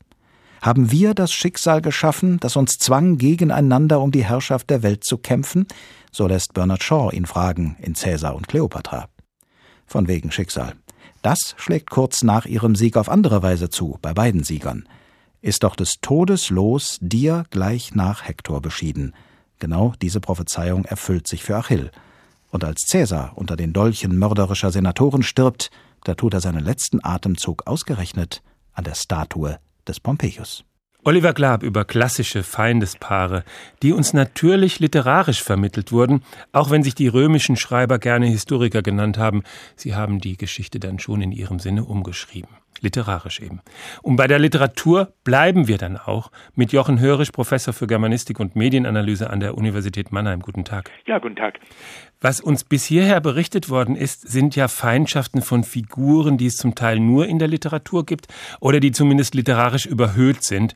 Haben 0.61 0.91
wir 0.91 1.13
das 1.13 1.31
Schicksal 1.31 1.81
geschaffen, 1.81 2.39
das 2.39 2.55
uns 2.55 2.79
zwang, 2.79 3.17
gegeneinander 3.17 4.01
um 4.01 4.11
die 4.11 4.25
Herrschaft 4.25 4.69
der 4.69 4.83
Welt 4.83 5.03
zu 5.03 5.17
kämpfen? 5.17 5.67
So 6.11 6.27
lässt 6.27 6.53
Bernard 6.53 6.83
Shaw 6.83 7.11
ihn 7.11 7.25
fragen 7.25 7.77
in 7.79 7.95
Cäsar 7.95 8.35
und 8.35 8.47
Kleopatra. 8.47 9.07
Von 9.85 10.07
wegen 10.07 10.31
Schicksal. 10.31 10.73
Das 11.21 11.56
schlägt 11.58 11.89
kurz 11.89 12.23
nach 12.23 12.45
ihrem 12.45 12.75
Sieg 12.75 12.97
auf 12.97 13.10
andere 13.10 13.41
Weise 13.43 13.69
zu, 13.69 13.97
bei 14.01 14.13
beiden 14.13 14.43
Siegern. 14.43 14.88
Ist 15.41 15.63
doch 15.63 15.75
des 15.75 15.95
Todes 16.01 16.49
Los 16.49 16.97
dir 17.01 17.45
gleich 17.49 17.95
nach 17.95 18.27
Hektor 18.27 18.62
beschieden. 18.62 19.13
Genau 19.60 19.93
diese 20.01 20.19
Prophezeiung 20.19 20.86
erfüllt 20.86 21.27
sich 21.27 21.43
für 21.43 21.58
Achill. 21.58 21.91
Und 22.51 22.63
als 22.63 22.84
Cäsar 22.88 23.34
unter 23.36 23.56
den 23.56 23.73
Dolchen 23.73 24.17
mörderischer 24.17 24.71
Senatoren 24.71 25.23
stirbt, 25.23 25.69
da 26.03 26.15
tut 26.15 26.34
er 26.34 26.41
seinen 26.41 26.63
letzten 26.63 27.03
Atemzug 27.03 27.67
ausgerechnet 27.67 28.41
an 28.73 28.84
der 28.84 28.95
Statue 28.95 29.60
des 29.88 29.99
Pompeius. 29.99 30.63
Oliver 31.03 31.33
Glab 31.33 31.63
über 31.63 31.86
klassische 31.86 32.43
Feindespaare, 32.43 33.43
die 33.81 33.93
uns 33.93 34.13
natürlich 34.13 34.79
literarisch 34.79 35.41
vermittelt 35.41 35.91
wurden, 35.91 36.23
auch 36.51 36.69
wenn 36.69 36.83
sich 36.83 36.95
die 36.95 37.07
römischen 37.07 37.55
Schreiber 37.55 37.97
gerne 37.99 38.25
Historiker 38.25 38.81
genannt 38.81 39.17
haben. 39.17 39.43
Sie 39.75 39.95
haben 39.95 40.19
die 40.19 40.36
Geschichte 40.38 40.79
dann 40.79 40.99
schon 40.99 41.21
in 41.21 41.31
ihrem 41.31 41.60
Sinne 41.60 41.86
umgeschrieben. 41.86 42.49
Literarisch 42.81 43.39
eben. 43.39 43.61
Und 44.01 44.15
bei 44.15 44.27
der 44.27 44.39
Literatur 44.39 45.13
bleiben 45.23 45.67
wir 45.67 45.77
dann 45.77 45.97
auch 45.97 46.31
mit 46.55 46.71
Jochen 46.71 46.99
Hörisch, 46.99 47.31
Professor 47.31 47.73
für 47.73 47.87
Germanistik 47.87 48.39
und 48.39 48.55
Medienanalyse 48.55 49.29
an 49.29 49.39
der 49.39 49.57
Universität 49.57 50.11
Mannheim. 50.11 50.41
Guten 50.41 50.65
Tag. 50.65 50.91
Ja, 51.05 51.19
guten 51.19 51.35
Tag. 51.35 51.59
Was 52.19 52.41
uns 52.41 52.63
bis 52.63 52.85
hierher 52.85 53.21
berichtet 53.21 53.69
worden 53.69 53.95
ist, 53.95 54.27
sind 54.27 54.55
ja 54.55 54.67
Feindschaften 54.67 55.41
von 55.41 55.63
Figuren, 55.63 56.37
die 56.37 56.47
es 56.47 56.57
zum 56.57 56.73
Teil 56.73 56.99
nur 56.99 57.27
in 57.27 57.39
der 57.39 57.47
Literatur 57.47 58.05
gibt 58.05 58.27
oder 58.59 58.79
die 58.79 58.91
zumindest 58.91 59.35
literarisch 59.35 59.85
überhöht 59.85 60.43
sind. 60.43 60.75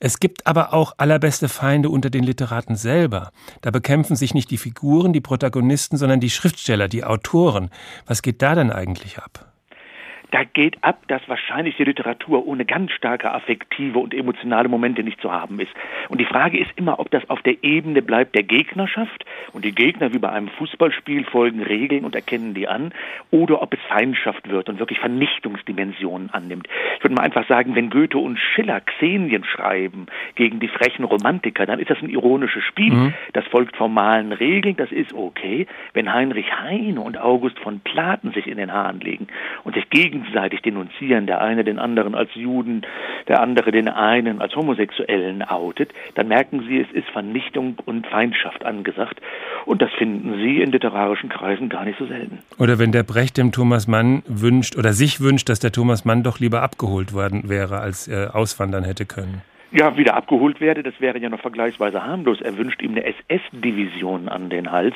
Es 0.00 0.20
gibt 0.20 0.46
aber 0.46 0.72
auch 0.72 0.94
allerbeste 0.96 1.48
Feinde 1.48 1.90
unter 1.90 2.08
den 2.08 2.22
Literaten 2.22 2.76
selber. 2.76 3.32
Da 3.62 3.70
bekämpfen 3.70 4.16
sich 4.16 4.32
nicht 4.32 4.50
die 4.50 4.58
Figuren, 4.58 5.12
die 5.12 5.20
Protagonisten, 5.20 5.96
sondern 5.96 6.20
die 6.20 6.30
Schriftsteller, 6.30 6.88
die 6.88 7.04
Autoren. 7.04 7.70
Was 8.06 8.22
geht 8.22 8.40
da 8.40 8.54
denn 8.54 8.70
eigentlich 8.70 9.18
ab? 9.18 9.52
Da 10.30 10.44
geht 10.44 10.82
ab, 10.84 11.02
dass 11.08 11.26
wahrscheinlich 11.28 11.76
die 11.76 11.84
Literatur 11.84 12.46
ohne 12.46 12.64
ganz 12.64 12.92
starke 12.92 13.32
affektive 13.32 13.98
und 13.98 14.12
emotionale 14.12 14.68
Momente 14.68 15.02
nicht 15.02 15.20
zu 15.20 15.32
haben 15.32 15.58
ist. 15.60 15.72
Und 16.08 16.20
die 16.20 16.26
Frage 16.26 16.58
ist 16.58 16.70
immer, 16.76 17.00
ob 17.00 17.10
das 17.10 17.28
auf 17.30 17.40
der 17.42 17.62
Ebene 17.64 18.02
bleibt 18.02 18.34
der 18.34 18.42
Gegnerschaft 18.42 19.24
und 19.52 19.64
die 19.64 19.74
Gegner 19.74 20.12
wie 20.12 20.18
bei 20.18 20.30
einem 20.30 20.48
Fußballspiel 20.48 21.24
folgen 21.24 21.62
Regeln 21.62 22.04
und 22.04 22.14
erkennen 22.14 22.54
die 22.54 22.68
an, 22.68 22.92
oder 23.30 23.62
ob 23.62 23.72
es 23.72 23.80
Feindschaft 23.88 24.48
wird 24.48 24.68
und 24.68 24.78
wirklich 24.78 24.98
Vernichtungsdimensionen 24.98 26.30
annimmt. 26.30 26.68
Ich 26.96 27.04
würde 27.04 27.14
mal 27.14 27.22
einfach 27.22 27.46
sagen, 27.48 27.74
wenn 27.74 27.90
Goethe 27.90 28.18
und 28.18 28.38
Schiller 28.38 28.80
Xenien 28.80 29.44
schreiben 29.44 30.06
gegen 30.34 30.60
die 30.60 30.68
frechen 30.68 31.04
Romantiker, 31.04 31.66
dann 31.66 31.78
ist 31.78 31.90
das 31.90 32.02
ein 32.02 32.10
ironisches 32.10 32.64
Spiel. 32.64 32.92
Mhm. 32.92 33.14
Das 33.32 33.46
folgt 33.46 33.76
formalen 33.76 34.32
Regeln, 34.32 34.76
das 34.76 34.92
ist 34.92 35.12
okay. 35.12 35.66
Wenn 35.94 36.12
Heinrich 36.12 36.52
Heine 36.52 37.00
und 37.00 37.18
August 37.18 37.58
von 37.60 37.80
Platen 37.80 38.32
sich 38.32 38.46
in 38.46 38.58
den 38.58 38.72
Haaren 38.72 39.00
legen 39.00 39.28
und 39.64 39.74
sich 39.74 39.88
gegen 39.90 40.17
gegenseitig 40.18 40.62
denunzieren, 40.62 41.26
der 41.26 41.40
eine 41.40 41.64
den 41.64 41.78
anderen 41.78 42.14
als 42.14 42.30
Juden, 42.34 42.82
der 43.26 43.40
andere 43.40 43.70
den 43.70 43.88
einen 43.88 44.40
als 44.40 44.54
Homosexuellen 44.54 45.42
outet, 45.42 45.92
dann 46.14 46.28
merken 46.28 46.64
Sie, 46.68 46.80
es 46.80 46.90
ist 46.92 47.08
Vernichtung 47.10 47.76
und 47.86 48.06
Feindschaft 48.06 48.64
angesagt. 48.64 49.20
Und 49.64 49.82
das 49.82 49.90
finden 49.92 50.34
Sie 50.36 50.60
in 50.60 50.72
literarischen 50.72 51.28
Kreisen 51.28 51.68
gar 51.68 51.84
nicht 51.84 51.98
so 51.98 52.06
selten. 52.06 52.38
Oder 52.58 52.78
wenn 52.78 52.92
der 52.92 53.02
Brecht 53.02 53.36
dem 53.36 53.52
Thomas 53.52 53.86
Mann 53.86 54.22
wünscht 54.26 54.76
oder 54.76 54.92
sich 54.92 55.20
wünscht, 55.20 55.48
dass 55.48 55.60
der 55.60 55.72
Thomas 55.72 56.04
Mann 56.04 56.22
doch 56.22 56.38
lieber 56.38 56.62
abgeholt 56.62 57.12
worden 57.12 57.48
wäre, 57.48 57.78
als 57.78 58.08
er 58.08 58.34
auswandern 58.34 58.84
hätte 58.84 59.06
können 59.06 59.42
ja, 59.70 59.96
wieder 59.96 60.16
abgeholt 60.16 60.60
werde, 60.60 60.82
das 60.82 61.00
wäre 61.00 61.18
ja 61.18 61.28
noch 61.28 61.40
vergleichsweise 61.40 62.04
harmlos. 62.04 62.40
Er 62.40 62.56
wünscht 62.56 62.80
ihm 62.82 62.92
eine 62.92 63.04
SS-Division 63.04 64.28
an 64.28 64.48
den 64.48 64.72
Hals. 64.72 64.94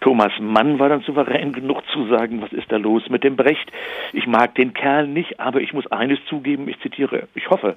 Thomas 0.00 0.32
Mann 0.40 0.78
war 0.78 0.88
dann 0.88 1.02
souverän 1.02 1.52
genug 1.52 1.82
zu 1.92 2.06
sagen, 2.06 2.40
was 2.40 2.52
ist 2.52 2.70
da 2.72 2.76
los 2.76 3.08
mit 3.10 3.24
dem 3.24 3.36
Brecht? 3.36 3.70
Ich 4.12 4.26
mag 4.26 4.54
den 4.54 4.72
Kerl 4.72 5.06
nicht, 5.06 5.40
aber 5.40 5.60
ich 5.60 5.72
muss 5.72 5.86
eines 5.88 6.18
zugeben, 6.26 6.68
ich 6.68 6.80
zitiere, 6.80 7.28
ich 7.34 7.50
hoffe, 7.50 7.76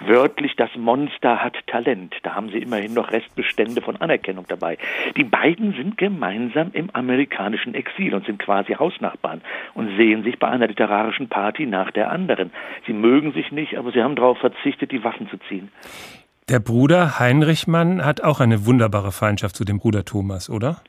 wörtlich, 0.00 0.56
das 0.56 0.70
Monster 0.76 1.42
hat 1.42 1.56
Talent. 1.66 2.14
Da 2.22 2.34
haben 2.34 2.50
sie 2.50 2.58
immerhin 2.58 2.94
noch 2.94 3.10
Restbestände 3.10 3.80
von 3.80 3.96
Anerkennung 3.96 4.46
dabei. 4.48 4.78
Die 5.16 5.24
beiden 5.24 5.72
sind 5.72 5.98
gemeinsam 5.98 6.70
im 6.72 6.90
amerikanischen 6.92 7.74
Exil 7.74 8.14
und 8.14 8.26
sind 8.26 8.38
quasi 8.38 8.74
Hausnachbarn 8.74 9.40
und 9.74 9.96
sehen 9.96 10.22
sich 10.22 10.38
bei 10.38 10.48
einer 10.48 10.66
literarischen 10.66 11.28
Party 11.28 11.66
nach 11.66 11.90
der 11.90 12.10
anderen. 12.10 12.50
Sie 12.86 12.92
mögen 12.92 13.32
sich 13.32 13.52
nicht, 13.52 13.76
aber 13.76 13.92
sie 13.92 14.02
haben 14.02 14.16
darauf 14.16 14.38
verzichtet, 14.38 14.92
die 14.92 15.04
Waffen 15.04 15.28
zu 15.28 15.38
ziehen. 15.48 15.70
Der 16.48 16.60
Bruder 16.60 17.18
Heinrich 17.18 17.66
Mann 17.66 18.04
hat 18.04 18.22
auch 18.22 18.38
eine 18.38 18.66
wunderbare 18.66 19.10
Feindschaft 19.10 19.56
zu 19.56 19.64
dem 19.64 19.80
Bruder 19.80 20.04
Thomas, 20.04 20.48
oder? 20.48 20.80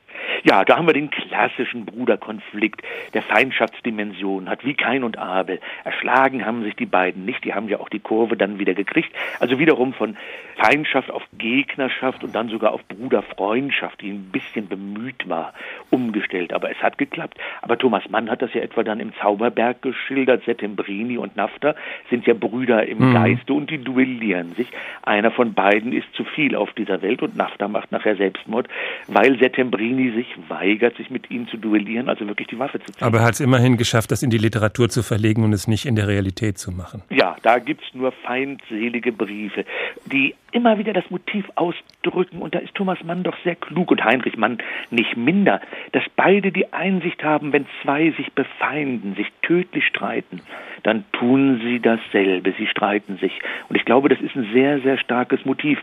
Ja, 0.44 0.64
da 0.64 0.76
haben 0.76 0.86
wir 0.86 0.94
den 0.94 1.10
klassischen 1.10 1.84
Bruderkonflikt 1.84 2.82
der 3.14 3.22
Feindschaftsdimension, 3.22 4.48
hat 4.48 4.64
wie 4.64 4.74
Kain 4.74 5.04
und 5.04 5.18
Abel. 5.18 5.60
Erschlagen 5.84 6.44
haben 6.46 6.62
sich 6.62 6.76
die 6.76 6.86
beiden 6.86 7.24
nicht, 7.24 7.44
die 7.44 7.54
haben 7.54 7.68
ja 7.68 7.80
auch 7.80 7.88
die 7.88 7.98
Kurve 7.98 8.36
dann 8.36 8.58
wieder 8.58 8.74
gekriegt. 8.74 9.10
Also 9.40 9.58
wiederum 9.58 9.92
von 9.92 10.16
Feindschaft 10.56 11.10
auf 11.10 11.22
Gegnerschaft 11.38 12.24
und 12.24 12.34
dann 12.34 12.48
sogar 12.48 12.72
auf 12.72 12.84
Bruderfreundschaft, 12.88 14.00
die 14.00 14.10
ein 14.10 14.30
bisschen 14.32 14.68
bemüht 14.68 15.28
war, 15.28 15.54
umgestellt. 15.90 16.52
Aber 16.52 16.70
es 16.70 16.78
hat 16.78 16.98
geklappt. 16.98 17.38
Aber 17.62 17.78
Thomas 17.78 18.08
Mann 18.08 18.30
hat 18.30 18.42
das 18.42 18.52
ja 18.54 18.60
etwa 18.60 18.82
dann 18.82 19.00
im 19.00 19.14
Zauberberg 19.16 19.82
geschildert. 19.82 20.44
Settembrini 20.44 21.16
und 21.18 21.36
Nafta 21.36 21.74
sind 22.10 22.26
ja 22.26 22.34
Brüder 22.34 22.86
im 22.86 23.10
mhm. 23.10 23.14
Geiste 23.14 23.52
und 23.52 23.70
die 23.70 23.78
duellieren 23.78 24.54
sich. 24.54 24.68
Einer 25.02 25.30
von 25.30 25.54
beiden 25.54 25.92
ist 25.92 26.12
zu 26.14 26.24
viel 26.24 26.56
auf 26.56 26.72
dieser 26.72 27.02
Welt 27.02 27.22
und 27.22 27.36
Nafta 27.36 27.68
macht 27.68 27.92
nachher 27.92 28.16
Selbstmord, 28.16 28.68
weil 29.06 29.38
Settembrini 29.38 30.10
sich 30.10 30.27
weigert, 30.48 30.96
sich 30.96 31.10
mit 31.10 31.30
ihm 31.30 31.48
zu 31.48 31.56
duellieren, 31.56 32.08
also 32.08 32.26
wirklich 32.26 32.48
die 32.48 32.58
Waffe 32.58 32.80
zu 32.80 32.92
ziehen. 32.92 33.04
Aber 33.04 33.18
er 33.18 33.24
hat 33.24 33.34
es 33.34 33.40
immerhin 33.40 33.76
geschafft, 33.76 34.10
das 34.10 34.22
in 34.22 34.30
die 34.30 34.38
Literatur 34.38 34.88
zu 34.88 35.02
verlegen 35.02 35.44
und 35.44 35.52
es 35.52 35.68
nicht 35.68 35.86
in 35.86 35.96
der 35.96 36.08
Realität 36.08 36.58
zu 36.58 36.70
machen. 36.70 37.02
Ja, 37.10 37.36
da 37.42 37.58
gibt 37.58 37.82
es 37.82 37.94
nur 37.94 38.12
feindselige 38.12 39.12
Briefe, 39.12 39.64
die 40.06 40.34
immer 40.52 40.78
wieder 40.78 40.92
das 40.92 41.08
Motiv 41.10 41.44
ausdrücken. 41.54 42.40
Und 42.40 42.54
da 42.54 42.60
ist 42.60 42.74
Thomas 42.74 43.02
Mann 43.04 43.22
doch 43.22 43.36
sehr 43.44 43.54
klug 43.54 43.90
und 43.90 44.04
Heinrich 44.04 44.36
Mann 44.36 44.58
nicht 44.90 45.16
minder, 45.16 45.60
dass 45.92 46.04
beide 46.16 46.52
die 46.52 46.72
Einsicht 46.72 47.22
haben, 47.22 47.52
wenn 47.52 47.66
zwei 47.82 48.10
sich 48.12 48.32
befeinden, 48.32 49.14
sich 49.14 49.30
tödlich 49.42 49.84
streiten, 49.86 50.40
dann 50.82 51.04
tun 51.12 51.60
sie 51.62 51.80
dasselbe, 51.80 52.54
sie 52.56 52.66
streiten 52.66 53.18
sich. 53.18 53.32
Und 53.68 53.76
ich 53.76 53.84
glaube, 53.84 54.08
das 54.08 54.20
ist 54.20 54.34
ein 54.36 54.48
sehr, 54.52 54.80
sehr 54.80 54.98
starkes 54.98 55.44
Motiv. 55.44 55.78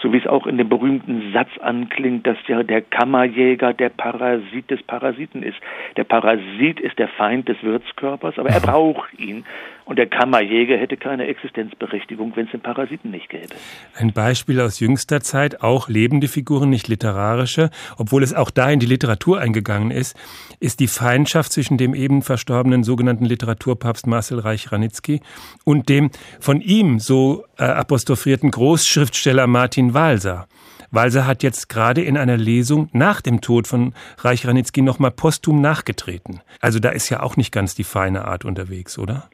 So 0.00 0.12
wie 0.12 0.18
es 0.18 0.26
auch 0.26 0.46
in 0.46 0.58
dem 0.58 0.68
berühmten 0.68 1.32
Satz 1.32 1.50
anklingt, 1.60 2.26
dass 2.26 2.38
ja 2.46 2.62
der 2.62 2.82
Kammerjäger 2.82 3.72
der 3.72 3.85
Parasit 3.90 4.70
des 4.70 4.82
Parasiten 4.82 5.42
ist. 5.42 5.56
Der 5.96 6.04
Parasit 6.04 6.80
ist 6.80 6.98
der 6.98 7.08
Feind 7.08 7.48
des 7.48 7.62
Wirtskörpers, 7.62 8.38
aber 8.38 8.50
er 8.50 8.60
braucht 8.60 9.18
ihn. 9.18 9.44
Und 9.86 10.00
der 10.00 10.06
Kammerjäger 10.06 10.76
hätte 10.76 10.96
keine 10.96 11.26
Existenzberechtigung, 11.28 12.34
wenn 12.34 12.46
es 12.46 12.50
den 12.50 12.60
Parasiten 12.60 13.12
nicht 13.12 13.28
gäbe. 13.28 13.54
Ein 13.96 14.12
Beispiel 14.12 14.60
aus 14.60 14.80
jüngster 14.80 15.20
Zeit, 15.20 15.62
auch 15.62 15.88
lebende 15.88 16.26
Figuren, 16.26 16.70
nicht 16.70 16.88
literarische, 16.88 17.70
obwohl 17.96 18.24
es 18.24 18.34
auch 18.34 18.50
da 18.50 18.68
in 18.68 18.80
die 18.80 18.86
Literatur 18.86 19.38
eingegangen 19.38 19.92
ist, 19.92 20.16
ist 20.58 20.80
die 20.80 20.88
Feindschaft 20.88 21.52
zwischen 21.52 21.78
dem 21.78 21.94
eben 21.94 22.22
verstorbenen 22.22 22.82
sogenannten 22.82 23.26
Literaturpapst 23.26 24.08
Marcel 24.08 24.40
Reich-Ranitzky 24.40 25.20
und 25.64 25.88
dem 25.88 26.10
von 26.40 26.60
ihm 26.60 26.98
so 26.98 27.44
äh, 27.56 27.62
apostrophierten 27.62 28.50
Großschriftsteller 28.50 29.46
Martin 29.46 29.94
Walser. 29.94 30.48
Walser 30.90 31.26
hat 31.26 31.42
jetzt 31.42 31.68
gerade 31.68 32.02
in 32.02 32.16
einer 32.16 32.36
Lesung 32.36 32.88
nach 32.92 33.20
dem 33.20 33.40
Tod 33.40 33.66
von 33.66 33.94
Reich 34.18 34.46
Ranitzky 34.46 34.82
nochmal 34.82 35.10
posthum 35.10 35.60
nachgetreten. 35.60 36.40
Also 36.60 36.78
da 36.78 36.90
ist 36.90 37.08
ja 37.08 37.20
auch 37.22 37.36
nicht 37.36 37.52
ganz 37.52 37.74
die 37.74 37.84
feine 37.84 38.24
Art 38.26 38.44
unterwegs, 38.44 38.98
oder? 38.98 39.28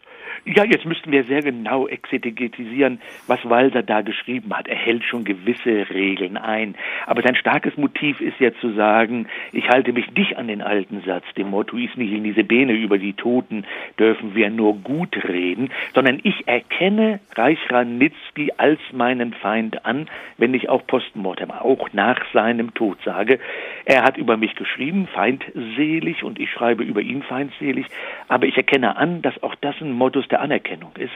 Ja, 0.44 0.64
jetzt 0.64 0.84
müssten 0.84 1.12
wir 1.12 1.22
sehr 1.22 1.40
genau 1.40 1.86
exegetisieren, 1.86 3.00
was 3.28 3.38
Walser 3.48 3.84
da 3.84 4.00
geschrieben 4.00 4.52
hat. 4.52 4.66
Er 4.66 4.74
hält 4.74 5.04
schon 5.04 5.22
gewisse 5.22 5.88
Regeln 5.88 6.36
ein. 6.36 6.74
Aber 7.06 7.22
sein 7.22 7.36
starkes 7.36 7.76
Motiv 7.76 8.20
ist 8.20 8.40
ja 8.40 8.52
zu 8.60 8.72
sagen, 8.72 9.28
ich 9.52 9.68
halte 9.68 9.92
mich 9.92 10.10
nicht 10.16 10.36
an 10.36 10.48
den 10.48 10.60
alten 10.60 11.00
Satz, 11.06 11.24
dem 11.36 11.50
Motto 11.50 11.76
is 11.76 11.90
nihil 11.94 12.18
nise 12.18 12.42
bene, 12.42 12.72
über 12.72 12.98
die 12.98 13.12
Toten 13.12 13.64
dürfen 14.00 14.34
wir 14.34 14.50
nur 14.50 14.74
gut 14.78 15.16
reden, 15.28 15.70
sondern 15.94 16.18
ich 16.24 16.48
erkenne 16.48 17.20
Reich 17.36 17.60
Ranitzky 17.70 18.50
als 18.56 18.80
meinen 18.90 19.34
Feind 19.34 19.86
an, 19.86 20.08
wenn 20.38 20.54
ich 20.54 20.68
auch 20.68 20.84
postmortem, 20.88 21.52
auch 21.52 21.92
nach 21.92 22.20
seinem 22.32 22.74
Tod 22.74 22.98
sage, 23.04 23.38
er 23.84 24.02
hat 24.02 24.16
über 24.16 24.36
mich 24.36 24.56
geschrieben, 24.56 25.06
feindselig, 25.06 26.24
und 26.24 26.40
ich 26.40 26.50
schreibe 26.50 26.82
über 26.82 27.00
ihn 27.00 27.22
feindselig, 27.22 27.86
aber 28.26 28.46
ich 28.46 28.56
erkenne 28.56 28.96
an, 28.96 29.22
dass 29.22 29.40
auch 29.44 29.54
das 29.54 29.80
ein 29.80 29.92
Modus 29.92 30.26
der 30.32 30.40
Anerkennung 30.40 30.92
ist. 30.96 31.12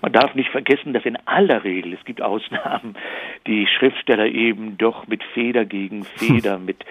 Man 0.00 0.12
darf 0.12 0.34
nicht 0.34 0.50
vergessen, 0.50 0.94
dass 0.94 1.04
in 1.04 1.18
aller 1.26 1.64
Regel, 1.64 1.92
es 1.92 2.04
gibt 2.04 2.22
Ausnahmen, 2.22 2.96
die 3.46 3.66
Schriftsteller 3.66 4.26
eben 4.26 4.78
doch 4.78 5.06
mit 5.06 5.22
Feder 5.34 5.64
gegen 5.64 6.04
Feder, 6.04 6.56
hm. 6.56 6.64
mit 6.70 6.84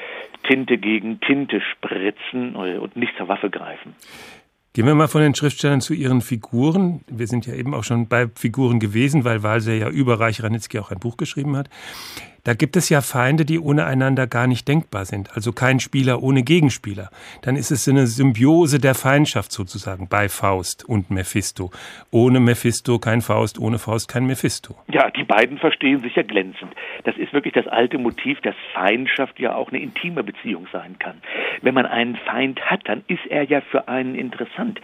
Tinte 0.43 0.77
gegen 0.77 1.19
Tinte 1.21 1.61
spritzen 1.61 2.55
und 2.55 2.95
nicht 2.95 3.15
zur 3.17 3.27
Waffe 3.27 3.49
greifen. 3.49 3.95
Gehen 4.73 4.85
wir 4.85 4.93
mal 4.93 5.07
von 5.07 5.21
den 5.21 5.33
Schriftstellern 5.33 5.81
zu 5.81 5.93
ihren 5.93 6.21
Figuren. 6.21 7.01
Wir 7.07 7.25
sind 7.25 7.47
ja 7.47 7.53
eben 7.53 7.73
auch 7.73 7.83
schon 7.83 8.07
bei 8.07 8.27
Figuren 8.35 8.79
gewesen, 8.79 9.25
weil 9.25 9.41
Walser 9.41 9.73
ja 9.73 9.89
über 9.89 10.19
Reich 10.19 10.43
Ranitzky 10.43 10.77
auch 10.77 10.91
ein 10.91 10.99
Buch 10.99 11.17
geschrieben 11.17 11.57
hat. 11.57 11.69
Da 12.43 12.53
gibt 12.53 12.75
es 12.75 12.89
ja 12.89 13.01
Feinde, 13.01 13.45
die 13.45 13.59
ohne 13.59 13.85
einander 13.85 14.27
gar 14.27 14.47
nicht 14.47 14.67
denkbar 14.67 15.05
sind. 15.05 15.35
Also 15.35 15.51
kein 15.51 15.79
Spieler 15.79 16.23
ohne 16.23 16.43
Gegenspieler. 16.43 17.09
Dann 17.41 17.55
ist 17.55 17.71
es 17.71 17.87
eine 17.87 18.07
Symbiose 18.07 18.79
der 18.79 18.95
Feindschaft 18.95 19.51
sozusagen 19.51 20.07
bei 20.07 20.29
Faust 20.29 20.87
und 20.87 21.11
Mephisto. 21.11 21.71
Ohne 22.11 22.39
Mephisto 22.39 22.99
kein 22.99 23.21
Faust, 23.21 23.59
ohne 23.59 23.79
Faust 23.79 24.07
kein 24.07 24.25
Mephisto. 24.25 24.75
Ja, 24.87 25.09
die 25.11 25.23
beiden 25.23 25.57
verstehen 25.57 26.01
sich 26.01 26.15
ja 26.15 26.23
glänzend. 26.23 26.73
Das 27.03 27.17
ist 27.17 27.33
wirklich 27.33 27.53
das 27.53 27.67
alte 27.67 27.97
Motiv, 27.97 28.39
dass 28.41 28.55
Feindschaft 28.73 29.39
ja 29.39 29.55
auch 29.55 29.69
eine 29.69 29.79
intime 29.79 30.23
Beziehung 30.23 30.67
sein 30.71 30.97
kann. 30.99 31.21
Wenn 31.61 31.73
man 31.73 31.85
einen 31.85 32.15
Feind 32.15 32.61
hat, 32.61 32.81
dann 32.85 33.03
ist 33.07 33.25
er 33.29 33.43
ja 33.43 33.61
für 33.61 33.87
einen 33.87 34.15
interessant. 34.15 34.79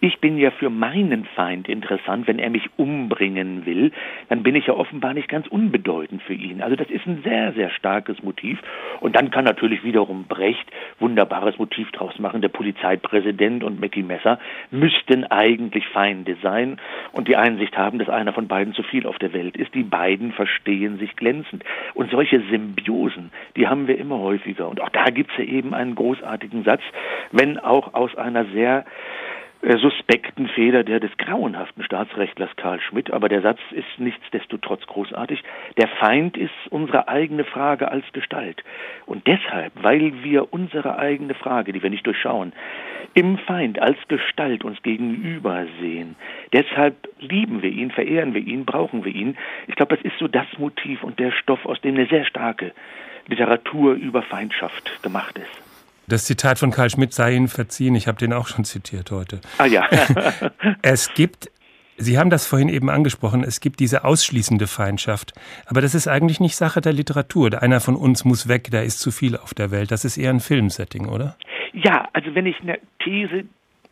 Ich 0.00 0.20
bin 0.20 0.36
ja 0.36 0.50
für 0.50 0.68
meinen 0.68 1.24
Feind 1.24 1.68
interessant. 1.68 2.26
Wenn 2.26 2.38
er 2.38 2.50
mich 2.50 2.68
umbringen 2.76 3.64
will, 3.64 3.92
dann 4.28 4.42
bin 4.42 4.54
ich 4.54 4.66
ja 4.66 4.74
offenbar 4.74 5.14
nicht 5.14 5.28
ganz 5.28 5.46
unbedeutend 5.46 6.22
für 6.22 6.34
ihn. 6.34 6.62
Also 6.62 6.76
das 6.76 6.90
ist 6.90 7.06
ein 7.06 7.22
sehr, 7.22 7.52
sehr 7.54 7.70
starkes 7.70 8.22
Motiv. 8.22 8.58
Und 9.00 9.16
dann 9.16 9.30
kann 9.30 9.44
natürlich 9.44 9.84
wiederum 9.84 10.24
Brecht 10.24 10.70
wunderbares 10.98 11.58
Motiv 11.58 11.90
draus 11.92 12.18
machen. 12.18 12.42
Der 12.42 12.48
Polizeipräsident 12.48 13.64
und 13.64 13.80
Mackie 13.80 14.02
Messer 14.02 14.38
müssten 14.70 15.24
eigentlich 15.24 15.86
Feinde 15.88 16.36
sein 16.42 16.78
und 17.12 17.28
die 17.28 17.36
Einsicht 17.36 17.76
haben, 17.76 17.98
dass 17.98 18.08
einer 18.08 18.32
von 18.32 18.48
beiden 18.48 18.74
zu 18.74 18.82
viel 18.82 19.06
auf 19.06 19.18
der 19.18 19.32
Welt 19.32 19.56
ist. 19.56 19.74
Die 19.74 19.82
beiden 19.82 20.32
verstehen 20.32 20.98
sich 20.98 21.16
glänzend. 21.16 21.64
Und 21.94 22.10
solche 22.10 22.40
Symbiosen, 22.50 23.30
die 23.56 23.66
haben 23.66 23.88
wir 23.88 23.98
immer 23.98 24.18
häufiger. 24.18 24.68
Und 24.68 24.80
auch 24.80 24.90
da 24.90 25.06
gibt 25.06 25.30
es 25.32 25.38
ja 25.38 25.44
eben 25.44 25.74
einen 25.74 25.94
großartigen 25.94 26.64
Satz, 26.64 26.82
wenn 27.32 27.58
auch 27.58 27.94
aus 27.94 28.14
einer 28.16 28.44
sehr 28.46 28.84
äh, 29.62 29.76
suspekten 29.78 30.48
Fehler 30.48 30.84
der 30.84 31.00
des 31.00 31.16
grauenhaften 31.16 31.82
Staatsrechtlers 31.82 32.50
Karl 32.56 32.80
Schmidt, 32.80 33.10
aber 33.10 33.28
der 33.28 33.42
Satz 33.42 33.58
ist 33.70 33.86
nichtsdestotrotz 33.98 34.86
großartig. 34.86 35.42
Der 35.78 35.88
Feind 35.88 36.36
ist 36.36 36.52
unsere 36.70 37.08
eigene 37.08 37.44
Frage 37.44 37.90
als 37.90 38.04
Gestalt. 38.12 38.62
Und 39.06 39.26
deshalb, 39.26 39.72
weil 39.82 40.22
wir 40.22 40.52
unsere 40.52 40.98
eigene 40.98 41.34
Frage, 41.34 41.72
die 41.72 41.82
wir 41.82 41.90
nicht 41.90 42.06
durchschauen, 42.06 42.52
im 43.14 43.38
Feind 43.38 43.80
als 43.80 43.96
Gestalt 44.08 44.62
uns 44.62 44.82
gegenüber 44.82 45.66
sehen, 45.80 46.16
deshalb 46.52 47.08
lieben 47.18 47.62
wir 47.62 47.70
ihn, 47.70 47.90
verehren 47.90 48.34
wir 48.34 48.42
ihn, 48.42 48.66
brauchen 48.66 49.04
wir 49.04 49.14
ihn. 49.14 49.36
Ich 49.68 49.74
glaube, 49.74 49.96
das 49.96 50.04
ist 50.04 50.18
so 50.18 50.28
das 50.28 50.46
Motiv 50.58 51.02
und 51.02 51.18
der 51.18 51.32
Stoff, 51.32 51.64
aus 51.64 51.80
dem 51.80 51.94
eine 51.94 52.06
sehr 52.06 52.26
starke 52.26 52.72
Literatur 53.26 53.94
über 53.94 54.22
Feindschaft 54.22 55.02
gemacht 55.02 55.38
ist. 55.38 55.75
Das 56.08 56.24
Zitat 56.24 56.58
von 56.58 56.70
Karl 56.70 56.90
Schmidt 56.90 57.12
sei 57.12 57.34
Ihnen 57.34 57.48
verziehen, 57.48 57.94
ich 57.94 58.06
habe 58.06 58.18
den 58.18 58.32
auch 58.32 58.46
schon 58.46 58.64
zitiert 58.64 59.10
heute. 59.10 59.40
Ah 59.58 59.66
ja. 59.66 59.88
es 60.82 61.12
gibt 61.14 61.50
Sie 61.98 62.18
haben 62.18 62.28
das 62.28 62.46
vorhin 62.46 62.68
eben 62.68 62.90
angesprochen, 62.90 63.42
es 63.42 63.60
gibt 63.60 63.80
diese 63.80 64.04
ausschließende 64.04 64.66
Feindschaft. 64.66 65.32
Aber 65.64 65.80
das 65.80 65.94
ist 65.94 66.08
eigentlich 66.08 66.40
nicht 66.40 66.54
Sache 66.54 66.82
der 66.82 66.92
Literatur. 66.92 67.62
Einer 67.62 67.80
von 67.80 67.96
uns 67.96 68.24
muss 68.26 68.48
weg, 68.48 68.68
da 68.70 68.82
ist 68.82 68.98
zu 68.98 69.10
viel 69.10 69.34
auf 69.34 69.54
der 69.54 69.70
Welt. 69.70 69.90
Das 69.90 70.04
ist 70.04 70.18
eher 70.18 70.28
ein 70.28 70.40
Filmsetting, 70.40 71.06
oder? 71.06 71.36
Ja, 71.72 72.06
also 72.12 72.34
wenn 72.34 72.44
ich 72.44 72.60
eine 72.60 72.78
These, 73.02 73.44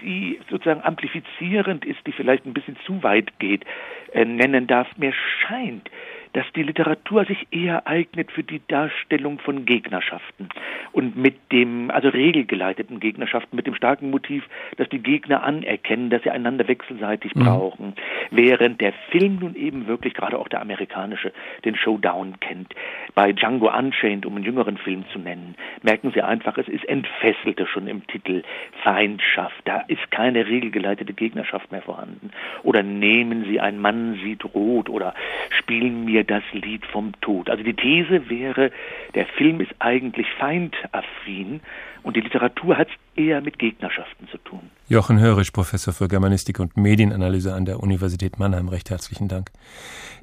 die 0.02 0.38
sozusagen 0.50 0.82
amplifizierend 0.82 1.86
ist, 1.86 2.06
die 2.06 2.12
vielleicht 2.12 2.44
ein 2.44 2.52
bisschen 2.52 2.76
zu 2.84 3.02
weit 3.02 3.38
geht, 3.38 3.64
äh, 4.12 4.26
nennen 4.26 4.66
darf, 4.66 4.86
mir 4.98 5.14
scheint, 5.40 5.88
dass 6.34 6.44
die 6.54 6.64
Literatur 6.64 7.24
sich 7.24 7.46
eher 7.52 7.86
eignet 7.86 8.30
für 8.32 8.42
die 8.42 8.60
Darstellung 8.68 9.38
von 9.38 9.64
Gegnerschaften 9.64 10.48
und 10.92 11.16
mit 11.16 11.52
dem, 11.52 11.90
also 11.90 12.08
regelgeleiteten 12.08 13.00
Gegnerschaften, 13.00 13.56
mit 13.56 13.66
dem 13.66 13.74
starken 13.74 14.10
Motiv, 14.10 14.44
dass 14.76 14.88
die 14.88 14.98
Gegner 14.98 15.44
anerkennen, 15.44 16.10
dass 16.10 16.22
sie 16.24 16.30
einander 16.30 16.66
wechselseitig 16.66 17.34
mhm. 17.34 17.44
brauchen, 17.44 17.94
während 18.30 18.80
der 18.80 18.92
Film 19.10 19.38
nun 19.40 19.54
eben 19.54 19.86
wirklich, 19.86 20.14
gerade 20.14 20.38
auch 20.38 20.48
der 20.48 20.60
amerikanische, 20.60 21.32
den 21.64 21.76
Showdown 21.76 22.40
kennt. 22.40 22.74
Bei 23.14 23.32
Django 23.32 23.72
Unchained, 23.72 24.26
um 24.26 24.34
einen 24.34 24.44
jüngeren 24.44 24.76
Film 24.76 25.04
zu 25.12 25.20
nennen, 25.20 25.54
merken 25.82 26.10
Sie 26.12 26.22
einfach, 26.22 26.58
es 26.58 26.66
ist 26.66 26.84
entfesselte 26.88 27.66
schon 27.66 27.86
im 27.86 28.04
Titel 28.08 28.42
Feindschaft. 28.82 29.54
Da 29.64 29.82
ist 29.86 30.10
keine 30.10 30.46
regelgeleitete 30.48 31.12
Gegnerschaft 31.12 31.70
mehr 31.70 31.82
vorhanden. 31.82 32.30
Oder 32.64 32.82
nehmen 32.82 33.44
Sie 33.44 33.60
ein 33.60 33.80
Mann 33.80 34.18
sieht 34.22 34.44
rot 34.52 34.88
oder 34.88 35.14
spielen 35.50 36.04
mir 36.04 36.23
das 36.24 36.42
Lied 36.52 36.84
vom 36.86 37.12
Tod. 37.20 37.48
Also 37.50 37.62
die 37.62 37.74
These 37.74 38.28
wäre, 38.28 38.70
der 39.14 39.26
Film 39.26 39.60
ist 39.60 39.72
eigentlich 39.78 40.26
feindaffin 40.38 41.60
und 42.02 42.16
die 42.16 42.20
Literatur 42.20 42.76
hat 42.76 42.88
eher 43.16 43.40
mit 43.40 43.58
Gegnerschaften 43.58 44.28
zu 44.28 44.38
tun. 44.38 44.70
Jochen 44.88 45.18
Hörisch, 45.18 45.50
Professor 45.50 45.92
für 45.92 46.08
Germanistik 46.08 46.60
und 46.60 46.76
Medienanalyse 46.76 47.54
an 47.54 47.64
der 47.64 47.80
Universität 47.80 48.38
Mannheim, 48.38 48.68
recht 48.68 48.90
herzlichen 48.90 49.28
Dank. 49.28 49.50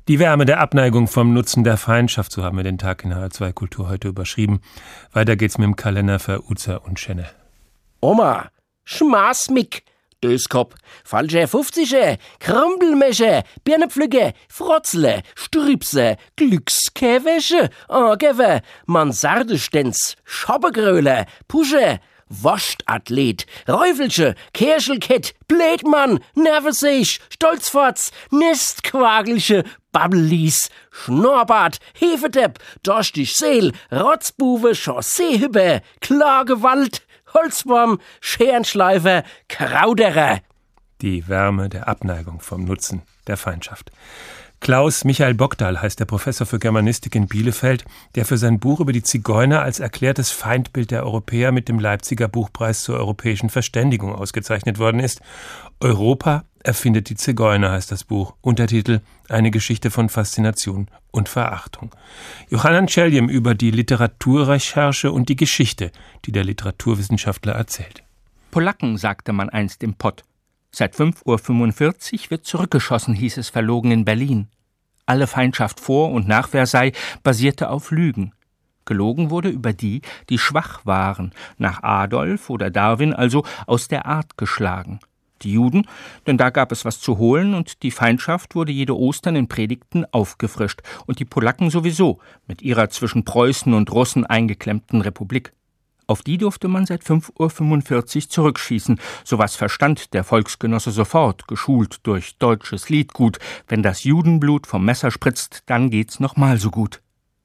Die 0.07 0.19
Wärme 0.19 0.45
der 0.45 0.59
Abneigung 0.59 1.07
vom 1.07 1.33
Nutzen 1.33 1.63
der 1.63 1.77
Feindschaft, 1.77 2.31
so 2.31 2.43
haben 2.43 2.57
wir 2.57 2.63
den 2.63 2.77
Tag 2.77 3.03
in 3.03 3.13
HR2 3.13 3.53
Kultur 3.53 3.89
heute 3.89 4.07
überschrieben. 4.07 4.61
Weiter 5.13 5.35
geht's 5.35 5.57
mit 5.57 5.65
dem 5.65 5.75
Kalender 5.75 6.19
für 6.19 6.43
Uza 6.49 6.77
und 6.77 6.99
Schenne. 6.99 7.27
Oma, 7.99 8.49
schmaß 8.85 9.49
mich! 9.51 9.83
Döskop, 10.23 10.75
falsche 11.03 11.47
50 11.47 12.19
Krumpelmesche, 12.39 13.43
Birnepflücke, 13.63 14.33
Frotzle, 14.49 15.23
Strüpse, 15.35 16.17
Glückskäwäsche, 16.35 17.69
Angewe, 17.87 18.61
Mansardestenz, 18.85 20.15
Schoppegröle, 20.23 21.25
Pusche, 21.47 21.99
Washtathlet, 22.31 23.45
Räufelsche, 23.67 24.35
Kerschelkett, 24.53 25.33
Blädmann, 25.47 26.19
Nervesich, 26.35 27.19
Stolzforz, 27.29 28.11
Nestquagelsche, 28.29 29.63
Babbellies, 29.91 30.69
Schnorbart, 30.91 31.79
Hefedepp, 31.93 32.59
Dorstich 32.83 33.35
Seel, 33.35 33.73
Rotzbuwe, 33.91 34.73
Chausseehüppe, 34.73 35.81
Klagewald, 35.99 37.01
Holzwurm, 37.33 37.99
Scherenschleifer, 38.19 39.23
Krauderer. 39.47 40.39
Die 41.01 41.27
Wärme 41.27 41.69
der 41.69 41.87
Abneigung 41.87 42.41
vom 42.41 42.63
Nutzen 42.65 43.01
der 43.27 43.37
Feindschaft. 43.37 43.91
Klaus 44.61 45.05
Michael 45.05 45.33
Bogdal 45.33 45.81
heißt 45.81 45.99
der 45.99 46.05
Professor 46.05 46.45
für 46.45 46.59
Germanistik 46.59 47.15
in 47.15 47.27
Bielefeld, 47.27 47.83
der 48.13 48.25
für 48.25 48.37
sein 48.37 48.59
Buch 48.59 48.79
über 48.79 48.91
die 48.91 49.01
Zigeuner 49.01 49.63
als 49.63 49.79
erklärtes 49.79 50.29
Feindbild 50.29 50.91
der 50.91 51.03
Europäer 51.03 51.51
mit 51.51 51.67
dem 51.67 51.79
Leipziger 51.79 52.27
Buchpreis 52.27 52.83
zur 52.83 52.97
europäischen 52.97 53.49
Verständigung 53.49 54.13
ausgezeichnet 54.13 54.77
worden 54.77 54.99
ist. 54.99 55.19
Europa 55.79 56.43
erfindet 56.63 57.09
die 57.09 57.15
Zigeuner 57.15 57.71
heißt 57.71 57.91
das 57.91 58.03
Buch. 58.03 58.35
Untertitel 58.41 59.01
Eine 59.29 59.51
Geschichte 59.51 59.91
von 59.91 60.09
Faszination 60.09 60.87
und 61.11 61.29
Verachtung. 61.29 61.91
Johannan 62.49 62.87
Celjem 62.87 63.29
über 63.29 63.55
die 63.55 63.71
Literaturrecherche 63.71 65.11
und 65.11 65.29
die 65.29 65.35
Geschichte, 65.35 65.91
die 66.25 66.31
der 66.31 66.43
Literaturwissenschaftler 66.43 67.53
erzählt. 67.53 68.03
Polacken, 68.51 68.97
sagte 68.97 69.33
man 69.33 69.49
einst 69.49 69.83
im 69.83 69.93
Pott. 69.93 70.23
Seit 70.71 70.95
5.45 70.95 72.13
Uhr 72.25 72.29
wird 72.31 72.45
zurückgeschossen, 72.45 73.13
hieß 73.13 73.37
es 73.37 73.49
verlogen 73.49 73.91
in 73.91 74.05
Berlin. 74.05 74.47
Alle 75.05 75.27
Feindschaft 75.27 75.79
vor 75.79 76.11
und 76.11 76.27
nach 76.27 76.49
Versailles 76.49 76.97
basierte 77.23 77.69
auf 77.69 77.91
Lügen. 77.91 78.33
Gelogen 78.85 79.29
wurde 79.29 79.49
über 79.49 79.73
die, 79.73 80.01
die 80.29 80.37
schwach 80.37 80.85
waren, 80.85 81.31
nach 81.57 81.83
Adolf 81.83 82.49
oder 82.49 82.69
Darwin 82.69 83.13
also 83.13 83.45
aus 83.67 83.87
der 83.87 84.05
Art 84.05 84.37
geschlagen. 84.37 84.99
Die 85.41 85.51
Juden, 85.51 85.87
denn 86.27 86.37
da 86.37 86.49
gab 86.49 86.71
es 86.71 86.85
was 86.85 86.99
zu 86.99 87.17
holen 87.17 87.53
und 87.53 87.83
die 87.83 87.91
Feindschaft 87.91 88.55
wurde 88.55 88.71
jede 88.71 88.97
Ostern 88.97 89.35
in 89.35 89.47
Predigten 89.47 90.05
aufgefrischt 90.11 90.81
und 91.05 91.19
die 91.19 91.25
Polacken 91.25 91.69
sowieso 91.69 92.19
mit 92.47 92.61
ihrer 92.61 92.89
zwischen 92.89 93.25
Preußen 93.25 93.73
und 93.73 93.91
Russen 93.91 94.25
eingeklemmten 94.25 95.01
Republik. 95.01 95.53
Auf 96.07 96.23
die 96.23 96.37
durfte 96.37 96.67
man 96.67 96.85
seit 96.85 97.03
5.45 97.03 98.15
Uhr 98.15 98.29
zurückschießen. 98.29 98.99
Sowas 99.23 99.55
verstand 99.55 100.13
der 100.13 100.25
Volksgenosse 100.25 100.91
sofort, 100.91 101.47
geschult 101.47 101.99
durch 102.03 102.37
deutsches 102.37 102.89
Liedgut. 102.89 103.39
Wenn 103.67 103.81
das 103.81 104.03
Judenblut 104.03 104.67
vom 104.67 104.83
Messer 104.83 105.09
spritzt, 105.09 105.63
dann 105.67 105.89
geht's 105.89 106.19
noch 106.19 106.35
mal 106.35 106.57
so 106.57 106.69
gut. 106.69 107.01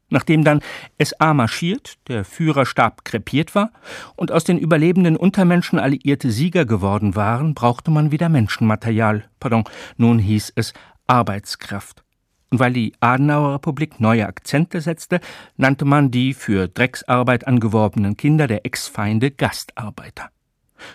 Nachdem 0.09 0.45
dann 0.45 0.61
SA 1.03 1.35
marschiert, 1.35 1.95
der 2.09 2.25
Führerstab 2.25 3.05
krepiert 3.05 3.55
war 3.55 3.71
und 4.15 4.31
aus 4.31 4.45
den 4.45 4.59
überlebenden 4.59 5.17
Untermenschen 5.17 5.79
alliierte 5.79 6.31
Sieger 6.31 6.65
geworden 6.65 7.17
waren, 7.17 7.55
brauchte 7.55 7.91
man 7.91 8.13
wieder 8.13 8.29
Menschenmaterial. 8.29 9.25
Pardon, 9.41 9.65
nun 9.97 10.19
hieß 10.21 10.53
es 10.55 10.75
Arbeitskraft. 11.09 12.05
Und 12.51 12.61
weil 12.61 12.73
die 12.73 12.93
Adenauer 13.01 13.55
Republik 13.55 14.01
neue 14.01 14.27
Akzente 14.27 14.81
setzte, 14.81 15.21
nannte 15.57 15.85
man 15.85 16.13
die 16.13 16.33
für 16.33 16.69
Drecksarbeit 16.69 17.47
angeworbenen 17.47 18.17
Kinder 18.17 18.47
der 18.47 18.65
Ex-Feinde 18.65 19.33
Gastarbeiter. 19.33 20.31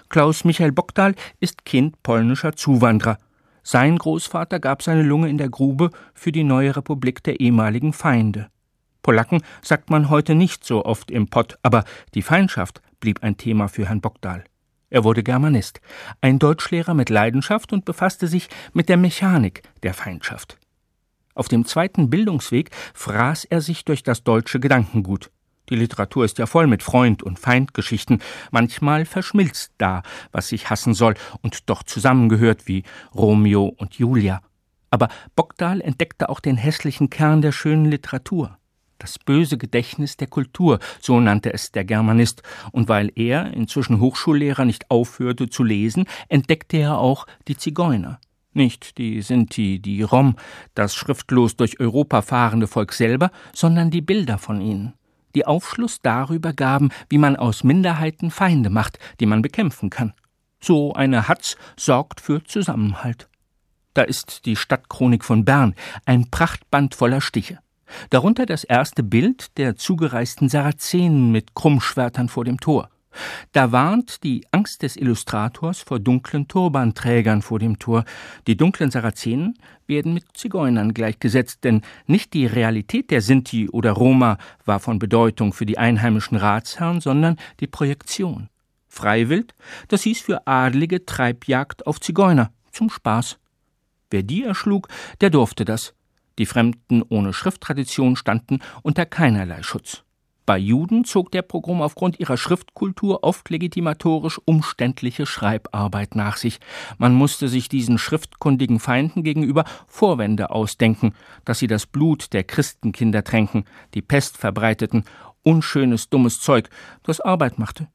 Klaus 0.07 0.45
Michael 0.45 0.71
Bockdahl 0.71 1.15
ist 1.41 1.65
Kind 1.65 2.01
polnischer 2.03 2.55
Zuwanderer. 2.55 3.17
Sein 3.63 3.97
Großvater 3.97 4.59
gab 4.59 4.81
seine 4.81 5.03
Lunge 5.03 5.29
in 5.29 5.37
der 5.37 5.49
Grube 5.49 5.91
für 6.13 6.31
die 6.31 6.43
neue 6.43 6.75
Republik 6.75 7.23
der 7.23 7.41
ehemaligen 7.41 7.91
Feinde. 7.91 8.49
Polacken 9.01 9.41
sagt 9.61 9.89
man 9.89 10.09
heute 10.09 10.35
nicht 10.35 10.63
so 10.63 10.85
oft 10.85 11.11
im 11.11 11.27
Pott, 11.27 11.57
aber 11.63 11.83
die 12.13 12.21
Feindschaft 12.21 12.81
blieb 12.99 13.23
ein 13.23 13.37
Thema 13.37 13.67
für 13.67 13.87
Herrn 13.87 14.01
Bockdahl. 14.01 14.43
Er 14.89 15.03
wurde 15.03 15.23
Germanist, 15.23 15.79
ein 16.19 16.37
Deutschlehrer 16.37 16.93
mit 16.93 17.09
Leidenschaft 17.09 17.71
und 17.71 17.85
befasste 17.85 18.27
sich 18.27 18.49
mit 18.73 18.89
der 18.89 18.97
Mechanik 18.97 19.63
der 19.83 19.93
Feindschaft. 19.93 20.57
Auf 21.33 21.47
dem 21.47 21.65
zweiten 21.65 22.09
Bildungsweg 22.09 22.71
fraß 22.93 23.45
er 23.45 23.61
sich 23.61 23.85
durch 23.85 24.03
das 24.03 24.23
deutsche 24.23 24.59
Gedankengut. 24.59 25.31
Die 25.69 25.77
Literatur 25.77 26.25
ist 26.25 26.37
ja 26.37 26.45
voll 26.45 26.67
mit 26.67 26.83
Freund- 26.83 27.23
und 27.23 27.39
Feindgeschichten. 27.39 28.21
Manchmal 28.51 29.05
verschmilzt 29.05 29.71
da, 29.77 30.03
was 30.33 30.49
sich 30.49 30.69
hassen 30.69 30.93
soll 30.93 31.15
und 31.41 31.69
doch 31.69 31.83
zusammengehört 31.83 32.67
wie 32.67 32.83
Romeo 33.15 33.73
und 33.77 33.95
Julia. 33.95 34.41
Aber 34.89 35.07
Bockdahl 35.37 35.79
entdeckte 35.79 36.27
auch 36.27 36.41
den 36.41 36.57
hässlichen 36.57 37.09
Kern 37.09 37.41
der 37.41 37.53
schönen 37.53 37.85
Literatur. 37.85 38.57
Das 39.01 39.17
böse 39.17 39.57
Gedächtnis 39.57 40.15
der 40.15 40.27
Kultur, 40.27 40.77
so 41.01 41.19
nannte 41.19 41.51
es 41.51 41.71
der 41.71 41.85
Germanist, 41.85 42.43
und 42.71 42.87
weil 42.87 43.11
er, 43.15 43.51
inzwischen 43.51 43.99
Hochschullehrer, 43.99 44.63
nicht 44.63 44.91
aufhörte 44.91 45.49
zu 45.49 45.63
lesen, 45.63 46.05
entdeckte 46.29 46.77
er 46.77 46.99
auch 46.99 47.25
die 47.47 47.57
Zigeuner. 47.57 48.19
Nicht 48.53 48.99
die 48.99 49.23
Sinti, 49.23 49.79
die 49.79 50.03
Rom, 50.03 50.35
das 50.75 50.93
schriftlos 50.93 51.55
durch 51.55 51.79
Europa 51.79 52.21
fahrende 52.21 52.67
Volk 52.67 52.93
selber, 52.93 53.31
sondern 53.53 53.89
die 53.89 54.01
Bilder 54.01 54.37
von 54.37 54.61
ihnen, 54.61 54.93
die 55.33 55.47
Aufschluss 55.47 56.01
darüber 56.03 56.53
gaben, 56.53 56.89
wie 57.09 57.17
man 57.17 57.37
aus 57.37 57.63
Minderheiten 57.63 58.29
Feinde 58.29 58.69
macht, 58.69 58.99
die 59.19 59.25
man 59.25 59.41
bekämpfen 59.41 59.89
kann. 59.89 60.13
So 60.59 60.93
eine 60.93 61.27
Hatz 61.27 61.57
sorgt 61.75 62.21
für 62.21 62.43
Zusammenhalt. 62.43 63.29
Da 63.95 64.03
ist 64.03 64.45
die 64.45 64.55
Stadtchronik 64.55 65.25
von 65.25 65.43
Bern, 65.43 65.73
ein 66.05 66.29
Prachtband 66.29 66.93
voller 66.93 67.19
Stiche. 67.19 67.57
Darunter 68.09 68.45
das 68.45 68.63
erste 68.63 69.03
Bild 69.03 69.57
der 69.57 69.75
zugereisten 69.75 70.49
Sarazenen 70.49 71.31
mit 71.31 71.55
Krummschwertern 71.55 72.29
vor 72.29 72.45
dem 72.45 72.59
Tor. 72.59 72.89
Da 73.51 73.71
warnt 73.71 74.23
die 74.23 74.45
Angst 74.51 74.83
des 74.83 74.95
Illustrators 74.95 75.81
vor 75.81 75.99
dunklen 75.99 76.47
Turbanträgern 76.47 77.41
vor 77.41 77.59
dem 77.59 77.77
Tor. 77.77 78.05
Die 78.47 78.55
dunklen 78.55 78.91
Sarazenen 78.91 79.55
werden 79.85 80.13
mit 80.13 80.25
Zigeunern 80.33 80.93
gleichgesetzt, 80.93 81.63
denn 81.63 81.81
nicht 82.07 82.33
die 82.33 82.45
Realität 82.45 83.11
der 83.11 83.21
Sinti 83.21 83.69
oder 83.69 83.91
Roma 83.91 84.37
war 84.65 84.79
von 84.79 84.99
Bedeutung 84.99 85.51
für 85.51 85.65
die 85.65 85.77
einheimischen 85.77 86.37
Ratsherren, 86.37 87.01
sondern 87.01 87.37
die 87.59 87.67
Projektion. 87.67 88.49
Freiwild, 88.87 89.55
das 89.87 90.03
hieß 90.03 90.21
für 90.21 90.47
Adlige 90.47 91.05
Treibjagd 91.05 91.87
auf 91.87 91.99
Zigeuner, 91.99 92.51
zum 92.71 92.89
Spaß. 92.89 93.37
Wer 94.09 94.23
die 94.23 94.43
erschlug, 94.43 94.87
der 95.21 95.29
durfte 95.29 95.65
das. 95.65 95.93
Die 96.37 96.45
Fremden 96.45 97.03
ohne 97.07 97.33
Schrifttradition 97.33 98.15
standen 98.15 98.59
unter 98.83 99.05
keinerlei 99.05 99.63
Schutz. 99.63 100.03
Bei 100.45 100.57
Juden 100.57 101.05
zog 101.05 101.31
der 101.31 101.43
Pogrom 101.43 101.81
aufgrund 101.81 102.19
ihrer 102.19 102.35
Schriftkultur 102.35 103.23
oft 103.23 103.49
legitimatorisch 103.49 104.41
umständliche 104.43 105.25
Schreibarbeit 105.25 106.15
nach 106.15 106.35
sich. 106.35 106.59
Man 106.97 107.13
musste 107.13 107.47
sich 107.47 107.69
diesen 107.69 107.97
schriftkundigen 107.97 108.79
Feinden 108.79 109.23
gegenüber 109.23 109.65
Vorwände 109.87 110.49
ausdenken, 110.49 111.13
dass 111.45 111.59
sie 111.59 111.67
das 111.67 111.85
Blut 111.85 112.33
der 112.33 112.43
Christenkinder 112.43 113.23
tränken, 113.23 113.65
die 113.93 114.01
Pest 114.01 114.37
verbreiteten, 114.37 115.05
unschönes, 115.43 116.09
dummes 116.09 116.39
Zeug, 116.41 116.69
das 117.03 117.21
Arbeit 117.21 117.59
machte. 117.59 117.87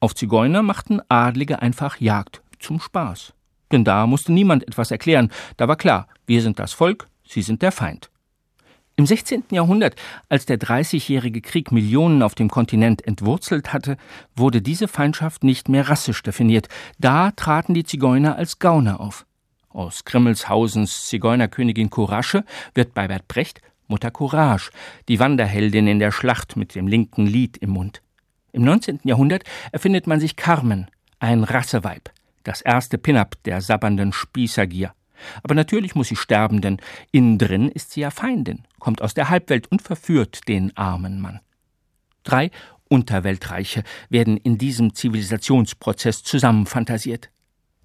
Auf 0.00 0.14
Zigeuner 0.14 0.62
machten 0.62 1.00
Adlige 1.08 1.60
einfach 1.60 2.00
Jagd 2.00 2.42
zum 2.60 2.80
Spaß. 2.80 3.34
Denn 3.72 3.84
da 3.84 4.06
musste 4.06 4.32
niemand 4.32 4.66
etwas 4.66 4.90
erklären, 4.90 5.30
da 5.56 5.66
war 5.66 5.76
klar, 5.76 6.08
wir 6.26 6.40
sind 6.40 6.58
das 6.58 6.72
Volk, 6.72 7.08
sie 7.26 7.42
sind 7.42 7.62
der 7.62 7.72
Feind. 7.72 8.10
Im 8.96 9.06
16. 9.06 9.44
Jahrhundert, 9.50 9.96
als 10.28 10.46
der 10.46 10.56
Dreißigjährige 10.56 11.40
Krieg 11.40 11.72
Millionen 11.72 12.22
auf 12.22 12.36
dem 12.36 12.48
Kontinent 12.48 13.04
entwurzelt 13.04 13.72
hatte, 13.72 13.96
wurde 14.36 14.62
diese 14.62 14.86
Feindschaft 14.86 15.42
nicht 15.42 15.68
mehr 15.68 15.88
rassisch 15.88 16.22
definiert. 16.22 16.68
Da 16.98 17.32
traten 17.32 17.74
die 17.74 17.82
Zigeuner 17.82 18.36
als 18.36 18.60
Gauner 18.60 19.00
auf. 19.00 19.26
Aus 19.68 20.04
Grimmelshausens 20.04 21.06
Zigeunerkönigin 21.08 21.90
Kurasche 21.90 22.44
wird 22.74 22.94
bei 22.94 23.08
Bert 23.08 23.26
Brecht 23.26 23.60
Mutter 23.88 24.10
Courage, 24.10 24.70
die 25.08 25.18
Wanderheldin 25.18 25.86
in 25.86 25.98
der 25.98 26.12
Schlacht 26.12 26.56
mit 26.56 26.74
dem 26.74 26.86
linken 26.86 27.26
Lied 27.26 27.56
im 27.56 27.70
Mund. 27.70 28.00
Im 28.52 28.62
19. 28.62 29.00
Jahrhundert 29.02 29.42
erfindet 29.72 30.06
man 30.06 30.20
sich 30.20 30.36
Carmen, 30.36 30.86
ein 31.18 31.44
Rasseweib, 31.44 32.10
das 32.44 32.60
erste 32.60 32.98
Pin-up 32.98 33.36
der 33.44 33.60
sabbernden 33.60 34.12
Spießergier. 34.12 34.94
Aber 35.42 35.54
natürlich 35.54 35.94
muss 35.94 36.08
sie 36.08 36.16
sterben, 36.16 36.60
denn 36.60 36.78
innen 37.12 37.38
drin 37.38 37.68
ist 37.68 37.92
sie 37.92 38.00
ja 38.00 38.10
Feindin, 38.10 38.64
kommt 38.78 39.02
aus 39.02 39.14
der 39.14 39.30
Halbwelt 39.30 39.70
und 39.70 39.82
verführt 39.82 40.48
den 40.48 40.76
armen 40.76 41.20
Mann. 41.20 41.40
Drei 42.22 42.50
Unterweltreiche 42.88 43.82
werden 44.08 44.36
in 44.36 44.58
diesem 44.58 44.94
Zivilisationsprozess 44.94 46.22
zusammenfantasiert. 46.22 47.30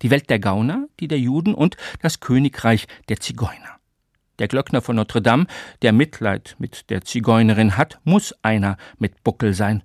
Die 0.02 0.12
Welt 0.12 0.30
der 0.30 0.40
Gauner, 0.40 0.88
die 1.00 1.08
der 1.08 1.20
Juden 1.20 1.54
und 1.54 1.78
das 2.02 2.20
Königreich 2.20 2.88
der 3.10 3.20
Zigeuner. 3.20 3.80
Der 4.40 4.48
Glöckner 4.48 4.82
von 4.82 4.96
Notre 4.96 5.22
Dame, 5.22 5.48
der 5.82 5.92
Mitleid 5.92 6.56
mit 6.60 6.90
der 6.90 7.02
Zigeunerin 7.02 7.76
hat, 7.76 8.00
muss 8.06 8.34
einer 8.42 8.78
mit 8.98 9.24
Buckel 9.24 9.54
sein. 9.54 9.84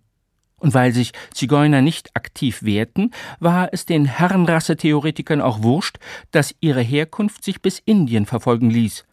Und 0.64 0.72
weil 0.72 0.92
sich 0.92 1.12
Zigeuner 1.34 1.82
nicht 1.82 2.16
aktiv 2.16 2.62
wehrten, 2.62 3.10
war 3.38 3.68
es 3.72 3.84
den 3.84 4.06
Herrenrassetheoretikern 4.06 5.42
auch 5.42 5.62
wurscht, 5.62 5.98
dass 6.30 6.54
ihre 6.60 6.80
Herkunft 6.80 7.44
sich 7.44 7.60
bis 7.60 7.80
Indien 7.80 8.24
verfolgen 8.24 8.70
ließ. 8.70 9.04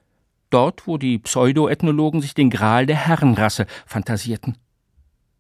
Dort, 0.49 0.87
wo 0.87 0.97
die 0.97 1.19
Pseudoethnologen 1.19 2.21
sich 2.21 2.33
den 2.33 2.49
Gral 2.49 2.85
der 2.85 2.95
Herrenrasse 2.95 3.65
fantasierten. 3.85 4.55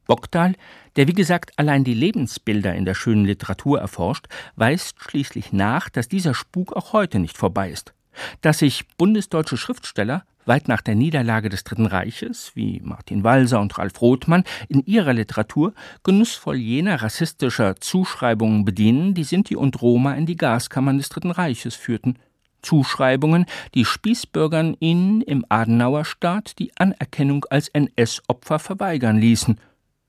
Bogdal, 0.05 0.55
der 0.97 1.07
wie 1.07 1.13
gesagt 1.13 1.57
allein 1.57 1.85
die 1.85 1.93
Lebensbilder 1.93 2.75
in 2.75 2.83
der 2.83 2.93
schönen 2.93 3.23
Literatur 3.23 3.79
erforscht, 3.79 4.25
weist 4.57 5.01
schließlich 5.01 5.53
nach, 5.53 5.87
dass 5.87 6.09
dieser 6.09 6.33
Spuk 6.33 6.73
auch 6.73 6.91
heute 6.91 7.19
nicht 7.19 7.37
vorbei 7.37 7.69
ist. 7.69 7.93
Dass 8.41 8.59
sich 8.59 8.85
bundesdeutsche 8.97 9.55
Schriftsteller 9.55 10.25
weit 10.45 10.67
nach 10.67 10.81
der 10.81 10.95
Niederlage 10.95 11.49
des 11.49 11.63
Dritten 11.63 11.85
Reiches, 11.85 12.51
wie 12.55 12.81
Martin 12.83 13.23
Walser 13.23 13.59
und 13.59 13.77
Ralf 13.77 14.01
Rothmann, 14.01 14.43
in 14.67 14.85
ihrer 14.85 15.13
Literatur 15.13 15.73
genussvoll 16.03 16.57
jener 16.57 17.01
rassistischer 17.01 17.75
Zuschreibungen 17.77 18.65
bedienen, 18.65 19.13
die 19.13 19.23
Sinti 19.23 19.55
und 19.55 19.81
Roma 19.81 20.13
in 20.13 20.25
die 20.25 20.37
Gaskammern 20.37 20.97
des 20.97 21.09
Dritten 21.09 21.31
Reiches 21.31 21.75
führten. 21.75 22.17
Zuschreibungen, 22.61 23.45
die 23.73 23.85
Spießbürgern 23.85 24.75
ihnen 24.79 25.21
im 25.21 25.45
Adenauer 25.49 26.05
Staat 26.05 26.59
die 26.59 26.71
Anerkennung 26.77 27.45
als 27.49 27.69
NS-Opfer 27.69 28.59
verweigern 28.59 29.17
ließen. 29.17 29.59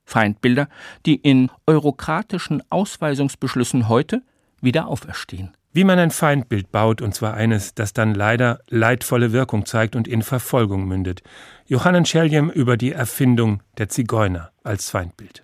Feindbilder, 0.05 0.69
die 1.07 1.15
in 1.15 1.51
eurokratischen 1.67 2.63
Ausweisungsbeschlüssen 2.71 3.89
heute 3.89 4.23
wieder 4.61 4.89
auferstehen. 4.89 5.53
Wie 5.75 5.85
man 5.85 5.99
ein 5.99 6.11
Feindbild 6.11 6.71
baut, 6.71 7.01
und 7.01 7.15
zwar 7.15 7.33
eines, 7.33 7.75
das 7.75 7.95
dann 7.95 8.15
leider 8.15 8.61
leidvolle 8.69 9.33
Wirkung 9.33 9.65
zeigt 9.65 9.97
und 9.97 10.07
in 10.07 10.21
Verfolgung 10.21 10.87
mündet. 10.87 11.23
Johannan 11.67 12.05
Scheljem 12.05 12.51
über 12.51 12.77
die 12.77 12.93
Erfindung 12.93 13.63
der 13.79 13.89
Zigeuner 13.89 14.51
als 14.63 14.91
Feindbild. 14.91 15.43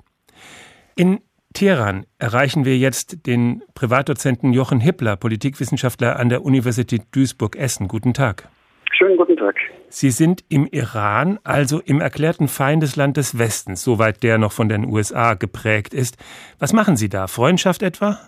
In 0.96 1.20
Teheran 1.54 2.04
erreichen 2.18 2.66
wir 2.66 2.76
jetzt 2.76 3.26
den 3.26 3.62
Privatdozenten 3.72 4.52
Jochen 4.52 4.80
Hippler, 4.80 5.16
Politikwissenschaftler 5.16 6.18
an 6.18 6.28
der 6.28 6.44
Universität 6.44 7.04
Duisburg-Essen. 7.12 7.88
Guten 7.88 8.12
Tag. 8.12 8.50
Schönen 8.92 9.16
guten 9.16 9.36
Tag. 9.36 9.56
Sie 9.88 10.10
sind 10.10 10.44
im 10.50 10.66
Iran, 10.66 11.38
also 11.42 11.80
im 11.80 12.02
erklärten 12.02 12.48
Feindesland 12.48 13.16
des 13.16 13.38
Westens, 13.38 13.82
soweit 13.82 14.22
der 14.22 14.36
noch 14.36 14.52
von 14.52 14.68
den 14.68 14.84
USA 14.84 15.32
geprägt 15.34 15.94
ist. 15.94 16.18
Was 16.58 16.74
machen 16.74 16.96
Sie 16.96 17.08
da? 17.08 17.28
Freundschaft 17.28 17.82
etwa? 17.82 18.18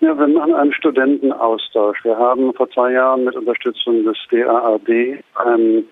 Ja, 0.00 0.18
wir 0.18 0.28
machen 0.28 0.54
einen 0.54 0.72
Studentenaustausch. 0.74 2.04
Wir 2.04 2.16
haben 2.18 2.52
vor 2.52 2.68
zwei 2.70 2.92
Jahren 2.92 3.24
mit 3.24 3.34
Unterstützung 3.34 4.04
des 4.04 4.16
DAAD 4.30 5.22
ein 5.34 5.84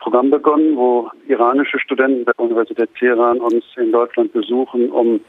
Programm 0.00 0.30
begonnen, 0.30 0.76
wo 0.76 1.08
iranische 1.28 1.78
Studenten 1.78 2.24
der 2.24 2.38
Universität 2.38 2.90
Teheran 2.98 3.38
uns 3.38 3.64
in 3.76 3.92
Deutschland 3.92 4.32
besuchen, 4.32 4.90
um 4.90 5.20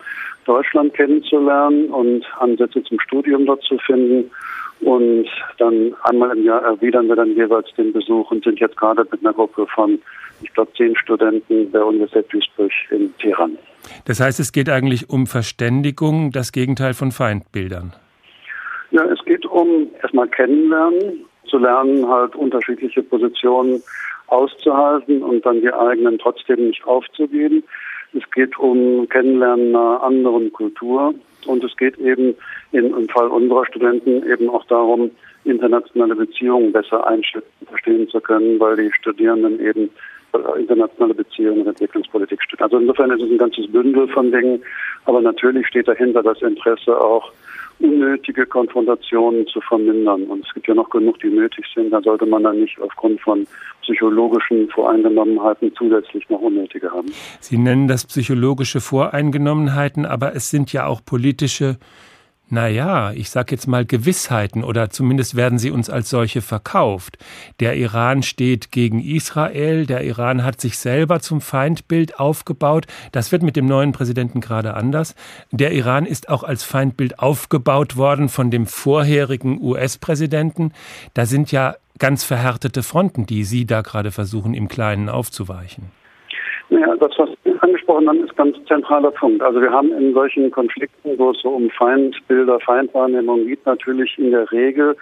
Deutschland 0.45 0.93
kennenzulernen 0.93 1.89
und 1.91 2.25
Ansätze 2.39 2.83
zum 2.83 2.99
Studium 2.99 3.45
dort 3.45 3.63
zu 3.63 3.77
finden. 3.77 4.29
Und 4.81 5.27
dann 5.59 5.95
einmal 6.03 6.35
im 6.35 6.43
Jahr 6.43 6.61
erwidern 6.63 7.07
wir 7.07 7.15
dann 7.15 7.35
jeweils 7.35 7.67
den 7.77 7.93
Besuch 7.93 8.31
und 8.31 8.43
sind 8.43 8.59
jetzt 8.59 8.75
gerade 8.75 9.07
mit 9.09 9.21
einer 9.21 9.33
Gruppe 9.33 9.65
von, 9.67 9.99
ich 10.41 10.53
glaube, 10.53 10.73
zehn 10.75 10.95
Studenten 10.97 11.71
der 11.71 11.85
Universität 11.85 12.25
Duisburg 12.33 12.71
in 12.89 13.15
Teheran. 13.17 13.57
Das 14.05 14.19
heißt, 14.19 14.39
es 14.39 14.51
geht 14.51 14.69
eigentlich 14.69 15.09
um 15.09 15.27
Verständigung, 15.27 16.31
das 16.31 16.51
Gegenteil 16.51 16.93
von 16.93 17.11
Feindbildern. 17.11 17.93
Um 19.55 19.87
erstmal 20.01 20.27
kennenlernen, 20.27 21.23
zu 21.47 21.57
lernen, 21.57 22.05
halt 22.09 22.35
unterschiedliche 22.35 23.01
Positionen 23.01 23.81
auszuhalten 24.27 25.23
und 25.23 25.45
dann 25.45 25.61
die 25.61 25.73
eigenen 25.73 26.19
trotzdem 26.19 26.67
nicht 26.67 26.85
aufzugeben. 26.85 27.63
Es 28.13 28.29
geht 28.31 28.59
um 28.59 29.07
Kennenlernen 29.07 29.73
einer 29.73 30.03
anderen 30.03 30.51
Kultur 30.51 31.15
und 31.45 31.63
es 31.63 31.77
geht 31.77 31.97
eben 31.99 32.35
in, 32.73 32.93
im 32.93 33.07
Fall 33.07 33.29
unserer 33.29 33.65
Studenten 33.67 34.29
eben 34.29 34.49
auch 34.49 34.65
darum, 34.65 35.09
internationale 35.45 36.15
Beziehungen 36.15 36.73
besser 36.73 37.07
einschätzen, 37.07 37.65
verstehen 37.65 38.09
zu 38.09 38.19
können, 38.19 38.59
weil 38.59 38.75
die 38.75 38.91
Studierenden 38.91 39.61
eben 39.61 39.89
internationale 40.57 41.13
Beziehungen 41.13 41.61
und 41.61 41.67
Entwicklungspolitik 41.67 42.41
studieren. 42.43 42.71
Also 42.71 42.77
insofern 42.77 43.11
ist 43.11 43.21
es 43.21 43.31
ein 43.31 43.37
ganzes 43.37 43.71
Bündel 43.71 44.07
von 44.09 44.31
Dingen, 44.31 44.61
aber 45.05 45.21
natürlich 45.21 45.67
steht 45.67 45.87
dahinter 45.87 46.23
das 46.23 46.41
Interesse 46.41 46.99
auch 46.99 47.31
unnötige 47.79 48.45
Konfrontationen 48.45 49.45
zu 49.47 49.59
vermindern. 49.61 50.23
Und 50.23 50.45
es 50.45 50.53
gibt 50.53 50.67
ja 50.67 50.73
noch 50.73 50.89
genug, 50.89 51.19
die 51.19 51.27
nötig 51.27 51.65
sind. 51.73 51.91
Da 51.91 52.01
sollte 52.01 52.25
man 52.25 52.43
dann 52.43 52.59
nicht 52.59 52.79
aufgrund 52.79 53.19
von 53.21 53.45
psychologischen 53.81 54.69
Voreingenommenheiten 54.69 55.73
zusätzlich 55.77 56.27
noch 56.29 56.39
unnötige 56.39 56.89
haben. 56.89 57.11
Sie 57.39 57.57
nennen 57.57 57.87
das 57.87 58.05
psychologische 58.05 58.79
Voreingenommenheiten, 58.79 60.05
aber 60.05 60.35
es 60.35 60.49
sind 60.49 60.71
ja 60.73 60.85
auch 60.85 61.03
politische 61.05 61.77
naja, 62.49 63.11
ich 63.11 63.31
sag 63.31 63.51
jetzt 63.51 63.67
mal 63.67 63.85
Gewissheiten 63.85 64.63
oder 64.63 64.91
zumindest 64.91 65.35
werden 65.35 65.57
sie 65.57 65.71
uns 65.71 65.89
als 65.89 66.09
solche 66.09 66.41
verkauft. 66.41 67.17
Der 67.59 67.75
Iran 67.75 68.21
steht 68.21 68.71
gegen 68.71 68.99
Israel, 68.99 69.85
der 69.85 70.03
Iran 70.03 70.43
hat 70.43 70.61
sich 70.61 70.77
selber 70.77 71.19
zum 71.21 71.41
Feindbild 71.41 72.19
aufgebaut. 72.19 72.85
Das 73.11 73.31
wird 73.31 73.41
mit 73.41 73.55
dem 73.55 73.65
neuen 73.65 73.93
Präsidenten 73.93 74.41
gerade 74.41 74.75
anders. 74.75 75.15
Der 75.51 75.71
Iran 75.71 76.05
ist 76.05 76.29
auch 76.29 76.43
als 76.43 76.63
Feindbild 76.63 77.19
aufgebaut 77.19 77.97
worden 77.97 78.29
von 78.29 78.51
dem 78.51 78.67
vorherigen 78.67 79.59
US-Präsidenten. 79.59 80.71
Da 81.15 81.25
sind 81.25 81.51
ja 81.51 81.75
ganz 81.97 82.23
verhärtete 82.23 82.83
Fronten, 82.83 83.25
die 83.25 83.43
Sie 83.43 83.65
da 83.65 83.81
gerade 83.81 84.11
versuchen, 84.11 84.53
im 84.53 84.67
Kleinen 84.67 85.09
aufzuweichen. 85.09 85.91
Ja, 86.69 86.95
das, 86.99 87.11
was 87.17 87.29
angesprochen 87.61 88.07
haben, 88.07 88.23
ist 88.23 88.35
ganz 88.35 88.57
zentraler 88.67 89.11
Punkt. 89.11 89.41
Also 89.41 89.61
wir 89.61 89.71
haben 89.71 89.91
in 89.91 90.13
solchen 90.13 90.51
Konflikten, 90.51 91.17
wo 91.17 91.31
es 91.31 91.41
so 91.41 91.49
um 91.49 91.69
Feindbilder, 91.69 92.59
Feindwahrnehmung 92.59 93.47
geht, 93.47 93.65
natürlich 93.65 94.17
in 94.17 94.31
der 94.31 94.51
Regel 94.51 94.95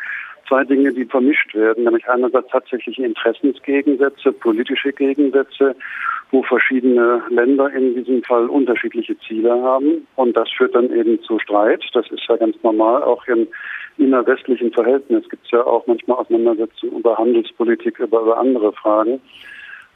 zwei 0.47 0.63
Dinge, 0.63 0.91
die 0.93 1.05
vermischt 1.05 1.53
werden, 1.55 1.83
nämlich 1.83 2.07
einerseits 2.07 2.49
tatsächliche 2.49 3.03
Interessensgegensätze, 3.03 4.31
politische 4.31 4.91
Gegensätze, 4.91 5.75
wo 6.31 6.43
verschiedene 6.43 7.21
Länder 7.29 7.71
in 7.71 7.95
diesem 7.95 8.23
Fall 8.23 8.47
unterschiedliche 8.47 9.17
Ziele 9.19 9.51
haben. 9.61 10.07
Und 10.15 10.35
das 10.35 10.49
führt 10.51 10.75
dann 10.75 10.91
eben 10.91 11.21
zu 11.21 11.39
Streit. 11.39 11.83
Das 11.93 12.09
ist 12.09 12.23
ja 12.27 12.35
ganz 12.37 12.55
normal. 12.63 13.03
Auch 13.03 13.25
im 13.27 13.47
innerwestlichen 13.97 14.71
Verhältnis 14.71 15.29
gibt 15.29 15.45
es 15.45 15.51
ja 15.51 15.63
auch 15.65 15.85
manchmal 15.85 16.17
Auseinandersetzungen 16.17 16.99
über 16.99 17.17
Handelspolitik, 17.17 17.99
über, 17.99 18.21
über 18.21 18.37
andere 18.37 18.73
Fragen. 18.73 19.21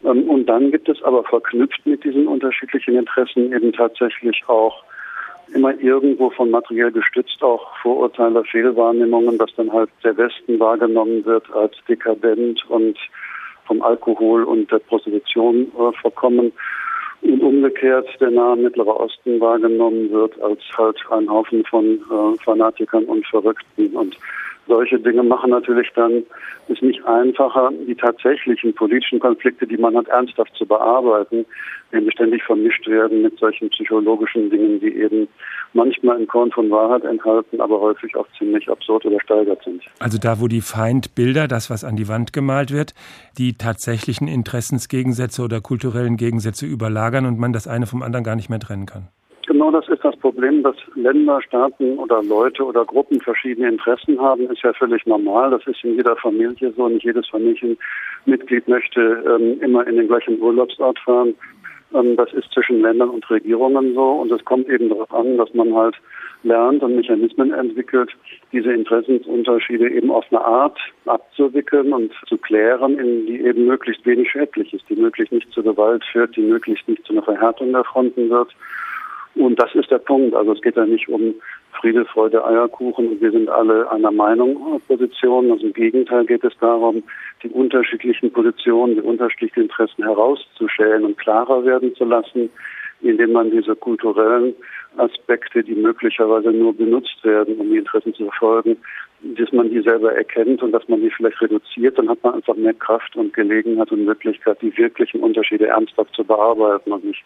Ähm, 0.03 0.29
und 0.29 0.45
dann 0.47 0.71
gibt 0.71 0.89
es 0.89 1.01
aber 1.03 1.23
verknüpft 1.23 1.85
mit 1.85 2.03
diesen 2.03 2.27
unterschiedlichen 2.27 2.95
Interessen 2.95 3.51
eben 3.53 3.73
tatsächlich 3.73 4.43
auch 4.47 4.83
immer 5.53 5.73
irgendwo 5.79 6.29
von 6.29 6.51
materiell 6.51 6.91
gestützt 6.91 7.41
auch 7.41 7.77
Vorurteile, 7.81 8.43
Fehlwahrnehmungen, 8.43 9.37
dass 9.37 9.53
dann 9.55 9.71
halt 9.71 9.89
der 10.03 10.17
Westen 10.17 10.59
wahrgenommen 10.59 11.25
wird 11.25 11.49
als 11.51 11.73
dekadent 11.87 12.63
und 12.69 12.97
vom 13.65 13.81
Alkohol 13.81 14.43
und 14.43 14.71
der 14.71 14.79
Prostitution 14.79 15.71
äh, 15.77 15.91
verkommen. 16.01 16.51
Und 17.21 17.41
umgekehrt 17.41 18.07
der 18.19 18.31
nahe 18.31 18.55
Mittlere 18.55 18.99
Osten 18.99 19.39
wahrgenommen 19.39 20.11
wird 20.11 20.39
als 20.41 20.61
halt 20.77 20.97
ein 21.09 21.29
Haufen 21.29 21.65
von 21.65 21.85
äh, 21.85 22.43
Fanatikern 22.43 23.05
und 23.05 23.25
Verrückten. 23.27 23.87
Und 23.95 24.15
Solche 24.67 24.99
Dinge 24.99 25.23
machen 25.23 25.51
natürlich 25.51 25.89
dann 25.95 26.23
es 26.67 26.81
nicht 26.81 27.03
einfacher, 27.05 27.71
die 27.87 27.95
tatsächlichen 27.95 28.73
politischen 28.73 29.19
Konflikte, 29.19 29.65
die 29.65 29.77
man 29.77 29.95
hat, 29.95 30.07
ernsthaft 30.09 30.53
zu 30.55 30.65
bearbeiten, 30.65 31.45
wenn 31.91 32.03
sie 32.03 32.11
ständig 32.11 32.43
vermischt 32.43 32.85
werden 32.87 33.21
mit 33.21 33.39
solchen 33.39 33.69
psychologischen 33.69 34.49
Dingen, 34.49 34.79
die 34.81 34.93
eben 34.93 35.27
manchmal 35.73 36.17
einen 36.17 36.27
Korn 36.27 36.51
von 36.51 36.69
Wahrheit 36.69 37.05
enthalten, 37.05 37.61
aber 37.61 37.79
häufig 37.79 38.15
auch 38.15 38.27
ziemlich 38.37 38.69
absurd 38.69 39.05
oder 39.05 39.21
steigert 39.21 39.63
sind. 39.63 39.83
Also 39.99 40.17
da, 40.17 40.41
wo 40.41 40.47
die 40.47 40.61
Feindbilder, 40.61 41.47
das, 41.47 41.69
was 41.69 41.83
an 41.83 41.95
die 41.95 42.07
Wand 42.07 42.33
gemalt 42.33 42.71
wird, 42.71 42.93
die 43.37 43.53
tatsächlichen 43.57 44.27
Interessensgegensätze 44.27 45.41
oder 45.41 45.61
kulturellen 45.61 46.17
Gegensätze 46.17 46.65
überlagern 46.65 47.25
und 47.25 47.39
man 47.39 47.53
das 47.53 47.67
eine 47.67 47.85
vom 47.85 48.01
anderen 48.01 48.25
gar 48.25 48.35
nicht 48.35 48.49
mehr 48.49 48.59
trennen 48.59 48.85
kann. 48.85 49.07
Genau 49.47 49.71
das 49.71 49.87
ist 49.87 50.03
das 50.03 50.15
Problem, 50.17 50.61
dass 50.61 50.75
Länder, 50.95 51.41
Staaten 51.41 51.97
oder 51.99 52.21
Leute 52.21 52.65
oder 52.65 52.83
Gruppen 52.83 53.21
verschiedene 53.21 53.69
Interessen 53.69 54.19
haben, 54.19 54.49
ist 54.49 54.61
ja 54.61 54.73
völlig 54.73 55.05
normal. 55.05 55.51
Das 55.51 55.65
ist 55.67 55.81
in 55.85 55.95
jeder 55.95 56.17
Familie 56.17 56.73
so. 56.75 56.89
Nicht 56.89 57.05
jedes 57.05 57.29
Familienmitglied 57.29 58.67
möchte 58.67 58.99
ähm, 59.25 59.61
immer 59.61 59.87
in 59.87 59.95
den 59.95 60.09
gleichen 60.09 60.41
Urlaubsort 60.41 60.99
fahren. 60.99 61.33
Ähm, 61.93 62.17
das 62.17 62.33
ist 62.33 62.51
zwischen 62.51 62.81
Ländern 62.81 63.09
und 63.09 63.29
Regierungen 63.29 63.93
so. 63.93 64.03
Und 64.03 64.33
es 64.33 64.43
kommt 64.43 64.67
eben 64.67 64.89
darauf 64.89 65.13
an, 65.13 65.37
dass 65.37 65.53
man 65.53 65.73
halt 65.73 65.95
lernt 66.43 66.83
und 66.83 66.97
Mechanismen 66.97 67.53
entwickelt, 67.53 68.11
diese 68.51 68.73
Interessensunterschiede 68.73 69.89
eben 69.89 70.11
auf 70.11 70.25
eine 70.29 70.43
Art 70.43 70.77
abzuwickeln 71.05 71.93
und 71.93 72.11
zu 72.27 72.37
klären, 72.37 72.99
in 72.99 73.25
die 73.25 73.39
eben 73.39 73.65
möglichst 73.65 74.05
wenig 74.05 74.29
schädlich 74.29 74.73
ist, 74.73 74.83
die 74.89 74.97
möglichst 74.97 75.31
nicht 75.31 75.49
zur 75.53 75.63
Gewalt 75.63 76.03
führt, 76.11 76.35
die 76.35 76.41
möglichst 76.41 76.87
nicht 76.89 77.05
zu 77.05 77.13
einer 77.13 77.23
Verhärtung 77.23 77.71
der 77.71 77.85
Fronten 77.85 78.29
wird 78.29 78.53
und 79.39 79.59
das 79.59 79.73
ist 79.75 79.91
der 79.91 79.99
Punkt. 79.99 80.35
Also 80.35 80.53
es 80.53 80.61
geht 80.61 80.75
ja 80.75 80.85
nicht 80.85 81.07
um 81.09 81.35
Friede, 81.79 82.05
Freude, 82.05 82.43
Eierkuchen 82.43 83.19
wir 83.19 83.31
sind 83.31 83.49
alle 83.49 83.89
einer 83.91 84.11
Meinung, 84.11 84.81
Position. 84.87 85.51
Also 85.51 85.67
im 85.67 85.73
Gegenteil 85.73 86.25
geht 86.25 86.43
es 86.43 86.53
darum, 86.59 87.03
die 87.43 87.49
unterschiedlichen 87.49 88.31
Positionen, 88.31 88.95
die 88.95 89.01
unterschiedlichen 89.01 89.63
Interessen 89.63 90.03
herauszustellen 90.03 91.05
und 91.05 91.17
klarer 91.17 91.63
werden 91.65 91.95
zu 91.95 92.05
lassen, 92.05 92.49
indem 93.01 93.33
man 93.33 93.51
diese 93.51 93.75
kulturellen 93.75 94.55
Aspekte, 94.97 95.63
die 95.63 95.75
möglicherweise 95.75 96.51
nur 96.51 96.73
benutzt 96.75 97.23
werden, 97.23 97.57
um 97.57 97.69
die 97.69 97.77
Interessen 97.77 98.13
zu 98.15 98.23
verfolgen, 98.25 98.77
dass 99.21 99.51
man 99.51 99.69
die 99.69 99.81
selber 99.81 100.13
erkennt 100.13 100.63
und 100.63 100.71
dass 100.71 100.87
man 100.87 101.01
die 101.01 101.11
vielleicht 101.11 101.41
reduziert, 101.41 101.97
dann 101.97 102.09
hat 102.09 102.23
man 102.23 102.35
einfach 102.35 102.55
mehr 102.55 102.73
Kraft 102.73 103.15
und 103.15 103.33
Gelegenheit 103.33 103.91
und 103.91 104.05
Möglichkeit, 104.05 104.61
die 104.61 104.75
wirklichen 104.77 105.21
Unterschiede 105.21 105.67
ernsthaft 105.67 106.13
zu 106.15 106.23
bearbeiten 106.23 106.91
und 106.91 107.05
nicht 107.05 107.23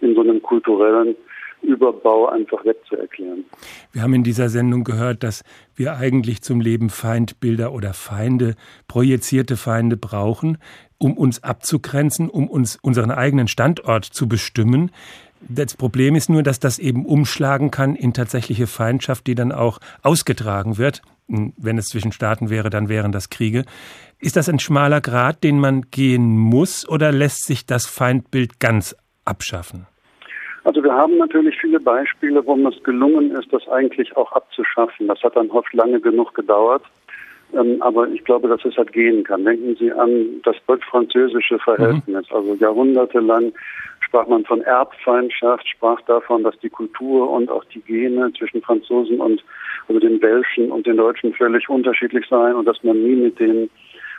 in 0.00 0.14
so 0.14 0.20
einem 0.20 0.42
kulturellen 0.42 1.16
Überbau 1.62 2.28
einfach 2.28 2.64
wegzuerklären. 2.64 3.44
Wir 3.92 4.02
haben 4.02 4.14
in 4.14 4.22
dieser 4.22 4.48
Sendung 4.48 4.84
gehört, 4.84 5.22
dass 5.22 5.42
wir 5.74 5.96
eigentlich 5.96 6.42
zum 6.42 6.60
Leben 6.60 6.90
Feindbilder 6.90 7.72
oder 7.72 7.92
Feinde, 7.92 8.54
projizierte 8.88 9.56
Feinde 9.56 9.96
brauchen, 9.96 10.58
um 10.98 11.16
uns 11.16 11.42
abzugrenzen, 11.42 12.30
um 12.30 12.48
uns 12.48 12.78
unseren 12.80 13.10
eigenen 13.10 13.48
Standort 13.48 14.04
zu 14.04 14.28
bestimmen. 14.28 14.90
Das 15.40 15.76
Problem 15.76 16.14
ist 16.14 16.30
nur, 16.30 16.42
dass 16.42 16.60
das 16.60 16.78
eben 16.78 17.04
umschlagen 17.04 17.70
kann 17.70 17.94
in 17.94 18.12
tatsächliche 18.12 18.66
Feindschaft, 18.66 19.26
die 19.26 19.34
dann 19.34 19.52
auch 19.52 19.78
ausgetragen 20.02 20.78
wird. 20.78 21.02
Wenn 21.28 21.78
es 21.78 21.86
zwischen 21.86 22.12
Staaten 22.12 22.50
wäre, 22.50 22.70
dann 22.70 22.88
wären 22.88 23.12
das 23.12 23.28
Kriege. 23.30 23.64
Ist 24.18 24.36
das 24.36 24.48
ein 24.48 24.60
schmaler 24.60 25.00
Grat, 25.00 25.44
den 25.44 25.58
man 25.58 25.82
gehen 25.90 26.38
muss, 26.38 26.88
oder 26.88 27.12
lässt 27.12 27.44
sich 27.44 27.66
das 27.66 27.86
Feindbild 27.86 28.60
ganz 28.60 28.96
abschaffen? 29.24 29.86
Also 30.66 30.82
wir 30.82 30.92
haben 30.92 31.16
natürlich 31.16 31.56
viele 31.60 31.78
Beispiele, 31.78 32.44
wo 32.44 32.56
es 32.68 32.82
gelungen 32.82 33.30
ist, 33.30 33.52
das 33.52 33.68
eigentlich 33.68 34.16
auch 34.16 34.32
abzuschaffen. 34.32 35.06
Das 35.06 35.22
hat 35.22 35.36
dann 35.36 35.48
oft 35.50 35.72
lange 35.72 36.00
genug 36.00 36.34
gedauert. 36.34 36.82
Ähm, 37.54 37.76
aber 37.78 38.08
ich 38.08 38.24
glaube, 38.24 38.48
dass 38.48 38.64
es 38.64 38.76
halt 38.76 38.92
gehen 38.92 39.22
kann. 39.22 39.44
Denken 39.44 39.76
Sie 39.76 39.92
an 39.92 40.40
das 40.42 40.56
deutsch-französische 40.66 41.60
Verhältnis. 41.60 42.28
Mhm. 42.28 42.36
Also 42.36 42.54
jahrhundertelang 42.54 43.52
sprach 44.00 44.26
man 44.26 44.44
von 44.44 44.60
Erbfeindschaft, 44.62 45.68
sprach 45.68 46.00
davon, 46.02 46.42
dass 46.42 46.58
die 46.58 46.68
Kultur 46.68 47.30
und 47.30 47.48
auch 47.48 47.64
die 47.66 47.80
Gene 47.82 48.32
zwischen 48.36 48.60
Franzosen 48.60 49.20
und 49.20 49.44
also 49.86 50.00
den 50.00 50.20
Welschen 50.20 50.72
und 50.72 50.84
den 50.84 50.96
Deutschen 50.96 51.32
völlig 51.32 51.68
unterschiedlich 51.68 52.26
seien 52.28 52.56
und 52.56 52.64
dass 52.64 52.82
man 52.82 53.00
nie 53.00 53.14
mit 53.14 53.38
denen 53.38 53.70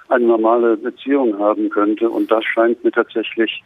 eine 0.07 0.25
normale 0.25 0.77
Beziehung 0.77 1.37
haben 1.39 1.69
könnte. 1.69 2.09
Und 2.09 2.31
das 2.31 2.45
scheint 2.45 2.81
mir 2.85 2.91
tatsächlich 2.91 3.61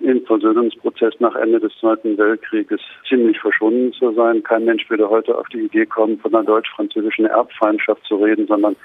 im 0.00 0.24
Versöhnungsprozess 0.26 1.14
nach 1.20 1.34
Ende 1.36 1.58
des 1.58 1.72
Zweiten 1.80 2.18
Weltkrieges 2.18 2.80
ziemlich 3.08 3.38
verschwunden 3.40 3.92
zu 3.92 4.12
sein. 4.12 4.42
Kein 4.42 4.64
Mensch 4.64 4.88
würde 4.90 5.08
heute 5.08 5.36
auf 5.36 5.48
die 5.48 5.60
Idee 5.60 5.86
kommen, 5.86 6.18
von 6.18 6.34
einer 6.34 6.44
deutsch-französischen 6.44 7.26
Erbfeindschaft 7.26 8.04
zu 8.04 8.16
reden, 8.16 8.46
sondern 8.46 8.76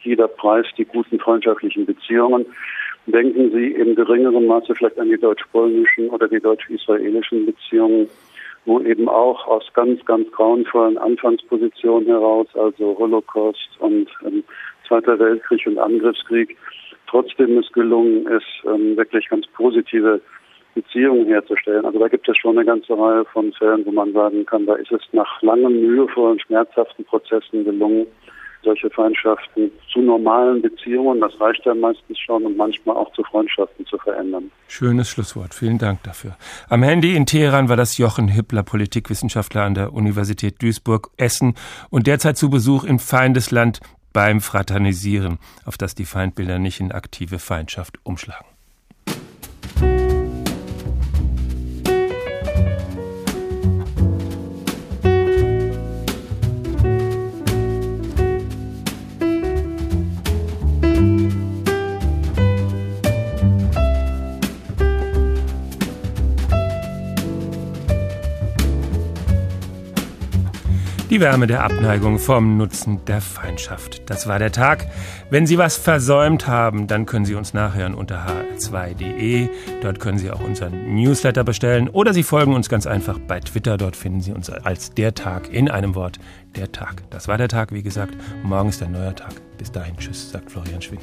jeder 0.00 0.28
preist 0.28 0.76
die 0.76 0.84
guten 0.84 1.18
freundschaftlichen 1.18 1.86
Beziehungen. 1.86 2.46
Denken 3.06 3.52
Sie 3.52 3.68
in 3.68 3.94
geringerem 3.94 4.46
Maße 4.46 4.74
vielleicht 4.74 4.98
an 4.98 5.08
die 5.08 5.18
deutsch-polnischen 5.18 6.10
oder 6.10 6.26
die 6.26 6.40
deutsch-israelischen 6.40 7.46
Beziehungen, 7.46 8.08
wo 8.64 8.80
eben 8.80 9.08
auch 9.08 9.46
aus 9.46 9.64
ganz, 9.74 10.04
ganz 10.04 10.30
grauenvollen 10.32 10.98
Anfangspositionen 10.98 12.08
heraus, 12.08 12.48
also 12.54 12.96
Holocaust 12.98 13.68
und 13.78 14.08
ähm, 14.26 14.42
Zweiter 14.88 15.18
Weltkrieg 15.18 15.66
und 15.66 15.78
Angriffskrieg, 15.78 16.56
trotzdem 17.08 17.58
es 17.58 17.70
gelungen 17.72 18.26
ist, 18.26 18.46
ähm, 18.64 18.96
wirklich 18.96 19.28
ganz 19.28 19.46
positive 19.48 20.20
Beziehungen 20.76 21.26
herzustellen. 21.26 21.84
Also 21.86 21.98
da 21.98 22.06
gibt 22.06 22.28
es 22.28 22.36
schon 22.36 22.56
eine 22.56 22.66
ganze 22.66 22.92
Reihe 22.92 23.24
von 23.32 23.50
Fällen, 23.54 23.84
wo 23.86 23.90
man 23.90 24.12
sagen 24.12 24.44
kann, 24.44 24.66
da 24.66 24.74
ist 24.74 24.92
es 24.92 25.00
nach 25.12 25.42
langen, 25.42 25.80
mühevollen, 25.80 26.38
schmerzhaften 26.38 27.04
Prozessen 27.06 27.64
gelungen, 27.64 28.06
solche 28.62 28.90
Feindschaften 28.90 29.70
zu 29.90 30.00
normalen 30.00 30.60
Beziehungen, 30.60 31.20
das 31.20 31.40
reicht 31.40 31.64
ja 31.64 31.74
meistens 31.74 32.18
schon, 32.18 32.44
und 32.44 32.56
manchmal 32.56 32.96
auch 32.96 33.10
zu 33.12 33.22
Freundschaften 33.22 33.86
zu 33.86 33.96
verändern. 33.96 34.50
Schönes 34.68 35.08
Schlusswort. 35.08 35.54
Vielen 35.54 35.78
Dank 35.78 36.02
dafür. 36.02 36.36
Am 36.68 36.82
Handy 36.82 37.16
in 37.16 37.24
Teheran 37.24 37.70
war 37.70 37.76
das 37.76 37.96
Jochen 37.96 38.28
Hippler, 38.28 38.62
Politikwissenschaftler 38.62 39.62
an 39.62 39.74
der 39.74 39.94
Universität 39.94 40.60
Duisburg-Essen 40.60 41.54
und 41.88 42.06
derzeit 42.06 42.36
zu 42.36 42.50
Besuch 42.50 42.84
im 42.84 42.98
Feindesland 42.98 43.80
beim 44.12 44.40
Fraternisieren, 44.40 45.38
auf 45.64 45.78
das 45.78 45.94
die 45.94 46.04
Feindbilder 46.04 46.58
nicht 46.58 46.80
in 46.80 46.92
aktive 46.92 47.38
Feindschaft 47.38 47.98
umschlagen. 48.02 48.55
Die 71.16 71.22
Wärme 71.22 71.46
der 71.46 71.64
Abneigung 71.64 72.18
vom 72.18 72.58
Nutzen 72.58 73.02
der 73.06 73.22
Feindschaft. 73.22 74.10
Das 74.10 74.26
war 74.26 74.38
der 74.38 74.52
Tag. 74.52 74.86
Wenn 75.30 75.46
Sie 75.46 75.56
was 75.56 75.78
versäumt 75.78 76.46
haben, 76.46 76.88
dann 76.88 77.06
können 77.06 77.24
Sie 77.24 77.34
uns 77.34 77.54
nachhören 77.54 77.94
unter 77.94 78.26
hr2.de. 78.26 79.48
Dort 79.80 79.98
können 79.98 80.18
Sie 80.18 80.30
auch 80.30 80.42
unseren 80.42 80.94
Newsletter 80.94 81.42
bestellen 81.42 81.88
oder 81.88 82.12
Sie 82.12 82.22
folgen 82.22 82.52
uns 82.52 82.68
ganz 82.68 82.86
einfach 82.86 83.18
bei 83.18 83.40
Twitter. 83.40 83.78
Dort 83.78 83.96
finden 83.96 84.20
Sie 84.20 84.32
uns 84.32 84.50
als 84.50 84.90
der 84.90 85.14
Tag 85.14 85.50
in 85.50 85.70
einem 85.70 85.94
Wort. 85.94 86.18
Der 86.54 86.70
Tag. 86.70 87.02
Das 87.08 87.28
war 87.28 87.38
der 87.38 87.48
Tag, 87.48 87.72
wie 87.72 87.82
gesagt. 87.82 88.14
Morgen 88.42 88.68
ist 88.68 88.82
ein 88.82 88.92
neuer 88.92 89.14
Tag. 89.14 89.32
Bis 89.56 89.72
dahin. 89.72 89.96
Tschüss, 89.96 90.30
sagt 90.32 90.50
Florian 90.50 90.82
Schwing. 90.82 91.00